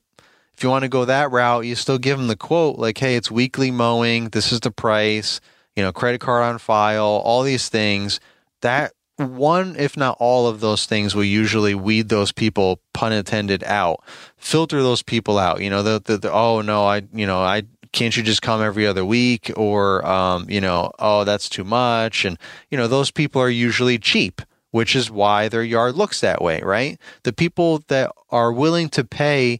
if 0.53 0.63
you 0.63 0.69
want 0.69 0.83
to 0.83 0.89
go 0.89 1.05
that 1.05 1.31
route 1.31 1.65
you 1.65 1.75
still 1.75 1.97
give 1.97 2.17
them 2.17 2.27
the 2.27 2.35
quote 2.35 2.79
like 2.79 2.97
hey 2.97 3.15
it's 3.15 3.29
weekly 3.29 3.69
mowing 3.69 4.29
this 4.29 4.51
is 4.51 4.61
the 4.61 4.71
price 4.71 5.41
you 5.75 5.83
know 5.83 5.91
credit 5.91 6.21
card 6.21 6.43
on 6.43 6.57
file 6.57 7.21
all 7.25 7.43
these 7.43 7.67
things 7.67 8.19
that 8.61 8.93
one, 9.27 9.75
if 9.77 9.97
not 9.97 10.17
all 10.19 10.47
of 10.47 10.59
those 10.59 10.85
things, 10.85 11.15
will 11.15 11.23
usually 11.23 11.75
weed 11.75 12.09
those 12.09 12.31
people, 12.31 12.79
pun 12.93 13.13
intended, 13.13 13.63
out. 13.63 14.03
Filter 14.37 14.81
those 14.81 15.03
people 15.03 15.37
out. 15.37 15.61
You 15.61 15.69
know, 15.69 15.83
the, 15.83 16.01
the, 16.03 16.17
the 16.17 16.31
oh 16.31 16.61
no, 16.61 16.85
I, 16.85 17.03
you 17.13 17.27
know, 17.27 17.39
I 17.39 17.63
can't 17.93 18.15
you 18.15 18.23
just 18.23 18.41
come 18.41 18.61
every 18.61 18.87
other 18.87 19.05
week? 19.05 19.51
Or 19.55 20.05
um, 20.05 20.49
you 20.49 20.61
know 20.61 20.91
oh 20.99 21.23
that's 21.23 21.49
too 21.49 21.63
much. 21.63 22.25
And 22.25 22.37
you 22.69 22.77
know 22.77 22.87
those 22.87 23.11
people 23.11 23.41
are 23.41 23.49
usually 23.49 23.97
cheap 23.97 24.41
which 24.71 24.95
is 24.95 25.11
why 25.11 25.49
their 25.49 25.63
yard 25.63 25.95
looks 25.95 26.21
that 26.21 26.41
way 26.41 26.61
right? 26.61 26.99
The 27.23 27.33
people 27.33 27.83
that 27.87 28.11
are 28.29 28.51
willing 28.51 28.89
to 28.89 29.03
pay 29.03 29.59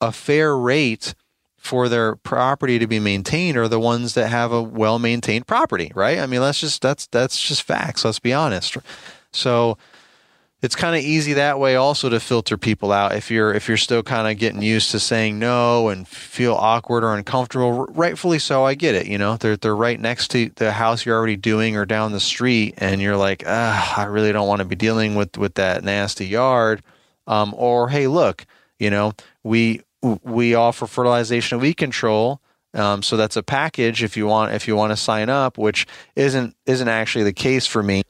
a 0.00 0.12
fair 0.12 0.56
rate 0.56 1.14
for 1.56 1.88
their 1.88 2.16
property 2.16 2.78
to 2.78 2.86
be 2.86 3.00
maintained 3.00 3.56
are 3.56 3.68
the 3.68 3.80
ones 3.80 4.14
that 4.14 4.28
have 4.28 4.52
a 4.52 4.62
well 4.62 4.98
maintained 4.98 5.46
property 5.46 5.92
right? 5.94 6.18
I 6.18 6.26
mean 6.26 6.40
that's 6.40 6.60
just 6.60 6.82
that's 6.82 7.06
that's 7.06 7.40
just 7.40 7.62
facts. 7.62 8.04
Let's 8.04 8.18
be 8.18 8.32
honest. 8.32 8.76
So 9.32 9.78
it's 10.60 10.74
kind 10.74 10.96
of 10.96 11.02
easy 11.02 11.34
that 11.34 11.60
way 11.60 11.76
also 11.76 12.08
to 12.08 12.18
filter 12.18 12.56
people 12.56 12.90
out 12.90 13.14
if 13.14 13.30
you're 13.30 13.52
if 13.52 13.68
you're 13.68 13.76
still 13.76 14.02
kind 14.02 14.28
of 14.28 14.38
getting 14.38 14.62
used 14.62 14.90
to 14.90 14.98
saying 14.98 15.38
no 15.38 15.88
and 15.88 16.08
feel 16.08 16.54
awkward 16.54 17.04
or 17.04 17.14
uncomfortable. 17.14 17.86
Rightfully 17.86 18.38
so 18.38 18.64
i 18.64 18.74
get 18.74 18.94
it 18.94 19.06
you 19.06 19.18
know? 19.18 19.36
They're 19.36 19.56
they're 19.56 19.76
right 19.76 19.98
next 19.98 20.28
to 20.32 20.50
the 20.56 20.72
house 20.72 21.06
you're 21.06 21.16
already 21.16 21.36
doing 21.36 21.76
or 21.76 21.86
down 21.86 22.12
the 22.12 22.20
street 22.20 22.74
and 22.78 23.00
you're 23.00 23.16
like 23.16 23.46
i 23.46 24.04
really 24.04 24.32
don't 24.32 24.48
want 24.48 24.60
to 24.60 24.64
be 24.64 24.76
dealing 24.76 25.14
with 25.14 25.36
with 25.38 25.54
that 25.54 25.84
nasty 25.84 26.26
yard. 26.26 26.82
Um, 27.26 27.54
or 27.56 27.90
hey 27.90 28.06
look 28.06 28.46
you 28.78 28.90
know 28.90 29.12
we 29.42 29.82
we 30.02 30.54
offer 30.54 30.86
fertilization 30.86 31.56
and 31.56 31.62
weed 31.62 31.74
control 31.74 32.40
um, 32.74 33.02
so 33.02 33.16
that's 33.16 33.36
a 33.36 33.42
package 33.42 34.02
if 34.02 34.16
you 34.16 34.26
want 34.26 34.52
if 34.52 34.66
you 34.66 34.74
want 34.74 34.92
to 34.92 34.96
sign 34.96 35.28
up 35.28 35.58
which 35.58 35.86
isn't 36.16 36.56
isn't 36.66 36.88
actually 36.88 37.24
the 37.24 37.32
case 37.32 37.66
for 37.66 37.82
me 37.82 38.02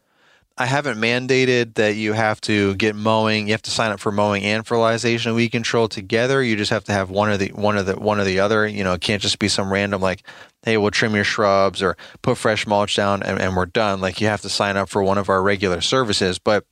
I 0.61 0.67
haven't 0.67 0.99
mandated 0.99 1.75
that 1.75 1.95
you 1.95 2.15
have 2.15 2.41
to 2.43 2.75
get 2.75 2.97
mowing. 2.97 3.47
You 3.47 3.53
have 3.53 3.63
to 3.63 3.71
sign 3.71 3.93
up 3.93 4.01
for 4.01 4.11
mowing 4.11 4.43
and 4.43 4.67
fertilization 4.67 5.31
and 5.31 5.37
weed 5.37 5.51
control 5.51 5.87
together. 5.87 6.43
You 6.43 6.57
just 6.57 6.73
have 6.73 6.83
to 6.85 6.93
have 6.93 7.11
one 7.11 7.31
of 7.31 7.39
the 7.39 7.51
one 7.51 7.79
of 7.79 7.87
the 7.87 7.95
one 7.95 8.19
or 8.19 8.25
the 8.25 8.41
other. 8.41 8.67
You 8.67 8.83
know, 8.83 8.95
it 8.95 9.01
can't 9.01 9.23
just 9.23 9.39
be 9.39 9.47
some 9.47 9.73
random 9.73 10.03
like, 10.03 10.25
hey, 10.65 10.77
we'll 10.77 10.91
trim 10.91 11.15
your 11.15 11.23
shrubs 11.23 11.81
or 11.81 11.97
put 12.23 12.39
fresh 12.39 12.67
mulch 12.67 12.97
down 12.97 13.23
and, 13.23 13.41
and 13.41 13.55
we're 13.55 13.67
done. 13.67 14.01
Like 14.01 14.21
you 14.21 14.27
have 14.27 14.41
to 14.41 14.49
sign 14.49 14.77
up 14.77 14.89
for 14.89 15.01
one 15.01 15.17
of 15.17 15.29
our 15.29 15.41
regular 15.43 15.81
services. 15.81 16.41
But 16.41 16.67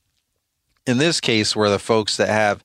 in 0.84 0.99
this 0.99 1.20
case, 1.20 1.55
where 1.55 1.70
the 1.70 1.78
folks 1.78 2.16
that 2.16 2.28
have 2.28 2.64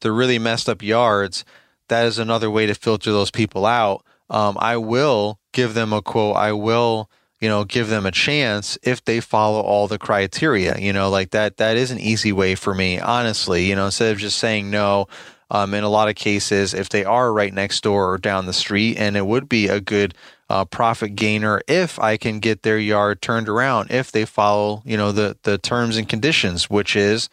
the 0.00 0.12
really 0.12 0.38
messed 0.38 0.68
up 0.68 0.82
yards, 0.82 1.46
that 1.88 2.04
is 2.04 2.18
another 2.18 2.50
way 2.50 2.66
to 2.66 2.74
filter 2.74 3.10
those 3.10 3.30
people 3.30 3.64
out. 3.64 4.04
Um, 4.28 4.58
I 4.60 4.76
will 4.76 5.40
give 5.52 5.72
them 5.72 5.94
a 5.94 6.02
quote. 6.02 6.36
I 6.36 6.52
will 6.52 7.10
you 7.40 7.48
know 7.48 7.64
give 7.64 7.88
them 7.88 8.06
a 8.06 8.10
chance 8.10 8.78
if 8.82 9.04
they 9.04 9.20
follow 9.20 9.60
all 9.60 9.88
the 9.88 9.98
criteria 9.98 10.76
you 10.78 10.92
know 10.92 11.10
like 11.10 11.30
that 11.30 11.56
that 11.58 11.76
is 11.76 11.90
an 11.90 11.98
easy 11.98 12.32
way 12.32 12.54
for 12.54 12.74
me 12.74 12.98
honestly 12.98 13.66
you 13.66 13.76
know 13.76 13.86
instead 13.86 14.12
of 14.12 14.18
just 14.18 14.38
saying 14.38 14.70
no 14.70 15.06
um, 15.50 15.72
in 15.72 15.82
a 15.82 15.88
lot 15.88 16.08
of 16.08 16.14
cases 16.14 16.74
if 16.74 16.88
they 16.88 17.04
are 17.04 17.32
right 17.32 17.54
next 17.54 17.82
door 17.82 18.12
or 18.12 18.18
down 18.18 18.46
the 18.46 18.52
street 18.52 18.96
and 18.98 19.16
it 19.16 19.26
would 19.26 19.48
be 19.48 19.68
a 19.68 19.80
good 19.80 20.14
uh, 20.50 20.64
profit 20.64 21.14
gainer 21.14 21.60
if 21.68 21.98
i 21.98 22.16
can 22.16 22.40
get 22.40 22.62
their 22.62 22.78
yard 22.78 23.20
turned 23.22 23.48
around 23.48 23.90
if 23.90 24.10
they 24.12 24.24
follow 24.24 24.82
you 24.84 24.96
know 24.96 25.12
the 25.12 25.36
the 25.42 25.58
terms 25.58 25.96
and 25.96 26.08
conditions 26.08 26.68
which 26.68 26.96
is 26.96 27.28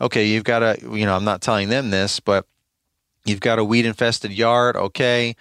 okay 0.00 0.26
you've 0.26 0.44
got 0.44 0.62
a 0.62 0.78
you 0.82 1.04
know 1.04 1.14
i'm 1.14 1.24
not 1.24 1.40
telling 1.40 1.68
them 1.68 1.90
this 1.90 2.20
but 2.20 2.46
you've 3.24 3.40
got 3.40 3.58
a 3.58 3.64
weed 3.64 3.84
infested 3.84 4.32
yard 4.32 4.76
okay 4.76 5.34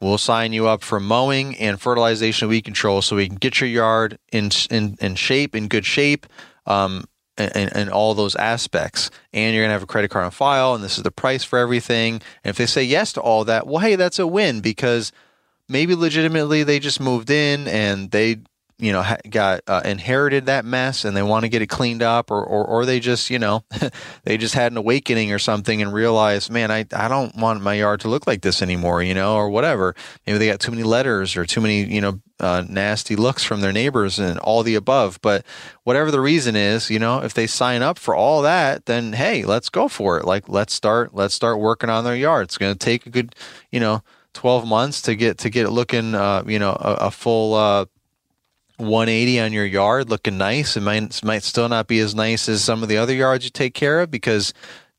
We'll 0.00 0.18
sign 0.18 0.52
you 0.52 0.66
up 0.66 0.82
for 0.82 0.98
mowing 0.98 1.56
and 1.58 1.80
fertilization 1.80 2.48
weed 2.48 2.62
control 2.62 3.02
so 3.02 3.16
we 3.16 3.28
can 3.28 3.36
get 3.36 3.60
your 3.60 3.68
yard 3.68 4.18
in 4.32 4.50
in, 4.70 4.96
in 5.00 5.14
shape, 5.14 5.54
in 5.54 5.68
good 5.68 5.84
shape, 5.84 6.26
um, 6.66 7.04
and, 7.36 7.74
and 7.76 7.90
all 7.90 8.14
those 8.14 8.34
aspects. 8.36 9.10
And 9.32 9.54
you're 9.54 9.62
going 9.62 9.68
to 9.68 9.74
have 9.74 9.82
a 9.82 9.86
credit 9.86 10.10
card 10.10 10.24
on 10.24 10.30
file, 10.30 10.74
and 10.74 10.82
this 10.82 10.96
is 10.96 11.02
the 11.02 11.10
price 11.10 11.44
for 11.44 11.58
everything. 11.58 12.14
And 12.44 12.50
if 12.50 12.56
they 12.56 12.66
say 12.66 12.82
yes 12.82 13.12
to 13.14 13.20
all 13.20 13.44
that, 13.44 13.66
well, 13.66 13.78
hey, 13.78 13.96
that's 13.96 14.18
a 14.18 14.26
win 14.26 14.60
because 14.60 15.12
maybe 15.68 15.94
legitimately 15.94 16.62
they 16.62 16.78
just 16.78 17.00
moved 17.00 17.30
in 17.30 17.68
and 17.68 18.10
they 18.10 18.38
you 18.80 18.92
know 18.92 19.04
got 19.28 19.60
uh, 19.66 19.82
inherited 19.84 20.46
that 20.46 20.64
mess 20.64 21.04
and 21.04 21.16
they 21.16 21.22
want 21.22 21.44
to 21.44 21.48
get 21.48 21.62
it 21.62 21.68
cleaned 21.68 22.02
up 22.02 22.30
or, 22.30 22.42
or 22.42 22.64
or 22.64 22.86
they 22.86 23.00
just 23.00 23.30
you 23.30 23.38
know 23.38 23.64
they 24.24 24.36
just 24.36 24.54
had 24.54 24.72
an 24.72 24.78
awakening 24.78 25.32
or 25.32 25.38
something 25.38 25.82
and 25.82 25.92
realized 25.92 26.50
man 26.50 26.70
I, 26.70 26.86
I 26.92 27.08
don't 27.08 27.34
want 27.36 27.62
my 27.62 27.74
yard 27.74 28.00
to 28.00 28.08
look 28.08 28.26
like 28.26 28.42
this 28.42 28.62
anymore 28.62 29.02
you 29.02 29.14
know 29.14 29.36
or 29.36 29.50
whatever. 29.50 29.94
Maybe 30.26 30.38
they 30.38 30.46
got 30.46 30.60
too 30.60 30.70
many 30.70 30.82
letters 30.82 31.36
or 31.36 31.44
too 31.44 31.60
many 31.60 31.84
you 31.84 32.00
know 32.00 32.20
uh, 32.38 32.64
nasty 32.66 33.16
looks 33.16 33.44
from 33.44 33.60
their 33.60 33.72
neighbors 33.72 34.18
and 34.18 34.38
all 34.38 34.62
the 34.62 34.74
above. 34.74 35.18
But 35.20 35.44
whatever 35.84 36.10
the 36.10 36.20
reason 36.20 36.56
is 36.56 36.90
you 36.90 36.98
know 36.98 37.22
if 37.22 37.34
they 37.34 37.46
sign 37.46 37.82
up 37.82 37.98
for 37.98 38.14
all 38.14 38.42
that 38.42 38.86
then 38.86 39.12
hey 39.12 39.44
let's 39.44 39.68
go 39.68 39.88
for 39.88 40.18
it. 40.18 40.24
Like 40.24 40.48
let's 40.48 40.74
start 40.74 41.14
let's 41.14 41.34
start 41.34 41.60
working 41.60 41.90
on 41.90 42.04
their 42.04 42.16
yard. 42.16 42.44
It's 42.44 42.58
going 42.58 42.72
to 42.72 42.78
take 42.78 43.06
a 43.06 43.10
good 43.10 43.34
you 43.70 43.80
know 43.80 44.02
12 44.34 44.66
months 44.66 45.02
to 45.02 45.14
get 45.14 45.38
to 45.38 45.50
get 45.50 45.66
it 45.66 45.70
looking 45.70 46.14
uh, 46.14 46.42
you 46.46 46.58
know 46.58 46.70
a, 46.70 47.06
a 47.06 47.10
full 47.10 47.54
uh, 47.54 47.86
180 48.80 49.40
on 49.40 49.52
your 49.52 49.64
yard 49.64 50.10
looking 50.10 50.38
nice. 50.38 50.76
It 50.76 50.80
might 50.80 51.22
might 51.22 51.42
still 51.42 51.68
not 51.68 51.86
be 51.86 52.00
as 52.00 52.14
nice 52.14 52.48
as 52.48 52.64
some 52.64 52.82
of 52.82 52.88
the 52.88 52.96
other 52.96 53.14
yards 53.14 53.44
you 53.44 53.50
take 53.50 53.74
care 53.74 54.00
of 54.00 54.10
because 54.10 54.52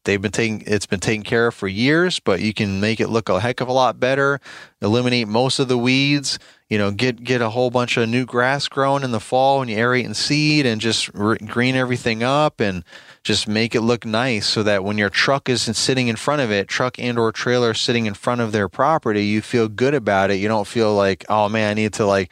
they've 0.03 0.21
been 0.21 0.32
taking 0.32 0.63
it's 0.65 0.86
been 0.86 0.99
taken 0.99 1.23
care 1.23 1.47
of 1.47 1.55
for 1.55 1.67
years, 1.67 2.19
but 2.19 2.41
you 2.41 2.53
can 2.53 2.79
make 2.79 2.99
it 2.99 3.09
look 3.09 3.29
a 3.29 3.39
heck 3.39 3.61
of 3.61 3.67
a 3.67 3.73
lot 3.73 3.99
better, 3.99 4.39
eliminate 4.82 5.27
most 5.27 5.59
of 5.59 5.67
the 5.67 5.77
weeds, 5.77 6.39
you 6.69 6.77
know, 6.77 6.91
get 6.91 7.23
get 7.23 7.41
a 7.41 7.49
whole 7.49 7.69
bunch 7.69 7.97
of 7.97 8.07
new 8.07 8.25
grass 8.25 8.67
growing 8.67 9.03
in 9.03 9.11
the 9.11 9.19
fall 9.19 9.59
when 9.59 9.67
you 9.67 9.77
aerate 9.77 10.05
and 10.05 10.15
seed 10.15 10.65
and 10.65 10.79
just 10.79 11.09
re- 11.13 11.38
green 11.38 11.75
everything 11.75 12.23
up 12.23 12.59
and 12.59 12.84
just 13.23 13.47
make 13.47 13.75
it 13.75 13.82
look 13.82 14.05
nice 14.05 14.47
so 14.47 14.63
that 14.63 14.84
when 14.84 14.97
your 14.97 15.09
truck 15.09 15.49
is 15.49 15.63
sitting 15.63 16.07
in 16.07 16.15
front 16.15 16.41
of 16.41 16.49
it, 16.49 16.67
truck 16.67 16.97
and 16.97 17.19
or 17.19 17.32
trailer 17.32 17.73
sitting 17.73 18.05
in 18.05 18.13
front 18.13 18.41
of 18.41 18.51
their 18.51 18.67
property, 18.67 19.25
you 19.25 19.41
feel 19.41 19.67
good 19.67 19.93
about 19.93 20.32
it. 20.32 20.36
You 20.36 20.47
don't 20.47 20.65
feel 20.65 20.95
like, 20.95 21.25
oh 21.29 21.49
man, 21.49 21.71
I 21.71 21.73
need 21.73 21.93
to 21.93 22.05
like 22.05 22.32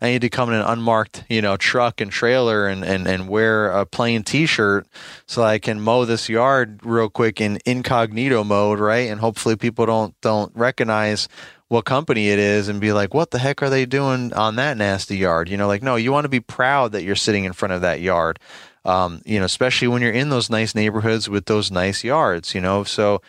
I 0.00 0.08
need 0.10 0.22
to 0.22 0.30
come 0.30 0.48
in 0.48 0.54
an 0.54 0.62
unmarked, 0.62 1.24
you 1.28 1.42
know, 1.42 1.56
truck 1.56 2.00
and 2.00 2.10
trailer 2.10 2.66
and, 2.66 2.84
and, 2.84 3.06
and 3.06 3.28
wear 3.28 3.70
a 3.70 3.84
plain 3.84 4.22
t-shirt 4.22 4.86
so 5.26 5.42
I 5.42 5.58
can 5.58 5.80
mow 5.80 6.04
this 6.04 6.28
yard 6.28 6.80
real 6.84 7.10
quick 7.10 7.40
in 7.40 7.58
incognito 7.66 8.42
mode, 8.44 8.78
right? 8.78 9.10
And 9.10 9.20
hopefully 9.20 9.56
people 9.56 9.86
don't 9.86 10.18
don't 10.20 10.50
recognize 10.54 11.28
what 11.68 11.84
company 11.84 12.30
it 12.30 12.38
is 12.38 12.68
and 12.68 12.80
be 12.80 12.92
like, 12.92 13.14
what 13.14 13.30
the 13.30 13.38
heck 13.38 13.62
are 13.62 13.70
they 13.70 13.86
doing 13.86 14.32
on 14.32 14.56
that 14.56 14.76
nasty 14.76 15.16
yard? 15.16 15.48
You 15.48 15.56
know, 15.56 15.68
like, 15.68 15.84
no, 15.84 15.94
you 15.94 16.10
want 16.10 16.24
to 16.24 16.30
be 16.30 16.40
proud 16.40 16.92
that 16.92 17.04
you're 17.04 17.14
sitting 17.14 17.44
in 17.44 17.52
front 17.52 17.72
of 17.72 17.82
that 17.82 18.00
yard. 18.00 18.40
Um, 18.84 19.22
you 19.24 19.38
know, 19.38 19.44
especially 19.44 19.86
when 19.86 20.02
you're 20.02 20.10
in 20.10 20.30
those 20.30 20.50
nice 20.50 20.74
neighborhoods 20.74 21.28
with 21.28 21.46
those 21.46 21.70
nice 21.70 22.02
yards, 22.02 22.54
you 22.54 22.60
know. 22.60 22.82
So 22.82 23.22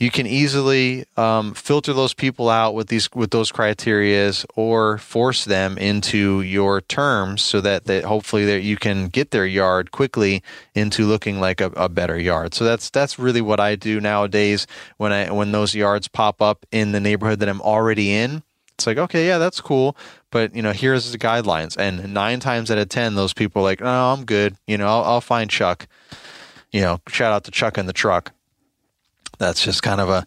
you 0.00 0.10
can 0.10 0.26
easily 0.26 1.04
um, 1.16 1.54
filter 1.54 1.92
those 1.92 2.14
people 2.14 2.48
out 2.48 2.74
with 2.74 2.88
these 2.88 3.10
with 3.12 3.30
those 3.30 3.52
criterias 3.52 4.44
or 4.56 4.98
force 4.98 5.44
them 5.44 5.78
into 5.78 6.42
your 6.42 6.80
terms 6.80 7.42
so 7.42 7.60
that, 7.60 7.84
that 7.84 8.04
hopefully 8.04 8.44
that 8.44 8.62
you 8.62 8.76
can 8.76 9.08
get 9.08 9.30
their 9.30 9.46
yard 9.46 9.92
quickly 9.92 10.42
into 10.74 11.04
looking 11.04 11.40
like 11.40 11.60
a, 11.60 11.66
a, 11.76 11.88
better 11.88 12.18
yard. 12.18 12.54
So 12.54 12.64
that's 12.64 12.90
that's 12.90 13.18
really 13.18 13.40
what 13.40 13.60
i 13.60 13.76
do 13.76 14.00
nowadays 14.00 14.66
when 14.96 15.12
i 15.12 15.30
when 15.30 15.52
those 15.52 15.74
yards 15.74 16.08
pop 16.08 16.42
up 16.42 16.66
in 16.72 16.92
the 16.92 17.00
neighborhood 17.00 17.38
that 17.40 17.48
i'm 17.48 17.62
already 17.62 18.12
in. 18.12 18.42
It's 18.74 18.88
like 18.88 18.98
okay 18.98 19.28
yeah 19.28 19.38
that's 19.38 19.60
cool. 19.60 19.96
But 20.30 20.56
you 20.56 20.62
know 20.62 20.72
here's 20.72 21.12
the 21.12 21.18
guidelines. 21.18 21.76
And 21.76 22.12
nine 22.12 22.40
times 22.40 22.68
out 22.70 22.78
of 22.78 22.88
ten 22.88 23.14
those 23.14 23.32
people 23.32 23.62
are 23.62 23.64
like 23.64 23.80
no 23.80 24.12
i'm 24.12 24.24
good. 24.24 24.56
You 24.66 24.76
know 24.76 24.88
i'll, 24.88 25.04
I'll 25.04 25.20
find 25.20 25.48
chuck. 25.48 25.86
You 26.72 26.80
know 26.80 27.00
shout 27.06 27.32
out 27.32 27.44
to 27.44 27.52
chuck 27.52 27.78
in 27.78 27.86
the 27.86 27.92
truck 27.92 28.32
that's 29.38 29.64
just 29.64 29.82
kind 29.82 30.00
of 30.00 30.08
a 30.08 30.26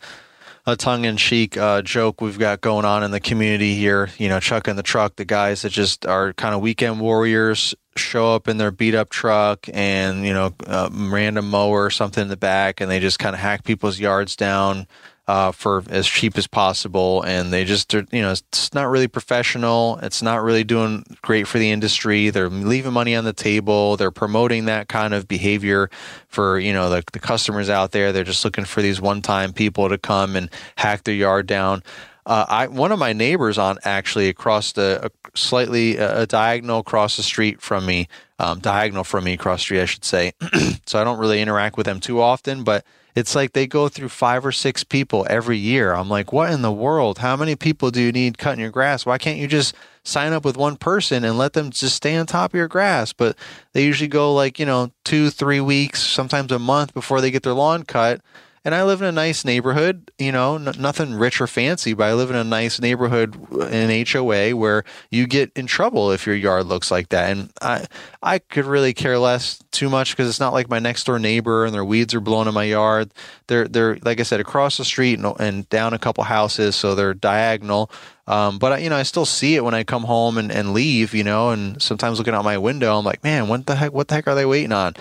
a 0.65 0.75
tongue-in-cheek 0.75 1.55
uh, 1.55 1.81
joke 1.81 2.19
we've 2.19 2.37
got 2.37 2.59
going 2.59 2.83
on 2.83 3.01
in 3.01 3.11
the 3.11 3.21
community 3.21 3.73
here. 3.75 4.09
You 4.17 4.27
know, 4.27 4.41
Chuck 4.41 4.67
in 4.67 4.75
the 4.75 4.83
truck, 4.83 5.15
the 5.15 5.23
guys 5.23 5.61
that 5.61 5.69
just 5.69 6.05
are 6.05 6.33
kind 6.33 6.53
of 6.53 6.59
weekend 6.59 6.99
warriors, 6.99 7.73
show 7.95 8.35
up 8.35 8.49
in 8.49 8.57
their 8.57 8.71
beat-up 8.71 9.09
truck 9.09 9.65
and 9.73 10.25
you 10.25 10.33
know, 10.33 10.53
a 10.65 10.89
random 10.91 11.49
mower 11.49 11.85
or 11.85 11.89
something 11.89 12.23
in 12.23 12.27
the 12.27 12.35
back, 12.35 12.81
and 12.81 12.91
they 12.91 12.99
just 12.99 13.17
kind 13.17 13.33
of 13.33 13.39
hack 13.39 13.63
people's 13.63 13.97
yards 13.97 14.35
down 14.35 14.87
uh, 15.27 15.51
for 15.51 15.83
as 15.89 16.07
cheap 16.07 16.37
as 16.37 16.47
possible. 16.47 17.21
And 17.23 17.51
they 17.51 17.65
just, 17.65 17.93
you 17.93 18.05
know, 18.13 18.31
it's 18.31 18.73
not 18.73 18.89
really 18.89 19.07
professional. 19.07 19.99
It's 20.01 20.21
not 20.21 20.41
really 20.41 20.63
doing 20.63 21.03
great 21.21 21.47
for 21.47 21.59
the 21.59 21.69
industry. 21.69 22.29
They're 22.29 22.49
leaving 22.49 22.93
money 22.93 23.15
on 23.15 23.25
the 23.25 23.33
table. 23.33 23.97
They're 23.97 24.11
promoting 24.11 24.65
that 24.65 24.87
kind 24.87 25.13
of 25.13 25.27
behavior 25.27 25.89
for, 26.29 26.59
you 26.59 26.71
know, 26.71 26.89
the, 26.89 27.03
the 27.11 27.19
customers 27.19 27.69
out 27.69 27.91
there. 27.91 28.11
They're 28.11 28.23
just 28.23 28.45
looking 28.45 28.65
for 28.65 28.81
these 28.81 29.01
one 29.01 29.21
time 29.21 29.51
people 29.51 29.89
to 29.89 29.97
come 29.97 30.35
and 30.35 30.49
hack 30.77 31.03
their 31.03 31.15
yard 31.15 31.45
down. 31.45 31.83
Uh, 32.25 32.45
I 32.49 32.67
one 32.67 32.91
of 32.91 32.99
my 32.99 33.13
neighbors 33.13 33.57
on 33.57 33.77
actually 33.85 34.27
across 34.27 34.73
the 34.73 34.99
a 35.01 35.37
slightly 35.37 35.95
a 35.95 36.25
diagonal 36.25 36.79
across 36.79 37.15
the 37.15 37.23
street 37.23 37.61
from 37.61 37.85
me, 37.85 38.09
um, 38.37 38.59
diagonal 38.59 39.05
from 39.05 39.23
me 39.23 39.33
across 39.33 39.59
the 39.59 39.63
street, 39.63 39.81
I 39.81 39.85
should 39.85 40.03
say. 40.03 40.33
so 40.85 40.99
I 40.99 41.05
don't 41.05 41.19
really 41.19 41.41
interact 41.41 41.77
with 41.77 41.85
them 41.85 42.01
too 42.01 42.19
often, 42.19 42.65
but 42.65 42.85
it's 43.17 43.33
like 43.33 43.53
they 43.53 43.65
go 43.65 43.89
through 43.89 44.09
five 44.09 44.45
or 44.45 44.51
six 44.51 44.83
people 44.83 45.25
every 45.27 45.57
year. 45.57 45.91
I'm 45.91 46.07
like, 46.07 46.31
what 46.31 46.51
in 46.51 46.61
the 46.61 46.71
world? 46.71 47.17
How 47.17 47.35
many 47.35 47.55
people 47.55 47.89
do 47.89 47.99
you 47.99 48.11
need 48.11 48.37
cutting 48.37 48.59
your 48.59 48.69
grass? 48.69 49.07
Why 49.07 49.17
can't 49.17 49.39
you 49.39 49.47
just 49.47 49.73
sign 50.03 50.33
up 50.33 50.45
with 50.45 50.55
one 50.55 50.75
person 50.75 51.23
and 51.23 51.35
let 51.35 51.53
them 51.53 51.71
just 51.71 51.95
stay 51.95 52.15
on 52.15 52.27
top 52.27 52.51
of 52.51 52.57
your 52.57 52.67
grass? 52.67 53.13
But 53.13 53.35
they 53.73 53.83
usually 53.83 54.07
go 54.07 54.35
like, 54.35 54.59
you 54.59 54.67
know, 54.67 54.91
two, 55.03 55.31
three 55.31 55.59
weeks, 55.59 55.99
sometimes 55.99 56.51
a 56.51 56.59
month 56.59 56.93
before 56.93 57.19
they 57.19 57.31
get 57.31 57.41
their 57.41 57.53
lawn 57.53 57.81
cut 57.81 58.21
and 58.67 58.75
I 58.75 58.83
live 58.83 59.01
in 59.01 59.07
a 59.07 59.13
nice 59.13 59.45
neighborhood, 59.45 60.11
you 60.19 60.33
know, 60.33 60.55
n- 60.55 60.73
nothing 60.77 61.13
rich 61.13 61.39
or 61.39 61.47
fancy, 61.47 61.93
but 61.93 62.03
I 62.03 62.13
live 62.13 62.29
in 62.29 62.35
a 62.35 62.43
nice 62.43 62.81
neighborhood 62.81 63.33
in 63.71 64.05
HOA 64.05 64.57
where 64.57 64.83
you 65.09 65.25
get 65.25 65.53
in 65.55 65.67
trouble 65.67 66.11
if 66.11 66.27
your 66.27 66.35
yard 66.35 66.65
looks 66.65 66.91
like 66.91 67.07
that. 67.09 67.31
And 67.31 67.49
I, 67.61 67.85
I 68.21 68.39
could 68.39 68.65
really 68.65 68.93
care 68.93 69.17
less 69.17 69.63
too 69.71 69.89
much 69.89 70.11
because 70.11 70.27
it's 70.27 70.41
not 70.41 70.51
like 70.51 70.69
my 70.69 70.79
next 70.79 71.05
door 71.05 71.17
neighbor 71.17 71.63
and 71.63 71.73
their 71.73 71.85
weeds 71.85 72.13
are 72.13 72.19
blowing 72.19 72.49
in 72.49 72.53
my 72.53 72.65
yard. 72.65 73.13
They're, 73.47 73.69
they're, 73.69 73.99
like 74.01 74.19
I 74.19 74.23
said, 74.23 74.41
across 74.41 74.75
the 74.75 74.83
street 74.83 75.17
and, 75.17 75.33
and 75.39 75.69
down 75.69 75.93
a 75.93 75.99
couple 75.99 76.25
houses. 76.25 76.75
So 76.75 76.93
they're 76.93 77.13
diagonal. 77.13 77.89
Um, 78.27 78.59
but 78.59 78.81
you 78.81 78.89
know, 78.89 78.97
I 78.97 79.03
still 79.03 79.25
see 79.25 79.55
it 79.55 79.63
when 79.63 79.75
I 79.75 79.85
come 79.85 80.03
home 80.03 80.37
and, 80.37 80.51
and 80.51 80.73
leave, 80.73 81.13
you 81.13 81.23
know, 81.23 81.51
and 81.51 81.81
sometimes 81.81 82.17
looking 82.17 82.33
out 82.33 82.43
my 82.43 82.57
window, 82.57 82.99
I'm 82.99 83.05
like, 83.05 83.23
man, 83.23 83.47
what 83.47 83.65
the 83.65 83.77
heck, 83.77 83.93
what 83.93 84.09
the 84.09 84.15
heck 84.15 84.27
are 84.27 84.35
they 84.35 84.45
waiting 84.45 84.73
on? 84.73 84.95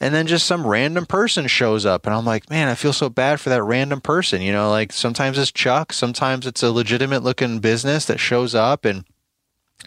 And 0.00 0.14
then 0.14 0.28
just 0.28 0.46
some 0.46 0.66
random 0.66 1.06
person 1.06 1.48
shows 1.48 1.84
up 1.84 2.06
and 2.06 2.14
i'm 2.14 2.24
like 2.24 2.48
man 2.48 2.68
i 2.68 2.76
feel 2.76 2.92
so 2.92 3.08
bad 3.08 3.40
for 3.40 3.48
that 3.48 3.64
random 3.64 4.00
person 4.00 4.40
you 4.40 4.52
know 4.52 4.70
like 4.70 4.92
sometimes 4.92 5.36
it's 5.36 5.50
chuck 5.50 5.92
sometimes 5.92 6.46
it's 6.46 6.62
a 6.62 6.70
legitimate 6.70 7.24
looking 7.24 7.58
business 7.58 8.04
that 8.04 8.20
shows 8.20 8.54
up 8.54 8.84
and 8.84 9.04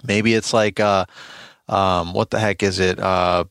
maybe 0.04 0.34
it's 0.34 0.52
like 0.54 0.82
uh 0.82 1.06
um 1.70 2.14
what 2.14 2.30
the 2.30 2.40
heck 2.40 2.62
is 2.62 2.80
it 2.80 3.00
uh 3.00 3.46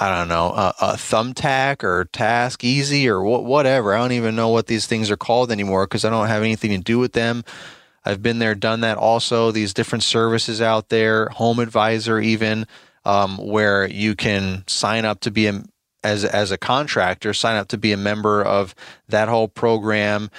I 0.00 0.16
don't 0.16 0.28
know, 0.28 0.50
a, 0.50 0.74
a 0.80 0.92
thumbtack 0.92 1.82
or 1.82 2.04
TaskEasy 2.12 3.06
or 3.06 3.20
wh- 3.20 3.44
whatever. 3.44 3.94
I 3.94 3.98
don't 3.98 4.12
even 4.12 4.36
know 4.36 4.48
what 4.48 4.68
these 4.68 4.86
things 4.86 5.10
are 5.10 5.16
called 5.16 5.50
anymore 5.50 5.86
because 5.86 6.04
I 6.04 6.10
don't 6.10 6.28
have 6.28 6.42
anything 6.42 6.70
to 6.70 6.78
do 6.78 7.00
with 7.00 7.14
them. 7.14 7.42
I've 8.04 8.22
been 8.22 8.38
there, 8.38 8.54
done 8.54 8.80
that 8.82 8.96
also. 8.96 9.50
These 9.50 9.74
different 9.74 10.04
services 10.04 10.62
out 10.62 10.88
there, 10.88 11.28
HomeAdvisor, 11.30 12.22
even 12.24 12.66
um, 13.04 13.38
where 13.38 13.88
you 13.88 14.14
can 14.14 14.64
sign 14.66 15.04
up 15.04 15.20
to 15.20 15.30
be 15.30 15.46
a, 15.46 15.62
as 16.02 16.24
as 16.24 16.50
a 16.50 16.58
contractor, 16.58 17.34
sign 17.34 17.56
up 17.56 17.68
to 17.68 17.78
be 17.78 17.92
a 17.92 17.96
member 17.96 18.42
of 18.42 18.74
that 19.08 19.28
whole 19.28 19.48
program. 19.48 20.30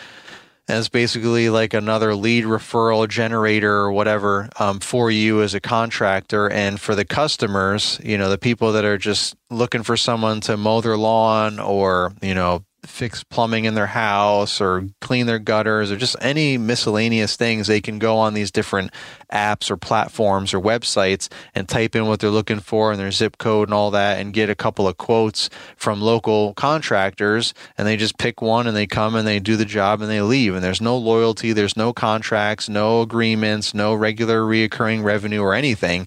And 0.67 0.77
it's 0.77 0.87
basically 0.87 1.49
like 1.49 1.73
another 1.73 2.13
lead 2.13 2.43
referral 2.43 3.07
generator 3.09 3.73
or 3.73 3.91
whatever 3.91 4.49
um, 4.59 4.79
for 4.79 5.09
you 5.09 5.41
as 5.41 5.55
a 5.55 5.59
contractor. 5.59 6.47
And 6.47 6.79
for 6.79 6.93
the 6.93 7.05
customers, 7.05 7.99
you 8.03 8.19
know, 8.19 8.29
the 8.29 8.37
people 8.37 8.73
that 8.73 8.85
are 8.85 8.99
just 8.99 9.35
looking 9.49 9.81
for 9.81 9.97
someone 9.97 10.41
to 10.41 10.57
mow 10.57 10.81
their 10.81 10.95
lawn 10.95 11.57
or, 11.57 12.13
you 12.21 12.35
know, 12.35 12.63
fix 12.99 13.23
plumbing 13.23 13.63
in 13.63 13.75
their 13.75 13.87
house 13.87 14.59
or 14.59 14.85
clean 14.99 15.25
their 15.25 15.39
gutters 15.39 15.89
or 15.89 15.95
just 15.95 16.17
any 16.19 16.57
miscellaneous 16.57 17.37
things, 17.37 17.65
they 17.65 17.79
can 17.79 17.97
go 17.97 18.17
on 18.17 18.33
these 18.33 18.51
different 18.51 18.91
apps 19.31 19.71
or 19.71 19.77
platforms 19.77 20.53
or 20.53 20.59
websites 20.59 21.29
and 21.55 21.69
type 21.69 21.95
in 21.95 22.07
what 22.07 22.19
they're 22.19 22.29
looking 22.29 22.59
for 22.59 22.91
and 22.91 22.99
their 22.99 23.09
zip 23.09 23.37
code 23.37 23.69
and 23.69 23.73
all 23.73 23.89
that 23.89 24.19
and 24.19 24.33
get 24.33 24.49
a 24.49 24.55
couple 24.55 24.85
of 24.85 24.97
quotes 24.97 25.49
from 25.77 26.01
local 26.01 26.53
contractors. 26.55 27.53
And 27.77 27.87
they 27.87 27.95
just 27.95 28.17
pick 28.17 28.41
one 28.41 28.67
and 28.67 28.75
they 28.75 28.85
come 28.85 29.15
and 29.15 29.25
they 29.25 29.39
do 29.39 29.55
the 29.55 29.63
job 29.63 30.01
and 30.01 30.11
they 30.11 30.21
leave. 30.21 30.53
And 30.53 30.61
there's 30.61 30.81
no 30.81 30.97
loyalty, 30.97 31.53
there's 31.53 31.77
no 31.77 31.93
contracts, 31.93 32.67
no 32.67 33.01
agreements, 33.01 33.73
no 33.73 33.93
regular 33.93 34.41
reoccurring 34.41 35.05
revenue 35.05 35.41
or 35.41 35.53
anything 35.53 36.05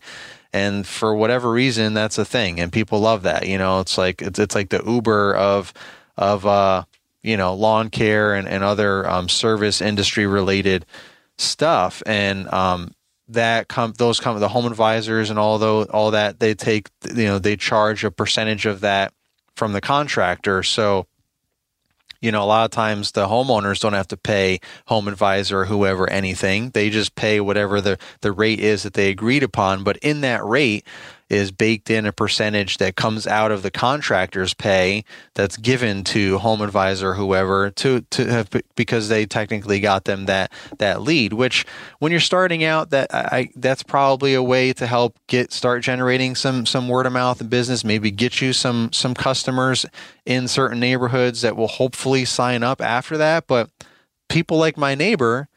and 0.53 0.87
for 0.87 1.15
whatever 1.15 1.51
reason 1.51 1.95
that's 1.95 2.19
a 2.19 2.27
thing 2.27 2.61
and 2.61 2.71
people 2.71 3.01
love 3.01 3.23
that 3.23 3.49
you 3.49 3.57
know 3.57 3.81
it's 3.81 3.97
like 3.97 4.21
it's, 4.21 4.39
it's 4.39 4.55
like 4.55 4.69
the 4.69 4.83
uber 4.85 5.35
of 5.35 5.73
of 6.17 6.47
uh, 6.47 6.85
you 7.23 7.37
know 7.37 7.55
lawn 7.55 7.91
care 7.91 8.35
and, 8.35 8.49
and 8.49 8.63
other 8.65 9.09
um, 9.09 9.29
service 9.29 9.81
industry 9.81 10.27
related 10.27 10.87
stuff. 11.39 12.03
And 12.07 12.53
um, 12.53 12.95
that 13.29 13.69
come 13.69 13.93
those 13.99 14.21
come 14.21 14.39
the 14.39 14.49
HomeAdvisors 14.49 15.31
and 15.31 15.39
all 15.39 15.59
those 15.59 15.87
all 15.89 16.11
that 16.11 16.41
they 16.41 16.55
take 16.55 16.89
you 17.15 17.25
know 17.25 17.39
they 17.39 17.57
charge 17.57 18.05
a 18.05 18.11
percentage 18.11 18.67
of 18.67 18.81
that 18.81 19.13
from 19.57 19.73
the 19.73 19.81
contractor. 19.81 20.63
So 20.63 21.07
you 22.21 22.31
know 22.31 22.43
a 22.43 22.47
lot 22.47 22.65
of 22.65 22.71
times 22.71 23.13
the 23.13 23.27
homeowners 23.27 23.81
don't 23.81 23.95
have 23.95 24.09
to 24.09 24.17
pay 24.17 24.61
HomeAdvisor 24.89 25.53
or 25.53 25.65
whoever 25.67 26.09
anything. 26.09 26.71
They 26.71 26.91
just 26.91 27.15
pay 27.15 27.41
whatever 27.41 27.81
the 27.81 27.99
the 28.21 28.33
rate 28.33 28.61
is 28.61 28.83
that 28.83 28.95
they 28.95 29.11
agreed 29.11 29.43
upon. 29.43 29.85
But 29.85 29.97
in 29.99 30.21
that 30.23 30.45
rate 30.45 30.87
is 31.33 31.51
baked 31.51 31.91
in 31.91 32.07
a 32.07 32.13
percentage 32.13 32.79
that 32.79 32.97
comes 32.97 33.27
out 33.27 33.51
of 33.51 33.63
the 33.63 33.71
contractor's 33.71 34.55
pay 34.55 35.05
that's 35.35 35.57
given 35.57 36.05
to 36.05 36.39
HomeAdvisor 36.39 37.17
whoever 37.17 37.71
to 37.71 38.03
to 38.03 38.27
have 38.27 38.51
because 38.77 39.09
they 39.09 39.27
technically 39.27 39.81
got 39.81 40.05
them 40.05 40.27
that 40.27 40.53
that 40.79 41.03
lead 41.03 41.33
which 41.33 41.65
when 41.99 42.13
you're 42.13 42.21
starting 42.21 42.63
out 42.65 42.91
that 42.91 43.13
I 43.15 43.51
that's 43.57 43.83
probably 43.83 44.35
a 44.35 44.43
way 44.43 44.73
to 44.75 44.87
help 44.87 45.19
get 45.27 45.53
start 45.53 45.83
generating 45.83 46.35
some 46.35 46.67
some 46.67 46.89
word 46.89 47.07
of 47.07 47.13
mouth 47.13 47.41
in 47.41 47.49
business 47.49 47.85
maybe 47.85 48.11
get 48.11 48.41
you 48.41 48.53
some 48.53 48.93
some 48.93 49.15
customers 49.15 49.87
in 50.27 50.49
certain 50.49 50.81
neighborhoods 50.81 51.43
that 51.43 51.57
will 51.57 51.69
hopefully 51.69 52.25
sign 52.25 52.63
up 52.63 52.81
after 52.81 53.17
that. 53.17 53.47
But 53.47 53.71
people 54.29 54.59
like 54.59 54.77
my 54.77 54.95
neighbor 54.95 55.49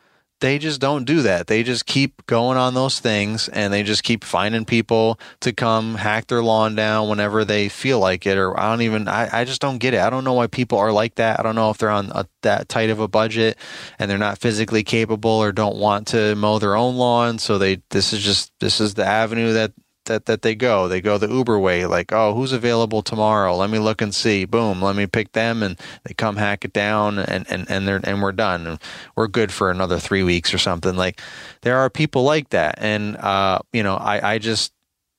they 0.42 0.60
just 0.60 0.82
don't 0.82 1.06
do 1.06 1.22
that. 1.22 1.48
They 1.48 1.64
just 1.64 1.86
keep 1.86 2.26
going 2.26 2.58
on 2.58 2.74
those 2.74 3.00
things 3.00 3.48
and 3.50 3.72
they 3.72 3.84
just 3.84 4.04
keep 4.04 4.24
finding 4.24 4.66
people 4.66 5.20
to 5.40 5.54
come 5.54 5.96
hack 5.96 6.28
their 6.28 6.44
lawn 6.44 6.76
down 6.76 7.08
whenever 7.08 7.46
they 7.46 7.70
feel 7.70 8.00
like 8.00 8.26
it. 8.26 8.38
Or 8.38 8.60
I 8.60 8.70
don't 8.70 8.82
even, 8.82 9.08
I, 9.08 9.42
I 9.42 9.46
just 9.46 9.62
don't 9.62 9.78
get 9.78 9.94
it. 9.94 10.02
I 10.02 10.10
don't 10.10 10.26
know 10.26 10.34
why 10.34 10.48
people 10.48 10.78
are 10.78 10.92
like 10.92 11.16
that. 11.16 11.40
I 11.40 11.44
don't 11.44 11.56
know 11.56 11.70
if 11.70 11.78
they're 11.78 11.90
on 11.90 12.12
a, 12.14 12.26
that 12.42 12.68
tight 12.68 12.90
of 12.90 13.00
a 13.00 13.08
budget 13.08 13.58
and 13.98 14.12
they're 14.12 14.18
not 14.18 14.38
physically 14.38 14.84
capable 14.84 15.32
or 15.32 15.52
don't 15.52 15.78
want 15.78 16.08
to 16.08 16.36
mow 16.36 16.60
their 16.60 16.76
own 16.76 16.96
lawn. 16.98 17.40
So 17.40 17.58
they, 17.58 17.82
this 17.92 18.12
is 18.12 18.22
just, 18.22 18.52
this 18.60 18.82
is 18.82 18.96
the 18.96 19.06
avenue 19.06 19.54
that 19.54 19.72
that 20.06 20.26
that 20.26 20.42
they 20.42 20.56
go. 20.56 20.88
They 20.88 21.02
go 21.02 21.18
the 21.18 21.30
Uber 21.30 21.60
way, 21.60 21.86
like, 21.86 22.12
oh, 22.12 22.34
who's 22.34 22.52
available 22.52 23.02
tomorrow? 23.02 23.56
Let 23.56 23.70
me 23.70 23.80
look 23.80 24.02
and 24.02 24.14
see. 24.14 24.46
Boom, 24.46 24.82
let 24.82 24.96
me 24.96 25.08
pick 25.08 25.32
them, 25.34 25.64
and 25.64 25.80
they 26.04 26.14
come 26.14 26.38
hack 26.38 26.66
it 26.66 26.74
down, 26.74 27.20
and 27.20 27.46
and 27.50 27.70
and 27.70 27.88
they're 27.88 28.02
and 28.04 28.22
we're 28.22 28.32
done, 28.32 28.68
and 28.68 28.80
we're 29.16 29.28
good 29.28 29.52
for 29.52 29.72
another 29.72 30.00
three 30.00 30.24
weeks 30.24 30.54
or 30.54 30.58
something. 30.58 30.96
Like, 30.96 31.22
there 31.62 31.78
are 31.78 31.90
people 31.90 32.24
like 32.24 32.50
that, 32.50 32.76
and 32.80 33.18
uh, 33.18 33.60
you 33.74 33.84
know, 33.84 33.96
I 33.96 34.34
I 34.34 34.38
just 34.38 34.74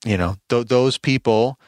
you 0.05 0.17
know 0.17 0.37
th- 0.49 0.69
those 0.69 0.99
people 0.99 1.59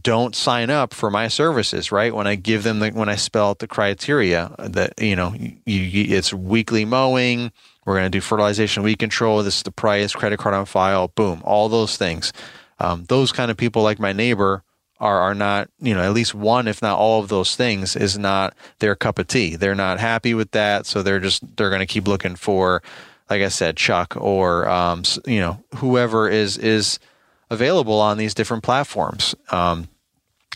don't 0.00 0.34
sign 0.34 0.70
up 0.70 0.94
for 0.94 1.10
my 1.10 1.28
services 1.28 1.92
right 1.92 2.14
when 2.14 2.26
i 2.26 2.34
give 2.34 2.62
them 2.62 2.78
the 2.78 2.90
when 2.90 3.08
i 3.10 3.14
spell 3.16 3.50
out 3.50 3.58
the 3.58 3.66
criteria 3.66 4.54
that 4.58 4.94
you 4.98 5.14
know 5.14 5.34
you, 5.34 5.56
you, 5.66 6.16
it's 6.16 6.32
weekly 6.32 6.84
mowing 6.84 7.52
we're 7.84 7.94
going 7.94 8.06
to 8.06 8.10
do 8.10 8.20
fertilization 8.20 8.82
weed 8.82 8.98
control. 8.98 9.42
This 9.42 9.58
is 9.58 9.62
the 9.62 9.72
price, 9.72 10.12
credit 10.12 10.38
card 10.38 10.54
on 10.54 10.66
file, 10.66 11.08
boom, 11.08 11.42
all 11.44 11.68
those 11.68 11.96
things. 11.96 12.32
Um, 12.78 13.04
those 13.08 13.32
kind 13.32 13.50
of 13.50 13.56
people, 13.56 13.82
like 13.82 13.98
my 13.98 14.12
neighbor, 14.12 14.62
are 14.98 15.20
are 15.20 15.34
not 15.34 15.68
you 15.80 15.94
know 15.94 16.02
at 16.02 16.12
least 16.12 16.34
one, 16.34 16.68
if 16.68 16.80
not 16.80 16.96
all 16.96 17.20
of 17.20 17.28
those 17.28 17.56
things, 17.56 17.96
is 17.96 18.16
not 18.16 18.54
their 18.78 18.94
cup 18.94 19.18
of 19.18 19.26
tea. 19.26 19.56
They're 19.56 19.74
not 19.74 19.98
happy 19.98 20.32
with 20.32 20.52
that, 20.52 20.86
so 20.86 21.02
they're 21.02 21.20
just 21.20 21.56
they're 21.56 21.70
going 21.70 21.80
to 21.80 21.86
keep 21.86 22.06
looking 22.06 22.36
for, 22.36 22.82
like 23.28 23.42
I 23.42 23.48
said, 23.48 23.76
Chuck 23.76 24.16
or 24.16 24.68
um, 24.68 25.02
you 25.26 25.40
know 25.40 25.62
whoever 25.76 26.28
is 26.28 26.56
is 26.56 27.00
available 27.50 28.00
on 28.00 28.16
these 28.16 28.32
different 28.32 28.62
platforms. 28.62 29.34
Um, 29.50 29.88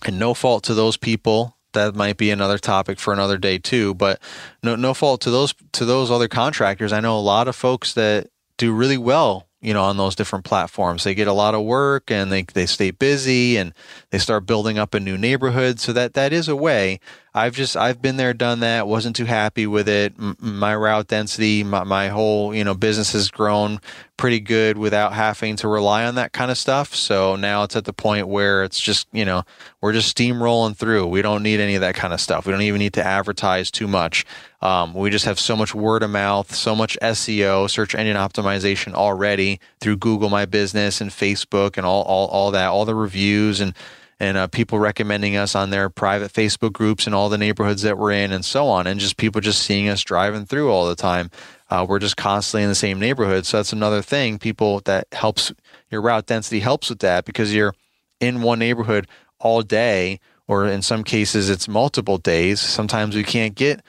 and 0.05 0.19
no 0.19 0.35
fault 0.35 0.63
to 0.65 0.75
those 0.75 0.97
people 0.97 1.56
that 1.77 1.95
might 1.95 2.17
be 2.17 2.31
another 2.31 2.59
topic 2.59 2.99
for 2.99 3.13
another 3.13 3.39
day 3.39 3.59
too. 3.59 3.95
But 3.95 4.21
no, 4.63 4.77
no 4.77 4.93
fault 4.93 5.21
to 5.23 5.31
those 5.31 5.55
to 5.73 5.85
those 5.85 6.11
other 6.11 6.29
contractors. 6.29 6.93
I 6.93 7.01
know 7.01 7.19
a 7.19 7.21
lot 7.21 7.49
of 7.49 7.57
folks 7.57 7.95
that 7.95 8.29
do 8.59 8.73
really 8.73 8.99
well, 8.99 9.47
you 9.61 9.75
know, 9.75 9.85
on 9.85 9.97
those 9.97 10.15
different 10.15 10.45
platforms. 10.45 11.05
They 11.05 11.15
get 11.15 11.29
a 11.29 11.33
lot 11.33 11.55
of 11.55 11.65
work 11.65 12.11
and 12.11 12.33
they 12.33 12.43
they 12.43 12.67
stay 12.67 12.91
busy 12.91 13.57
and 13.57 13.73
they 14.11 14.19
start 14.19 14.47
building 14.47 14.79
up 14.79 14.95
a 14.95 15.01
new 15.01 15.17
neighborhood. 15.17 15.79
So 15.79 15.93
that 15.93 16.15
that 16.15 16.33
is 16.33 16.49
a 16.49 16.57
way. 16.57 17.01
I've 17.37 17.55
just 17.55 17.77
I've 17.77 18.01
been 18.01 18.17
there, 18.17 18.33
done 18.33 18.61
that. 18.61 18.89
wasn't 18.89 19.15
too 19.15 19.27
happy 19.27 19.67
with 19.67 19.91
it. 19.91 20.15
M- 20.19 20.39
my 20.41 20.75
route 20.75 21.09
density, 21.09 21.63
my, 21.63 21.85
my 21.85 22.09
whole 22.09 22.55
you 22.55 22.65
know 22.65 22.73
business 22.73 23.13
has 23.13 23.31
grown 23.31 23.79
pretty 24.17 24.41
good 24.41 24.79
without 24.79 25.13
having 25.13 25.55
to 25.57 25.69
rely 25.69 26.07
on 26.07 26.15
that 26.15 26.33
kind 26.33 26.51
of 26.51 26.57
stuff. 26.57 26.95
So 26.95 27.37
now 27.37 27.63
it's 27.65 27.77
at 27.77 27.85
the 27.85 27.93
point 27.93 28.29
where 28.29 28.65
it's 28.65 28.81
just 28.81 29.07
you 29.13 29.27
know 29.27 29.43
we're 29.83 29.93
just 29.93 30.17
steamrolling 30.17 30.77
through. 30.77 31.09
We 31.09 31.21
don't 31.21 31.43
need 31.43 31.61
any 31.61 31.75
of 31.75 31.83
that 31.83 31.95
kind 31.95 32.15
of 32.15 32.23
stuff. 32.23 32.47
We 32.47 32.53
don't 32.53 32.63
even 32.63 32.79
need 32.79 32.95
to 32.95 33.05
advertise 33.05 33.71
too 33.71 33.87
much. 33.87 34.25
Um, 34.63 34.95
we 34.95 35.11
just 35.11 35.27
have 35.27 35.39
so 35.39 35.55
much 35.57 35.75
word 35.75 36.03
of 36.03 36.09
mouth, 36.11 36.55
so 36.55 36.75
much 36.75 36.97
SEO, 37.03 37.69
search 37.69 37.95
engine 37.95 38.17
optimization 38.17 38.95
already 38.95 39.61
through 39.81 39.99
Google 39.99 40.31
My 40.31 40.47
Business 40.47 41.03
and 41.03 41.11
Facebook 41.11 41.77
and 41.77 41.85
all 41.85 42.03
all, 42.05 42.29
all 42.29 42.51
that, 42.53 42.69
all 42.69 42.87
the 42.87 42.95
reviews 42.95 43.61
and 43.61 43.75
and 44.19 44.37
uh, 44.37 44.47
people 44.47 44.79
recommending 44.79 45.37
us 45.37 45.55
on 45.55 45.71
their 45.71 45.91
private 45.91 46.33
Facebook 46.33 46.73
groups 46.73 47.07
and 47.07 47.15
all 47.15 47.29
the 47.29 47.39
neighborhoods 47.39 47.83
that 47.83 47.99
we're 47.99 48.13
in 48.13 48.33
and 48.33 48.45
so 48.45 48.67
on, 48.69 48.87
and 48.87 48.99
just 49.01 49.17
people 49.17 49.41
just 49.41 49.63
seeing 49.63 49.89
us 49.89 50.03
driving 50.03 50.47
through 50.47 50.71
all 50.71 50.87
the 50.87 50.95
time. 50.95 51.31
Uh, 51.69 51.85
we're 51.89 51.99
just 51.99 52.17
constantly 52.17 52.63
in 52.63 52.69
the 52.69 52.75
same 52.75 52.99
neighborhood, 52.99 53.45
so 53.45 53.57
that's 53.59 53.73
another 53.73 54.03
thing. 54.03 54.39
People 54.39 54.81
that 54.85 55.07
helps 55.13 55.53
your 55.91 56.01
route 56.01 56.27
density 56.27 56.61
helps 56.61 56.89
with 56.89 57.01
that 57.01 57.25
because 57.25 57.55
you're 57.55 57.75
in 58.21 58.43
one 58.43 58.59
neighborhood 58.59 59.07
all 59.39 59.63
day 59.63 60.19
or 60.49 60.67
in 60.67 60.83
some 60.83 61.05
cases 61.05 61.51
it's 61.51 61.69
multiple 61.69 62.19
days. 62.19 62.61
Sometimes 62.61 63.15
we 63.15 63.25
can't 63.25 63.55
get 63.55 63.83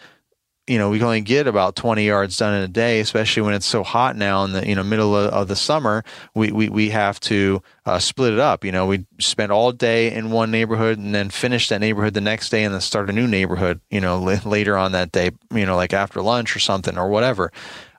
you 0.68 0.78
know, 0.78 0.90
we 0.90 0.98
can 0.98 1.06
only 1.06 1.22
get 1.22 1.48
about 1.48 1.76
20 1.78 2.06
yards 2.06 2.38
done 2.38 2.54
in 2.54 2.62
a 2.62 2.68
day, 2.68 3.00
especially 3.00 3.42
when 3.42 3.54
it's 3.54 3.66
so 3.66 3.84
hot 3.84 4.18
now 4.18 4.44
in 4.44 4.52
the, 4.52 4.68
you 4.68 4.76
know, 4.76 4.84
middle 4.84 5.16
of, 5.16 5.32
of 5.32 5.48
the 5.48 5.56
summer, 5.56 6.04
we, 6.36 6.52
we, 6.52 6.68
we 6.68 6.90
have 6.90 7.20
to 7.22 7.64
uh, 7.86 8.00
split 8.00 8.34
it 8.34 8.40
up. 8.40 8.66
You 8.66 8.74
know, 8.74 8.86
we 8.86 9.06
spend 9.18 9.52
all 9.52 9.72
day 9.72 10.14
in 10.14 10.30
one 10.30 10.52
neighborhood 10.52 10.98
and 10.98 11.16
then 11.16 11.30
finish 11.30 11.70
that 11.70 11.80
neighborhood 11.80 12.14
the 12.14 12.22
next 12.22 12.50
day 12.50 12.66
and 12.66 12.74
then 12.74 12.82
start 12.82 13.10
a 13.10 13.14
new 13.14 13.28
neighborhood, 13.28 13.80
you 13.90 14.02
know, 14.02 14.16
l- 14.28 14.42
later 14.44 14.78
on 14.78 14.92
that 14.92 15.14
day, 15.14 15.32
you 15.54 15.66
know, 15.66 15.78
like 15.78 15.94
after 15.94 16.22
lunch 16.22 16.54
or 16.56 16.60
something 16.60 16.98
or 16.98 17.08
whatever. 17.08 17.52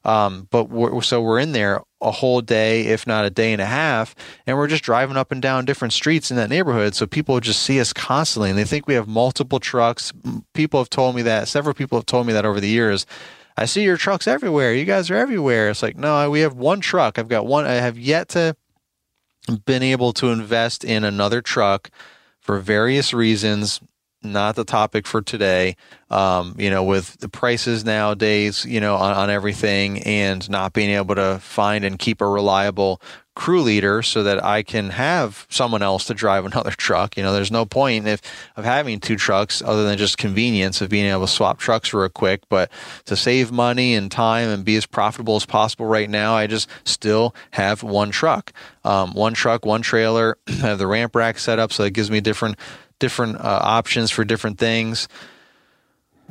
Um, 0.08 0.48
but 0.50 0.70
we're, 0.70 1.02
so 1.02 1.20
we're 1.20 1.38
in 1.38 1.52
there 1.52 1.82
a 2.00 2.10
whole 2.10 2.40
day, 2.40 2.86
if 2.86 3.06
not 3.06 3.26
a 3.26 3.30
day 3.30 3.52
and 3.52 3.60
a 3.60 3.66
half, 3.66 4.14
and 4.46 4.56
we're 4.56 4.66
just 4.66 4.82
driving 4.82 5.18
up 5.18 5.30
and 5.30 5.42
down 5.42 5.66
different 5.66 5.92
streets 5.92 6.30
in 6.30 6.38
that 6.38 6.48
neighborhood. 6.48 6.94
So 6.94 7.06
people 7.06 7.38
just 7.40 7.62
see 7.62 7.78
us 7.78 7.92
constantly, 7.92 8.48
and 8.48 8.58
they 8.58 8.64
think 8.64 8.86
we 8.86 8.94
have 8.94 9.06
multiple 9.06 9.60
trucks. 9.60 10.10
People 10.54 10.80
have 10.80 10.88
told 10.88 11.14
me 11.14 11.20
that. 11.22 11.46
Several 11.46 11.74
people 11.74 11.98
have 11.98 12.06
told 12.06 12.26
me 12.26 12.32
that 12.32 12.46
over 12.46 12.58
the 12.58 12.70
years. 12.70 13.04
I 13.58 13.66
see 13.66 13.82
your 13.82 13.98
trucks 13.98 14.26
everywhere. 14.26 14.72
You 14.72 14.86
guys 14.86 15.10
are 15.10 15.16
everywhere. 15.16 15.68
It's 15.68 15.82
like 15.82 15.98
no, 15.98 16.30
we 16.30 16.40
have 16.40 16.54
one 16.54 16.80
truck. 16.80 17.18
I've 17.18 17.28
got 17.28 17.44
one. 17.44 17.66
I 17.66 17.72
have 17.72 17.98
yet 17.98 18.30
to 18.30 18.56
been 19.66 19.82
able 19.82 20.14
to 20.14 20.28
invest 20.30 20.84
in 20.84 21.04
another 21.04 21.42
truck 21.42 21.90
for 22.40 22.60
various 22.60 23.12
reasons 23.12 23.80
not 24.22 24.56
the 24.56 24.64
topic 24.64 25.06
for 25.06 25.22
today. 25.22 25.76
Um, 26.10 26.54
you 26.58 26.70
know, 26.70 26.84
with 26.84 27.18
the 27.18 27.28
prices 27.28 27.84
nowadays, 27.84 28.64
you 28.64 28.80
know, 28.80 28.96
on, 28.96 29.14
on, 29.14 29.30
everything 29.30 30.02
and 30.04 30.48
not 30.48 30.72
being 30.72 30.90
able 30.90 31.14
to 31.14 31.38
find 31.38 31.84
and 31.84 31.98
keep 31.98 32.22
a 32.22 32.26
reliable 32.26 33.00
crew 33.34 33.60
leader 33.60 34.02
so 34.02 34.24
that 34.24 34.42
I 34.42 34.64
can 34.64 34.90
have 34.90 35.46
someone 35.48 35.82
else 35.82 36.06
to 36.06 36.14
drive 36.14 36.44
another 36.52 36.70
truck. 36.70 37.16
You 37.16 37.22
know, 37.22 37.32
there's 37.32 37.52
no 37.52 37.66
point 37.66 38.08
if 38.08 38.22
of 38.56 38.64
having 38.64 39.00
two 39.00 39.16
trucks 39.16 39.62
other 39.62 39.84
than 39.84 39.98
just 39.98 40.18
convenience 40.18 40.80
of 40.80 40.88
being 40.88 41.06
able 41.06 41.26
to 41.26 41.32
swap 41.32 41.58
trucks 41.58 41.92
real 41.92 42.08
quick. 42.08 42.40
But 42.48 42.70
to 43.04 43.14
save 43.14 43.52
money 43.52 43.94
and 43.94 44.10
time 44.10 44.48
and 44.48 44.64
be 44.64 44.76
as 44.76 44.86
profitable 44.86 45.36
as 45.36 45.46
possible 45.46 45.86
right 45.86 46.08
now, 46.08 46.34
I 46.34 46.46
just 46.46 46.68
still 46.84 47.34
have 47.52 47.82
one 47.82 48.10
truck, 48.10 48.52
um, 48.82 49.12
one 49.12 49.34
truck, 49.34 49.66
one 49.66 49.82
trailer. 49.82 50.38
I 50.48 50.52
have 50.52 50.78
the 50.78 50.86
ramp 50.86 51.14
rack 51.14 51.38
set 51.38 51.58
up 51.58 51.72
so 51.72 51.84
it 51.84 51.92
gives 51.92 52.10
me 52.10 52.20
different 52.20 52.58
different 52.98 53.36
uh, 53.36 53.60
options 53.62 54.10
for 54.10 54.24
different 54.24 54.58
things. 54.58 55.08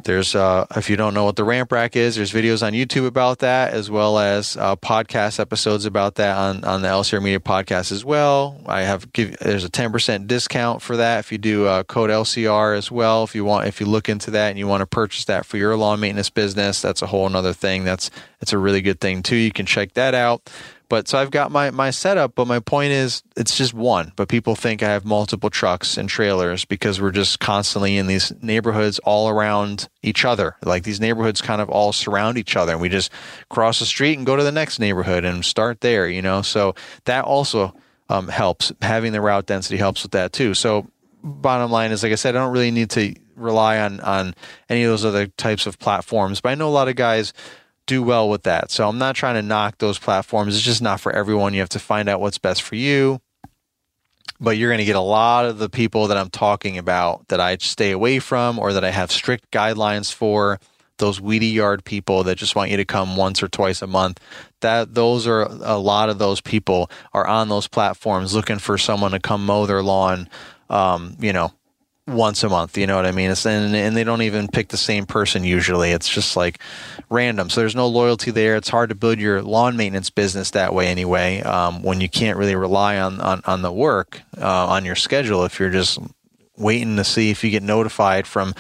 There's, 0.03 0.36
uh, 0.36 0.68
if 0.76 0.91
you 0.91 0.95
don't 0.95 1.15
know 1.15 1.24
what 1.24 1.38
the 1.38 1.43
ramp 1.43 1.72
rack 1.72 1.95
is, 1.95 2.15
there's 2.15 2.32
videos 2.32 2.65
on 2.65 2.74
YouTube 2.74 3.07
about 3.07 3.39
that, 3.39 3.74
as 3.74 3.89
well 3.89 4.20
as 4.20 4.55
uh, 4.55 4.76
podcast 4.76 5.39
episodes 5.39 5.86
about 5.86 6.15
that 6.15 6.38
on, 6.38 6.63
on 6.63 6.84
the 6.84 6.88
LCR 6.88 7.22
Media 7.22 7.39
podcast 7.39 7.91
as 7.91 8.05
well. 8.05 8.61
I 8.68 8.82
have 8.82 9.11
give 9.11 9.38
there's 9.39 9.63
a 9.63 9.70
10% 9.70 10.28
discount 10.28 10.84
for 10.84 10.97
that 10.97 11.20
if 11.20 11.32
you 11.32 11.39
do 11.39 11.65
uh, 11.65 11.82
code 11.84 12.11
LCR 12.11 12.78
as 12.78 12.91
well. 12.91 13.24
If 13.24 13.34
you 13.34 13.43
want, 13.43 13.68
if 13.68 13.80
you 13.80 13.88
look 13.88 14.07
into 14.07 14.30
that 14.32 14.49
and 14.49 14.59
you 14.59 14.68
want 14.68 14.82
to 14.82 14.86
purchase 14.86 15.26
that 15.26 15.47
for 15.47 15.57
your 15.57 15.76
lawn 15.76 15.99
maintenance 15.99 16.30
business, 16.30 16.80
that's 16.80 17.01
a 17.01 17.07
whole 17.07 17.26
another 17.26 17.53
thing. 17.53 17.84
That's 17.84 18.11
it's 18.39 18.53
a 18.53 18.57
really 18.59 18.82
good 18.82 18.99
thing 18.99 19.24
too. 19.24 19.36
You 19.36 19.51
can 19.51 19.65
check 19.65 19.93
that 19.93 20.13
out. 20.13 20.47
But 20.90 21.08
so 21.08 21.18
I've 21.18 21.32
got 21.32 21.52
my 21.52 21.72
my 21.72 21.90
setup, 21.90 22.36
but 22.36 22.48
my 22.48 22.60
point 22.60 22.92
is 22.92 23.24
it's 23.36 23.58
just 23.58 23.74
one. 23.74 24.14
But 24.16 24.30
people 24.30 24.56
think 24.56 24.82
I 24.82 24.90
have 24.90 25.04
multiple 25.06 25.50
trucks 25.50 25.98
and 25.98 26.08
trailers 26.08 26.64
because 26.64 27.02
we're 27.02 27.12
just 27.12 27.40
constantly 27.40 27.98
in 27.98 28.08
these 28.08 28.32
neighborhoods 28.42 29.00
all 29.00 29.30
around 29.30 29.90
each 30.02 30.24
other. 30.24 30.56
Like 30.64 30.84
these 30.84 31.02
neighborhoods 31.02 31.42
kind 31.42 31.62
of 31.62 31.70
all 31.70 31.92
surround 31.92 32.38
each 32.38 32.56
other 32.56 32.72
and 32.72 32.82
we 32.82 32.90
just 32.90 33.12
cross 33.50 33.80
the 33.80 33.86
street 33.86 34.18
and 34.18 34.26
go 34.26 34.36
to 34.36 34.44
the 34.44 34.52
next 34.52 34.80
neighborhood 34.80 35.26
and 35.26 35.44
start 35.44 35.82
there, 35.82 36.08
you 36.08 36.22
know. 36.22 36.42
So 36.42 36.76
that 37.06 37.26
also 37.26 37.76
um, 38.10 38.30
helps. 38.30 38.72
Having 38.82 39.12
the 39.12 39.22
route 39.22 39.46
density 39.46 39.78
helps 39.78 40.04
with 40.04 40.14
that 40.14 40.32
too. 40.32 40.54
So 40.54 40.88
bottom 41.22 41.70
line 41.70 41.92
is 41.92 42.04
like 42.04 42.14
I 42.14 42.16
said, 42.16 42.36
I 42.36 42.40
don't 42.40 42.54
really 42.54 42.72
need 42.72 42.92
to 42.92 43.14
rely 43.36 43.80
on 43.80 44.00
on 44.00 44.36
any 44.70 44.84
of 44.84 44.92
those 44.92 45.06
other 45.06 45.28
types 45.28 45.68
of 45.68 45.80
platforms. 45.80 46.42
But 46.42 46.50
I 46.50 46.56
know 46.56 46.70
a 46.70 46.72
lot 46.72 46.88
of 46.88 46.96
guys 46.96 47.34
do 47.88 48.04
well 48.04 48.30
with 48.30 48.44
that. 48.44 48.70
So 48.70 48.88
I'm 48.88 49.00
not 49.00 49.16
trying 49.16 49.36
to 49.36 49.42
knock 49.42 49.80
those 49.80 49.98
platforms. 49.98 50.56
It's 50.56 50.64
just 50.64 50.82
not 50.82 51.00
for 51.00 51.12
everyone. 51.12 51.54
You 51.54 51.62
have 51.62 51.70
to 51.70 51.80
find 51.80 52.08
out 52.08 52.22
what's 52.22 52.38
best 52.38 52.62
for 52.62 52.76
you. 52.76 53.20
But 54.40 54.58
you're 54.58 54.70
going 54.70 54.78
to 54.78 54.86
get 54.86 54.96
a 54.96 55.02
lot 55.02 55.46
of 55.46 55.58
the 55.58 55.70
people 55.70 56.08
that 56.08 56.18
I'm 56.18 56.30
talking 56.30 56.78
about 56.78 57.28
that 57.30 57.40
I 57.40 57.58
stay 57.58 57.92
away 57.92 58.20
from 58.20 58.60
or 58.60 58.74
that 58.74 58.86
I 58.86 58.92
have 58.92 59.12
strict 59.12 59.50
guidelines 59.50 60.14
for. 60.14 60.60
Those 61.00 61.22
weedy 61.22 61.48
yard 61.48 61.86
people 61.86 62.24
that 62.24 62.38
just 62.38 62.56
want 62.56 62.72
you 62.72 62.78
to 62.78 62.86
come 62.86 63.16
once 63.16 63.42
or 63.42 63.48
twice 63.48 63.82
a 63.82 63.88
month. 63.88 64.20
That 64.62 64.96
those 64.96 65.28
are 65.28 65.44
a 65.44 65.78
lot 65.78 66.10
of 66.10 66.18
those 66.18 66.42
people 66.42 66.90
are 67.14 67.26
on 67.26 67.50
those 67.50 67.68
platforms 67.68 68.34
looking 68.34 68.58
for 68.58 68.78
someone 68.78 69.12
to 69.12 69.20
come 69.20 69.46
mow 69.46 69.66
their 69.68 69.84
lawn. 69.84 70.28
Um, 70.70 71.16
you 71.20 71.34
know, 71.34 71.54
once 72.08 72.43
a 72.43 72.49
month. 72.49 72.78
You 72.78 72.88
know 72.88 72.95
what 72.95 73.05
I 73.05 73.12
mean? 73.12 73.32
It's, 73.32 73.45
and, 73.45 73.76
and 73.76 73.95
they 73.95 74.03
don't 74.03 74.22
even 74.22 74.47
pick 74.47 74.70
the 74.70 74.78
same 74.78 75.05
person 75.05 75.43
usually. 75.43 75.91
It's 75.91 76.10
just 76.10 76.38
like 76.38 76.60
random. 77.10 77.49
So 77.49 77.62
there's 77.62 77.76
no 77.76 77.88
loyalty 77.88 78.32
there. 78.32 78.55
It's 78.55 78.70
hard 78.70 78.89
to 78.89 78.95
build 78.95 79.20
your 79.20 79.41
lawn 79.41 79.76
maintenance 79.78 80.10
business 80.10 80.51
that 80.51 80.74
way 80.74 80.88
anyway. 80.88 81.41
Um, 81.41 81.84
when 81.84 82.01
you 82.01 82.10
can't 82.10 82.38
really 82.38 82.55
rely 82.55 82.97
on 82.97 83.20
on, 83.20 83.41
on 83.45 83.62
the 83.62 83.72
work 83.72 84.22
uh, 84.39 84.68
on 84.68 84.86
your 84.86 84.95
schedule 84.95 85.43
if 85.43 85.60
you're 85.60 85.70
just 85.70 85.99
waiting 86.58 86.95
to 86.95 87.03
see 87.03 87.30
if 87.30 87.43
you 87.43 87.51
get 87.51 87.64
notified 87.64 88.26
from 88.26 88.55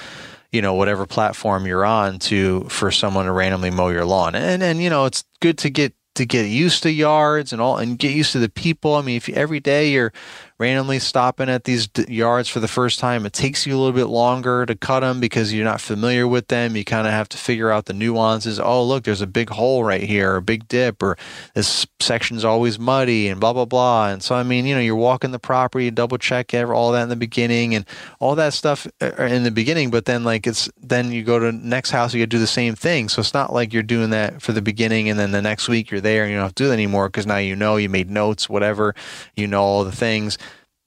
you 0.51 0.61
know 0.61 0.73
whatever 0.73 1.05
platform 1.05 1.65
you're 1.65 1.85
on 1.85 2.19
to 2.19 2.63
for 2.69 2.91
someone 2.91 3.25
to 3.25 3.31
randomly 3.31 3.71
mow 3.71 3.89
your 3.89 4.05
lawn 4.05 4.35
and 4.35 4.63
and 4.63 4.81
you 4.81 4.89
know 4.89 5.05
it's 5.05 5.23
good 5.39 5.57
to 5.57 5.69
get 5.69 5.93
to 6.15 6.25
get 6.25 6.43
used 6.43 6.83
to 6.83 6.91
yards 6.91 7.51
and 7.51 7.61
all 7.61 7.77
and 7.77 7.99
get 7.99 8.13
used 8.13 8.31
to 8.31 8.39
the 8.39 8.49
people 8.49 8.95
i 8.95 9.01
mean 9.01 9.17
if 9.17 9.27
you, 9.27 9.35
every 9.35 9.59
day 9.59 9.91
you're 9.91 10.13
randomly 10.59 10.97
stopping 10.97 11.49
at 11.49 11.65
these 11.65 11.87
d- 11.87 12.05
yards 12.11 12.49
for 12.49 12.59
the 12.59 12.67
first 12.67 12.99
time, 12.99 13.25
it 13.25 13.33
takes 13.33 13.67
you 13.67 13.75
a 13.75 13.77
little 13.77 13.93
bit 13.93 14.07
longer 14.07 14.65
to 14.65 14.75
cut 14.75 15.01
them 15.01 15.19
because 15.19 15.53
you're 15.53 15.63
not 15.63 15.79
familiar 15.79 16.27
with 16.27 16.47
them. 16.47 16.75
You 16.75 16.83
kind 16.83 17.05
of 17.05 17.13
have 17.13 17.29
to 17.29 17.37
figure 17.37 17.69
out 17.69 17.85
the 17.85 17.93
nuances. 17.93 18.59
Oh, 18.59 18.83
look, 18.83 19.03
there's 19.03 19.21
a 19.21 19.27
big 19.27 19.49
hole 19.49 19.83
right 19.83 20.01
here, 20.01 20.35
a 20.35 20.41
big 20.41 20.67
dip, 20.67 21.03
or 21.03 21.17
this 21.53 21.85
section's 21.99 22.43
always 22.43 22.79
muddy, 22.79 23.27
and 23.27 23.39
blah 23.39 23.53
blah 23.53 23.65
blah. 23.65 24.09
And 24.09 24.23
so, 24.23 24.35
I 24.35 24.43
mean, 24.43 24.65
you 24.65 24.73
know, 24.73 24.81
you're 24.81 24.95
walking 24.95 25.31
the 25.31 25.39
property, 25.39 25.91
double 25.91 26.17
check 26.17 26.53
all 26.53 26.91
that 26.91 27.03
in 27.03 27.09
the 27.09 27.15
beginning, 27.15 27.75
and 27.75 27.85
all 28.19 28.35
that 28.35 28.53
stuff 28.53 28.87
uh, 28.99 29.11
uh, 29.19 29.23
in 29.23 29.43
the 29.43 29.51
beginning. 29.51 29.91
But 29.91 30.05
then, 30.05 30.23
like, 30.23 30.47
it's 30.47 30.69
then 30.81 31.11
you 31.11 31.23
go 31.23 31.37
to 31.37 31.51
next 31.51 31.91
house, 31.91 32.13
you 32.13 32.25
do 32.25 32.39
the 32.39 32.47
same 32.47 32.75
thing. 32.75 33.09
So 33.09 33.19
it's 33.19 33.33
not 33.33 33.53
like 33.53 33.73
you're 33.73 33.83
doing 33.83 34.09
that 34.09 34.41
for 34.41 34.53
the 34.53 34.61
beginning, 34.61 35.09
and 35.09 35.19
then 35.19 35.31
the 35.31 35.41
next 35.41 35.69
week 35.69 35.91
you're 35.91 36.01
there 36.01 36.23
and 36.23 36.31
you 36.31 36.37
don't 36.37 36.45
have 36.45 36.55
to 36.55 36.63
do 36.63 36.67
that 36.67 36.73
anymore 36.73 37.09
because 37.09 37.27
now 37.27 37.37
you 37.37 37.55
know 37.55 37.75
you 37.75 37.89
made 37.89 38.09
notes, 38.09 38.49
whatever, 38.49 38.95
you 39.35 39.47
know 39.47 39.61
all 39.61 39.83
the 39.83 39.91
things 39.91 40.37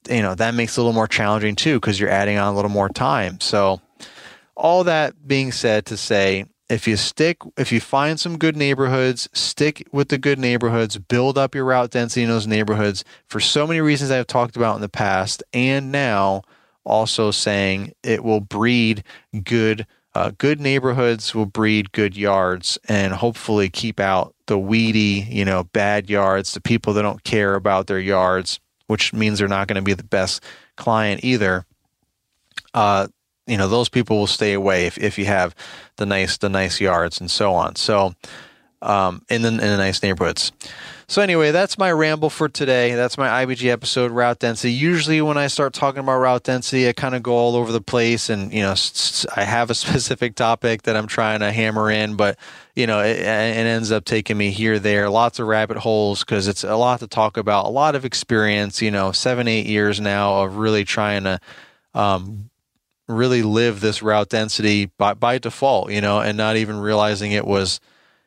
you 0.09 0.22
know 0.22 0.34
that 0.34 0.55
makes 0.55 0.76
it 0.76 0.80
a 0.80 0.82
little 0.82 0.94
more 0.94 1.09
challenging 1.09 1.57
too 1.57 1.78
because 1.78 1.98
you're 1.98 2.11
adding 2.11 2.38
on 2.38 2.53
a 2.53 2.57
little 2.57 2.70
more 2.70 2.88
time. 2.88 3.40
So 3.40 3.80
all 4.57 4.84
that 4.84 5.26
being 5.26 5.53
said 5.53 5.86
to 5.86 5.96
say 5.96 6.46
if 6.70 6.86
you 6.86 6.96
stick 6.96 7.38
if 7.59 7.72
you 7.72 7.80
find 7.80 8.18
some 8.18 8.38
good 8.38 8.57
neighborhoods 8.57 9.28
stick 9.32 9.86
with 9.92 10.09
the 10.09 10.18
good 10.18 10.38
neighborhoods 10.38 10.96
build 10.96 11.36
up 11.36 11.55
your 11.55 11.64
route 11.64 11.90
density 11.90 12.22
in 12.22 12.28
those 12.28 12.46
neighborhoods 12.46 13.05
for 13.26 13.40
so 13.40 13.66
many 13.66 13.80
reasons 13.80 14.11
i've 14.11 14.26
talked 14.26 14.57
about 14.57 14.76
in 14.76 14.80
the 14.80 14.88
past 14.88 15.42
and 15.53 15.90
now 15.90 16.42
also 16.84 17.30
saying 17.30 17.92
it 18.03 18.24
will 18.24 18.40
breed 18.40 19.03
good 19.42 19.86
uh, 20.12 20.32
good 20.38 20.61
neighborhoods 20.61 21.34
will 21.34 21.46
breed 21.46 21.92
good 21.92 22.16
yards 22.16 22.78
and 22.88 23.12
hopefully 23.12 23.68
keep 23.68 24.01
out 24.01 24.34
the 24.46 24.59
weedy 24.59 25.26
you 25.28 25.44
know 25.44 25.64
bad 25.64 26.09
yards 26.09 26.53
the 26.55 26.61
people 26.61 26.92
that 26.92 27.03
don't 27.03 27.24
care 27.24 27.55
about 27.55 27.86
their 27.86 28.01
yards 28.01 28.61
which 28.91 29.12
means 29.12 29.38
they're 29.38 29.47
not 29.47 29.68
going 29.68 29.76
to 29.76 29.82
be 29.82 29.95
the 29.95 30.03
best 30.03 30.43
client 30.76 31.22
either. 31.22 31.64
Uh, 32.74 33.07
you 33.47 33.57
know, 33.57 33.68
those 33.68 33.88
people 33.88 34.18
will 34.18 34.26
stay 34.26 34.53
away 34.53 34.86
if, 34.86 34.99
if 34.99 35.16
you 35.16 35.26
have 35.26 35.55
the 35.97 36.07
nice 36.07 36.38
the 36.38 36.49
nice 36.49 36.80
yards 36.80 37.20
and 37.20 37.30
so 37.30 37.55
on. 37.55 37.76
So, 37.76 38.14
um, 38.82 39.24
in 39.30 39.43
the 39.43 39.49
in 39.49 39.59
the 39.59 39.76
nice 39.76 40.03
neighborhoods. 40.03 40.51
So 41.11 41.22
anyway, 41.22 41.50
that's 41.50 41.76
my 41.76 41.90
ramble 41.90 42.30
for 42.30 42.48
today. 42.48 42.94
That's 42.94 43.18
my 43.18 43.44
IBG 43.44 43.68
episode, 43.68 44.12
route 44.12 44.38
density. 44.38 44.72
Usually, 44.72 45.20
when 45.20 45.36
I 45.36 45.48
start 45.48 45.72
talking 45.72 45.98
about 45.98 46.20
route 46.20 46.44
density, 46.44 46.88
I 46.88 46.92
kind 46.92 47.16
of 47.16 47.22
go 47.24 47.32
all 47.32 47.56
over 47.56 47.72
the 47.72 47.80
place, 47.80 48.30
and 48.30 48.52
you 48.52 48.62
know, 48.62 48.76
I 49.34 49.42
have 49.42 49.70
a 49.70 49.74
specific 49.74 50.36
topic 50.36 50.82
that 50.82 50.94
I'm 50.94 51.08
trying 51.08 51.40
to 51.40 51.50
hammer 51.50 51.90
in, 51.90 52.14
but 52.14 52.38
you 52.76 52.86
know, 52.86 53.00
it, 53.00 53.16
it 53.16 53.26
ends 53.26 53.90
up 53.90 54.04
taking 54.04 54.38
me 54.38 54.52
here, 54.52 54.78
there, 54.78 55.11
lots 55.11 55.40
of 55.40 55.48
rabbit 55.48 55.78
holes 55.78 56.20
because 56.20 56.46
it's 56.46 56.62
a 56.62 56.76
lot 56.76 57.00
to 57.00 57.08
talk 57.08 57.36
about, 57.36 57.66
a 57.66 57.70
lot 57.70 57.96
of 57.96 58.04
experience. 58.04 58.80
You 58.80 58.92
know, 58.92 59.11
seven, 59.11 59.48
eight 59.48 59.66
years 59.66 60.00
now 60.00 60.44
of 60.44 60.58
really 60.58 60.84
trying 60.84 61.24
to. 61.24 61.40
Um, 61.92 62.50
really 63.08 63.42
live 63.42 63.80
this 63.80 64.00
route 64.04 64.28
density 64.28 64.86
by, 64.96 65.14
by 65.14 65.36
default, 65.38 65.90
you 65.90 66.00
know, 66.00 66.20
and 66.20 66.36
not 66.36 66.54
even 66.54 66.78
realizing 66.78 67.32
it 67.32 67.44
was 67.44 67.80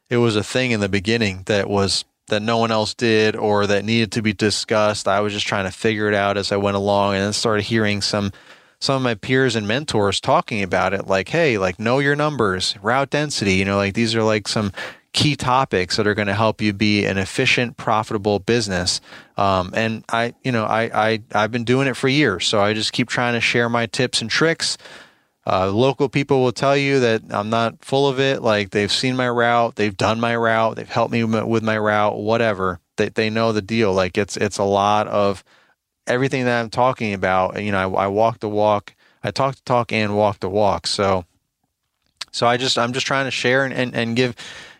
it 0.09 0.17
was 0.17 0.35
a 0.35 0.43
thing 0.43 0.71
in 0.71 0.81
the 0.81 0.89
beginning 0.89 1.43
that 1.45 1.69
was 1.69 2.03
that 2.27 2.41
no 2.41 2.57
one 2.57 2.71
else 2.71 2.93
did 2.93 3.35
or 3.35 3.67
that 3.67 3.83
needed 3.83 4.11
to 4.13 4.21
be 4.21 4.33
discussed. 4.33 5.07
I 5.07 5.19
was 5.21 5.33
just 5.33 5.47
trying 5.47 5.65
to 5.65 5.71
figure 5.71 6.07
it 6.07 6.13
out 6.13 6.37
as 6.37 6.51
I 6.51 6.57
went 6.57 6.77
along 6.77 7.15
and 7.15 7.23
then 7.23 7.33
started 7.33 7.63
hearing 7.63 8.01
some 8.01 8.31
some 8.79 8.97
of 8.97 9.01
my 9.01 9.15
peers 9.15 9.55
and 9.55 9.65
mentors 9.65 10.19
talking 10.19 10.61
about 10.61 10.93
it 10.93 11.07
like, 11.07 11.29
hey, 11.29 11.57
like 11.57 11.79
know 11.79 11.99
your 11.99 12.17
numbers, 12.17 12.75
route 12.81 13.09
density, 13.09 13.53
you 13.53 13.63
know, 13.63 13.77
like 13.77 13.93
these 13.93 14.13
are 14.13 14.23
like 14.23 14.45
some 14.45 14.73
key 15.13 15.35
topics 15.37 15.95
that 15.95 16.05
are 16.05 16.15
going 16.15 16.27
to 16.27 16.33
help 16.33 16.59
you 16.59 16.73
be 16.73 17.05
an 17.05 17.17
efficient, 17.17 17.77
profitable 17.77 18.39
business. 18.39 18.99
Um, 19.37 19.71
and 19.73 20.03
I, 20.09 20.33
you 20.43 20.51
know, 20.51 20.65
I, 20.65 21.11
I, 21.11 21.21
I've 21.33 21.51
been 21.51 21.63
doing 21.63 21.87
it 21.87 21.95
for 21.95 22.09
years. 22.09 22.45
So 22.45 22.59
I 22.59 22.73
just 22.73 22.91
keep 22.91 23.07
trying 23.07 23.35
to 23.35 23.39
share 23.39 23.69
my 23.69 23.85
tips 23.85 24.21
and 24.21 24.29
tricks. 24.29 24.77
Uh, 25.45 25.69
local 25.69 26.07
people 26.07 26.41
will 26.41 26.53
tell 26.53 26.77
you 26.77 27.01
that 27.01 27.21
I'm 27.29 27.49
not 27.49 27.83
full 27.83 28.07
of 28.07 28.19
it. 28.19 28.41
Like 28.41 28.69
they've 28.69 28.91
seen 28.91 29.15
my 29.15 29.27
route, 29.27 29.75
they've 29.75 29.95
done 29.95 30.19
my 30.19 30.35
route, 30.35 30.77
they've 30.77 30.87
helped 30.87 31.11
me 31.11 31.23
with 31.23 31.63
my 31.63 31.77
route, 31.77 32.17
whatever. 32.17 32.79
They, 32.95 33.09
they 33.09 33.29
know 33.29 33.51
the 33.51 33.61
deal. 33.61 33.93
Like 33.93 34.17
it's, 34.17 34.37
it's 34.37 34.57
a 34.57 34.63
lot 34.63 35.07
of 35.07 35.43
everything 36.07 36.45
that 36.45 36.61
I'm 36.61 36.69
talking 36.69 37.13
about. 37.13 37.61
You 37.61 37.73
know, 37.73 37.95
I, 37.95 38.05
I 38.05 38.07
walk 38.07 38.39
the 38.39 38.49
walk, 38.49 38.95
I 39.21 39.31
talk 39.31 39.55
the 39.55 39.61
talk 39.65 39.91
and 39.91 40.15
walk 40.15 40.39
the 40.39 40.49
walk. 40.49 40.87
So, 40.87 41.25
so 42.31 42.47
I 42.47 42.55
just, 42.55 42.79
I'm 42.79 42.93
just 42.93 43.05
trying 43.05 43.25
to 43.25 43.31
share 43.31 43.65
and, 43.65 43.73
and, 43.73 43.93
and 43.93 44.15
give, 44.15 44.35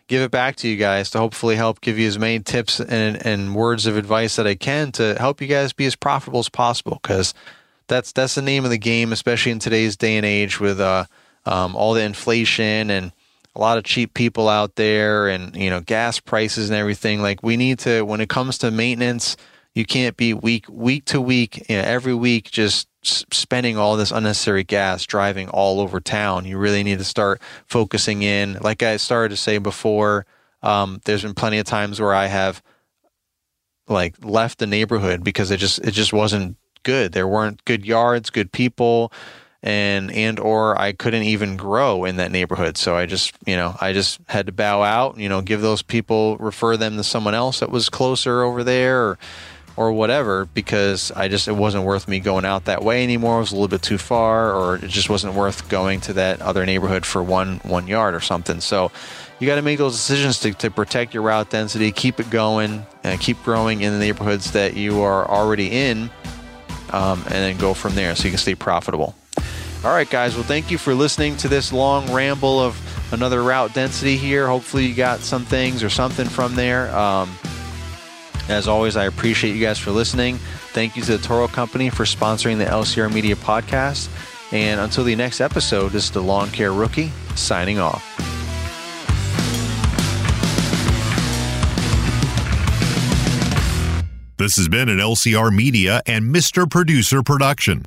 give 0.06 0.22
it 0.22 0.30
back 0.30 0.56
to 0.56 0.68
you 0.68 0.76
guys 0.76 1.10
to 1.10 1.18
hopefully 1.18 1.56
help 1.56 1.82
give 1.82 1.98
you 1.98 2.08
as 2.08 2.18
many 2.18 2.40
tips 2.40 2.80
and, 2.80 3.24
and 3.24 3.54
words 3.54 3.84
of 3.84 3.98
advice 3.98 4.36
that 4.36 4.46
I 4.46 4.54
can 4.54 4.92
to 4.92 5.14
help 5.18 5.42
you 5.42 5.46
guys 5.46 5.74
be 5.74 5.84
as 5.84 5.94
profitable 5.94 6.40
as 6.40 6.48
possible. 6.48 7.00
Cause 7.02 7.34
that's, 7.88 8.12
that's 8.12 8.34
the 8.34 8.42
name 8.42 8.64
of 8.64 8.70
the 8.70 8.78
game, 8.78 9.12
especially 9.12 9.52
in 9.52 9.58
today's 9.58 9.96
day 9.96 10.16
and 10.16 10.26
age 10.26 10.60
with, 10.60 10.80
uh, 10.80 11.04
um, 11.46 11.76
all 11.76 11.94
the 11.94 12.02
inflation 12.02 12.90
and 12.90 13.12
a 13.54 13.60
lot 13.60 13.78
of 13.78 13.84
cheap 13.84 14.14
people 14.14 14.48
out 14.48 14.76
there 14.76 15.28
and, 15.28 15.54
you 15.54 15.70
know, 15.70 15.80
gas 15.80 16.18
prices 16.20 16.70
and 16.70 16.78
everything. 16.78 17.22
Like 17.22 17.42
we 17.42 17.56
need 17.56 17.78
to, 17.80 18.02
when 18.02 18.20
it 18.20 18.28
comes 18.28 18.58
to 18.58 18.70
maintenance, 18.70 19.36
you 19.74 19.84
can't 19.84 20.16
be 20.16 20.34
week, 20.34 20.66
week 20.68 21.04
to 21.06 21.20
week, 21.20 21.68
you 21.68 21.76
know, 21.76 21.82
every 21.82 22.14
week, 22.14 22.50
just 22.50 22.88
spending 23.04 23.76
all 23.76 23.96
this 23.96 24.10
unnecessary 24.10 24.64
gas 24.64 25.04
driving 25.04 25.48
all 25.48 25.80
over 25.80 26.00
town. 26.00 26.44
You 26.44 26.58
really 26.58 26.82
need 26.82 26.98
to 26.98 27.04
start 27.04 27.40
focusing 27.66 28.22
in. 28.22 28.58
Like 28.60 28.82
I 28.82 28.96
started 28.96 29.30
to 29.30 29.36
say 29.36 29.58
before, 29.58 30.26
um, 30.62 31.00
there's 31.04 31.22
been 31.22 31.34
plenty 31.34 31.58
of 31.58 31.66
times 31.66 32.00
where 32.00 32.14
I 32.14 32.26
have 32.26 32.62
like 33.86 34.14
left 34.24 34.58
the 34.58 34.66
neighborhood 34.66 35.22
because 35.22 35.50
it 35.50 35.58
just 35.58 35.78
it 35.80 35.90
just 35.90 36.12
wasn't 36.12 36.56
good. 36.84 37.12
There 37.12 37.26
weren't 37.26 37.64
good 37.64 37.84
yards, 37.84 38.30
good 38.30 38.52
people, 38.52 39.12
and 39.62 40.12
and 40.12 40.38
or 40.38 40.78
I 40.78 40.92
couldn't 40.92 41.24
even 41.24 41.56
grow 41.56 42.04
in 42.04 42.16
that 42.16 42.30
neighborhood. 42.30 42.76
So 42.76 42.96
I 42.96 43.06
just 43.06 43.34
you 43.46 43.56
know 43.56 43.76
I 43.80 43.92
just 43.92 44.20
had 44.28 44.46
to 44.46 44.52
bow 44.52 44.82
out. 44.82 45.18
You 45.18 45.28
know, 45.28 45.40
give 45.40 45.60
those 45.60 45.82
people 45.82 46.36
refer 46.36 46.76
them 46.76 46.96
to 46.96 47.04
someone 47.04 47.34
else 47.34 47.60
that 47.60 47.70
was 47.70 47.88
closer 47.88 48.42
over 48.42 48.62
there. 48.62 49.02
Or, 49.02 49.18
or 49.76 49.92
whatever 49.92 50.46
because 50.46 51.10
I 51.12 51.28
just 51.28 51.48
it 51.48 51.52
wasn't 51.56 51.84
worth 51.84 52.06
me 52.06 52.20
going 52.20 52.44
out 52.44 52.66
that 52.66 52.84
way 52.84 53.02
anymore. 53.02 53.38
It 53.38 53.40
was 53.40 53.52
a 53.52 53.54
little 53.56 53.68
bit 53.68 53.82
too 53.82 53.98
far, 53.98 54.52
or 54.52 54.76
it 54.76 54.88
just 54.88 55.10
wasn't 55.10 55.34
worth 55.34 55.68
going 55.68 56.00
to 56.02 56.12
that 56.14 56.40
other 56.42 56.64
neighborhood 56.64 57.04
for 57.04 57.22
one 57.22 57.56
one 57.64 57.88
yard 57.88 58.14
or 58.14 58.20
something. 58.20 58.60
So 58.60 58.92
you 59.40 59.46
got 59.46 59.56
to 59.56 59.62
make 59.62 59.78
those 59.78 59.94
decisions 59.94 60.38
to, 60.40 60.52
to 60.54 60.70
protect 60.70 61.12
your 61.12 61.24
route 61.24 61.50
density, 61.50 61.90
keep 61.90 62.20
it 62.20 62.30
going, 62.30 62.86
and 63.02 63.20
keep 63.20 63.42
growing 63.42 63.80
in 63.80 63.92
the 63.92 63.98
neighborhoods 63.98 64.52
that 64.52 64.76
you 64.76 65.02
are 65.02 65.28
already 65.28 65.70
in, 65.70 66.08
um, 66.94 67.20
and 67.24 67.32
then 67.32 67.56
go 67.56 67.74
from 67.74 67.94
there 67.96 68.14
so 68.14 68.24
you 68.24 68.30
can 68.30 68.38
stay 68.38 68.54
profitable. 68.54 69.14
All 69.84 69.92
right, 69.92 70.08
guys. 70.08 70.34
Well, 70.34 70.44
thank 70.44 70.70
you 70.70 70.78
for 70.78 70.94
listening 70.94 71.36
to 71.38 71.48
this 71.48 71.72
long 71.72 72.10
ramble 72.12 72.60
of 72.60 72.80
another 73.12 73.42
route 73.42 73.74
density 73.74 74.16
here. 74.16 74.46
Hopefully, 74.46 74.86
you 74.86 74.94
got 74.94 75.20
some 75.20 75.44
things 75.44 75.82
or 75.82 75.90
something 75.90 76.26
from 76.26 76.54
there. 76.54 76.94
Um, 76.96 77.30
as 78.48 78.68
always, 78.68 78.96
I 78.96 79.06
appreciate 79.06 79.54
you 79.54 79.60
guys 79.60 79.78
for 79.78 79.90
listening. 79.90 80.36
Thank 80.72 80.96
you 80.96 81.02
to 81.02 81.16
the 81.16 81.22
Toro 81.22 81.48
Company 81.48 81.90
for 81.90 82.04
sponsoring 82.04 82.58
the 82.58 82.64
LCR 82.64 83.12
Media 83.12 83.36
podcast. 83.36 84.08
And 84.52 84.80
until 84.80 85.04
the 85.04 85.16
next 85.16 85.40
episode, 85.40 85.90
this 85.90 86.04
is 86.04 86.10
the 86.12 86.22
Lawn 86.22 86.50
Care 86.50 86.72
Rookie 86.72 87.10
signing 87.34 87.78
off. 87.78 88.33
This 94.44 94.56
has 94.56 94.68
been 94.68 94.90
an 94.90 94.98
LCR 94.98 95.50
Media 95.50 96.02
and 96.04 96.24
Mr. 96.26 96.70
Producer 96.70 97.22
production. 97.22 97.86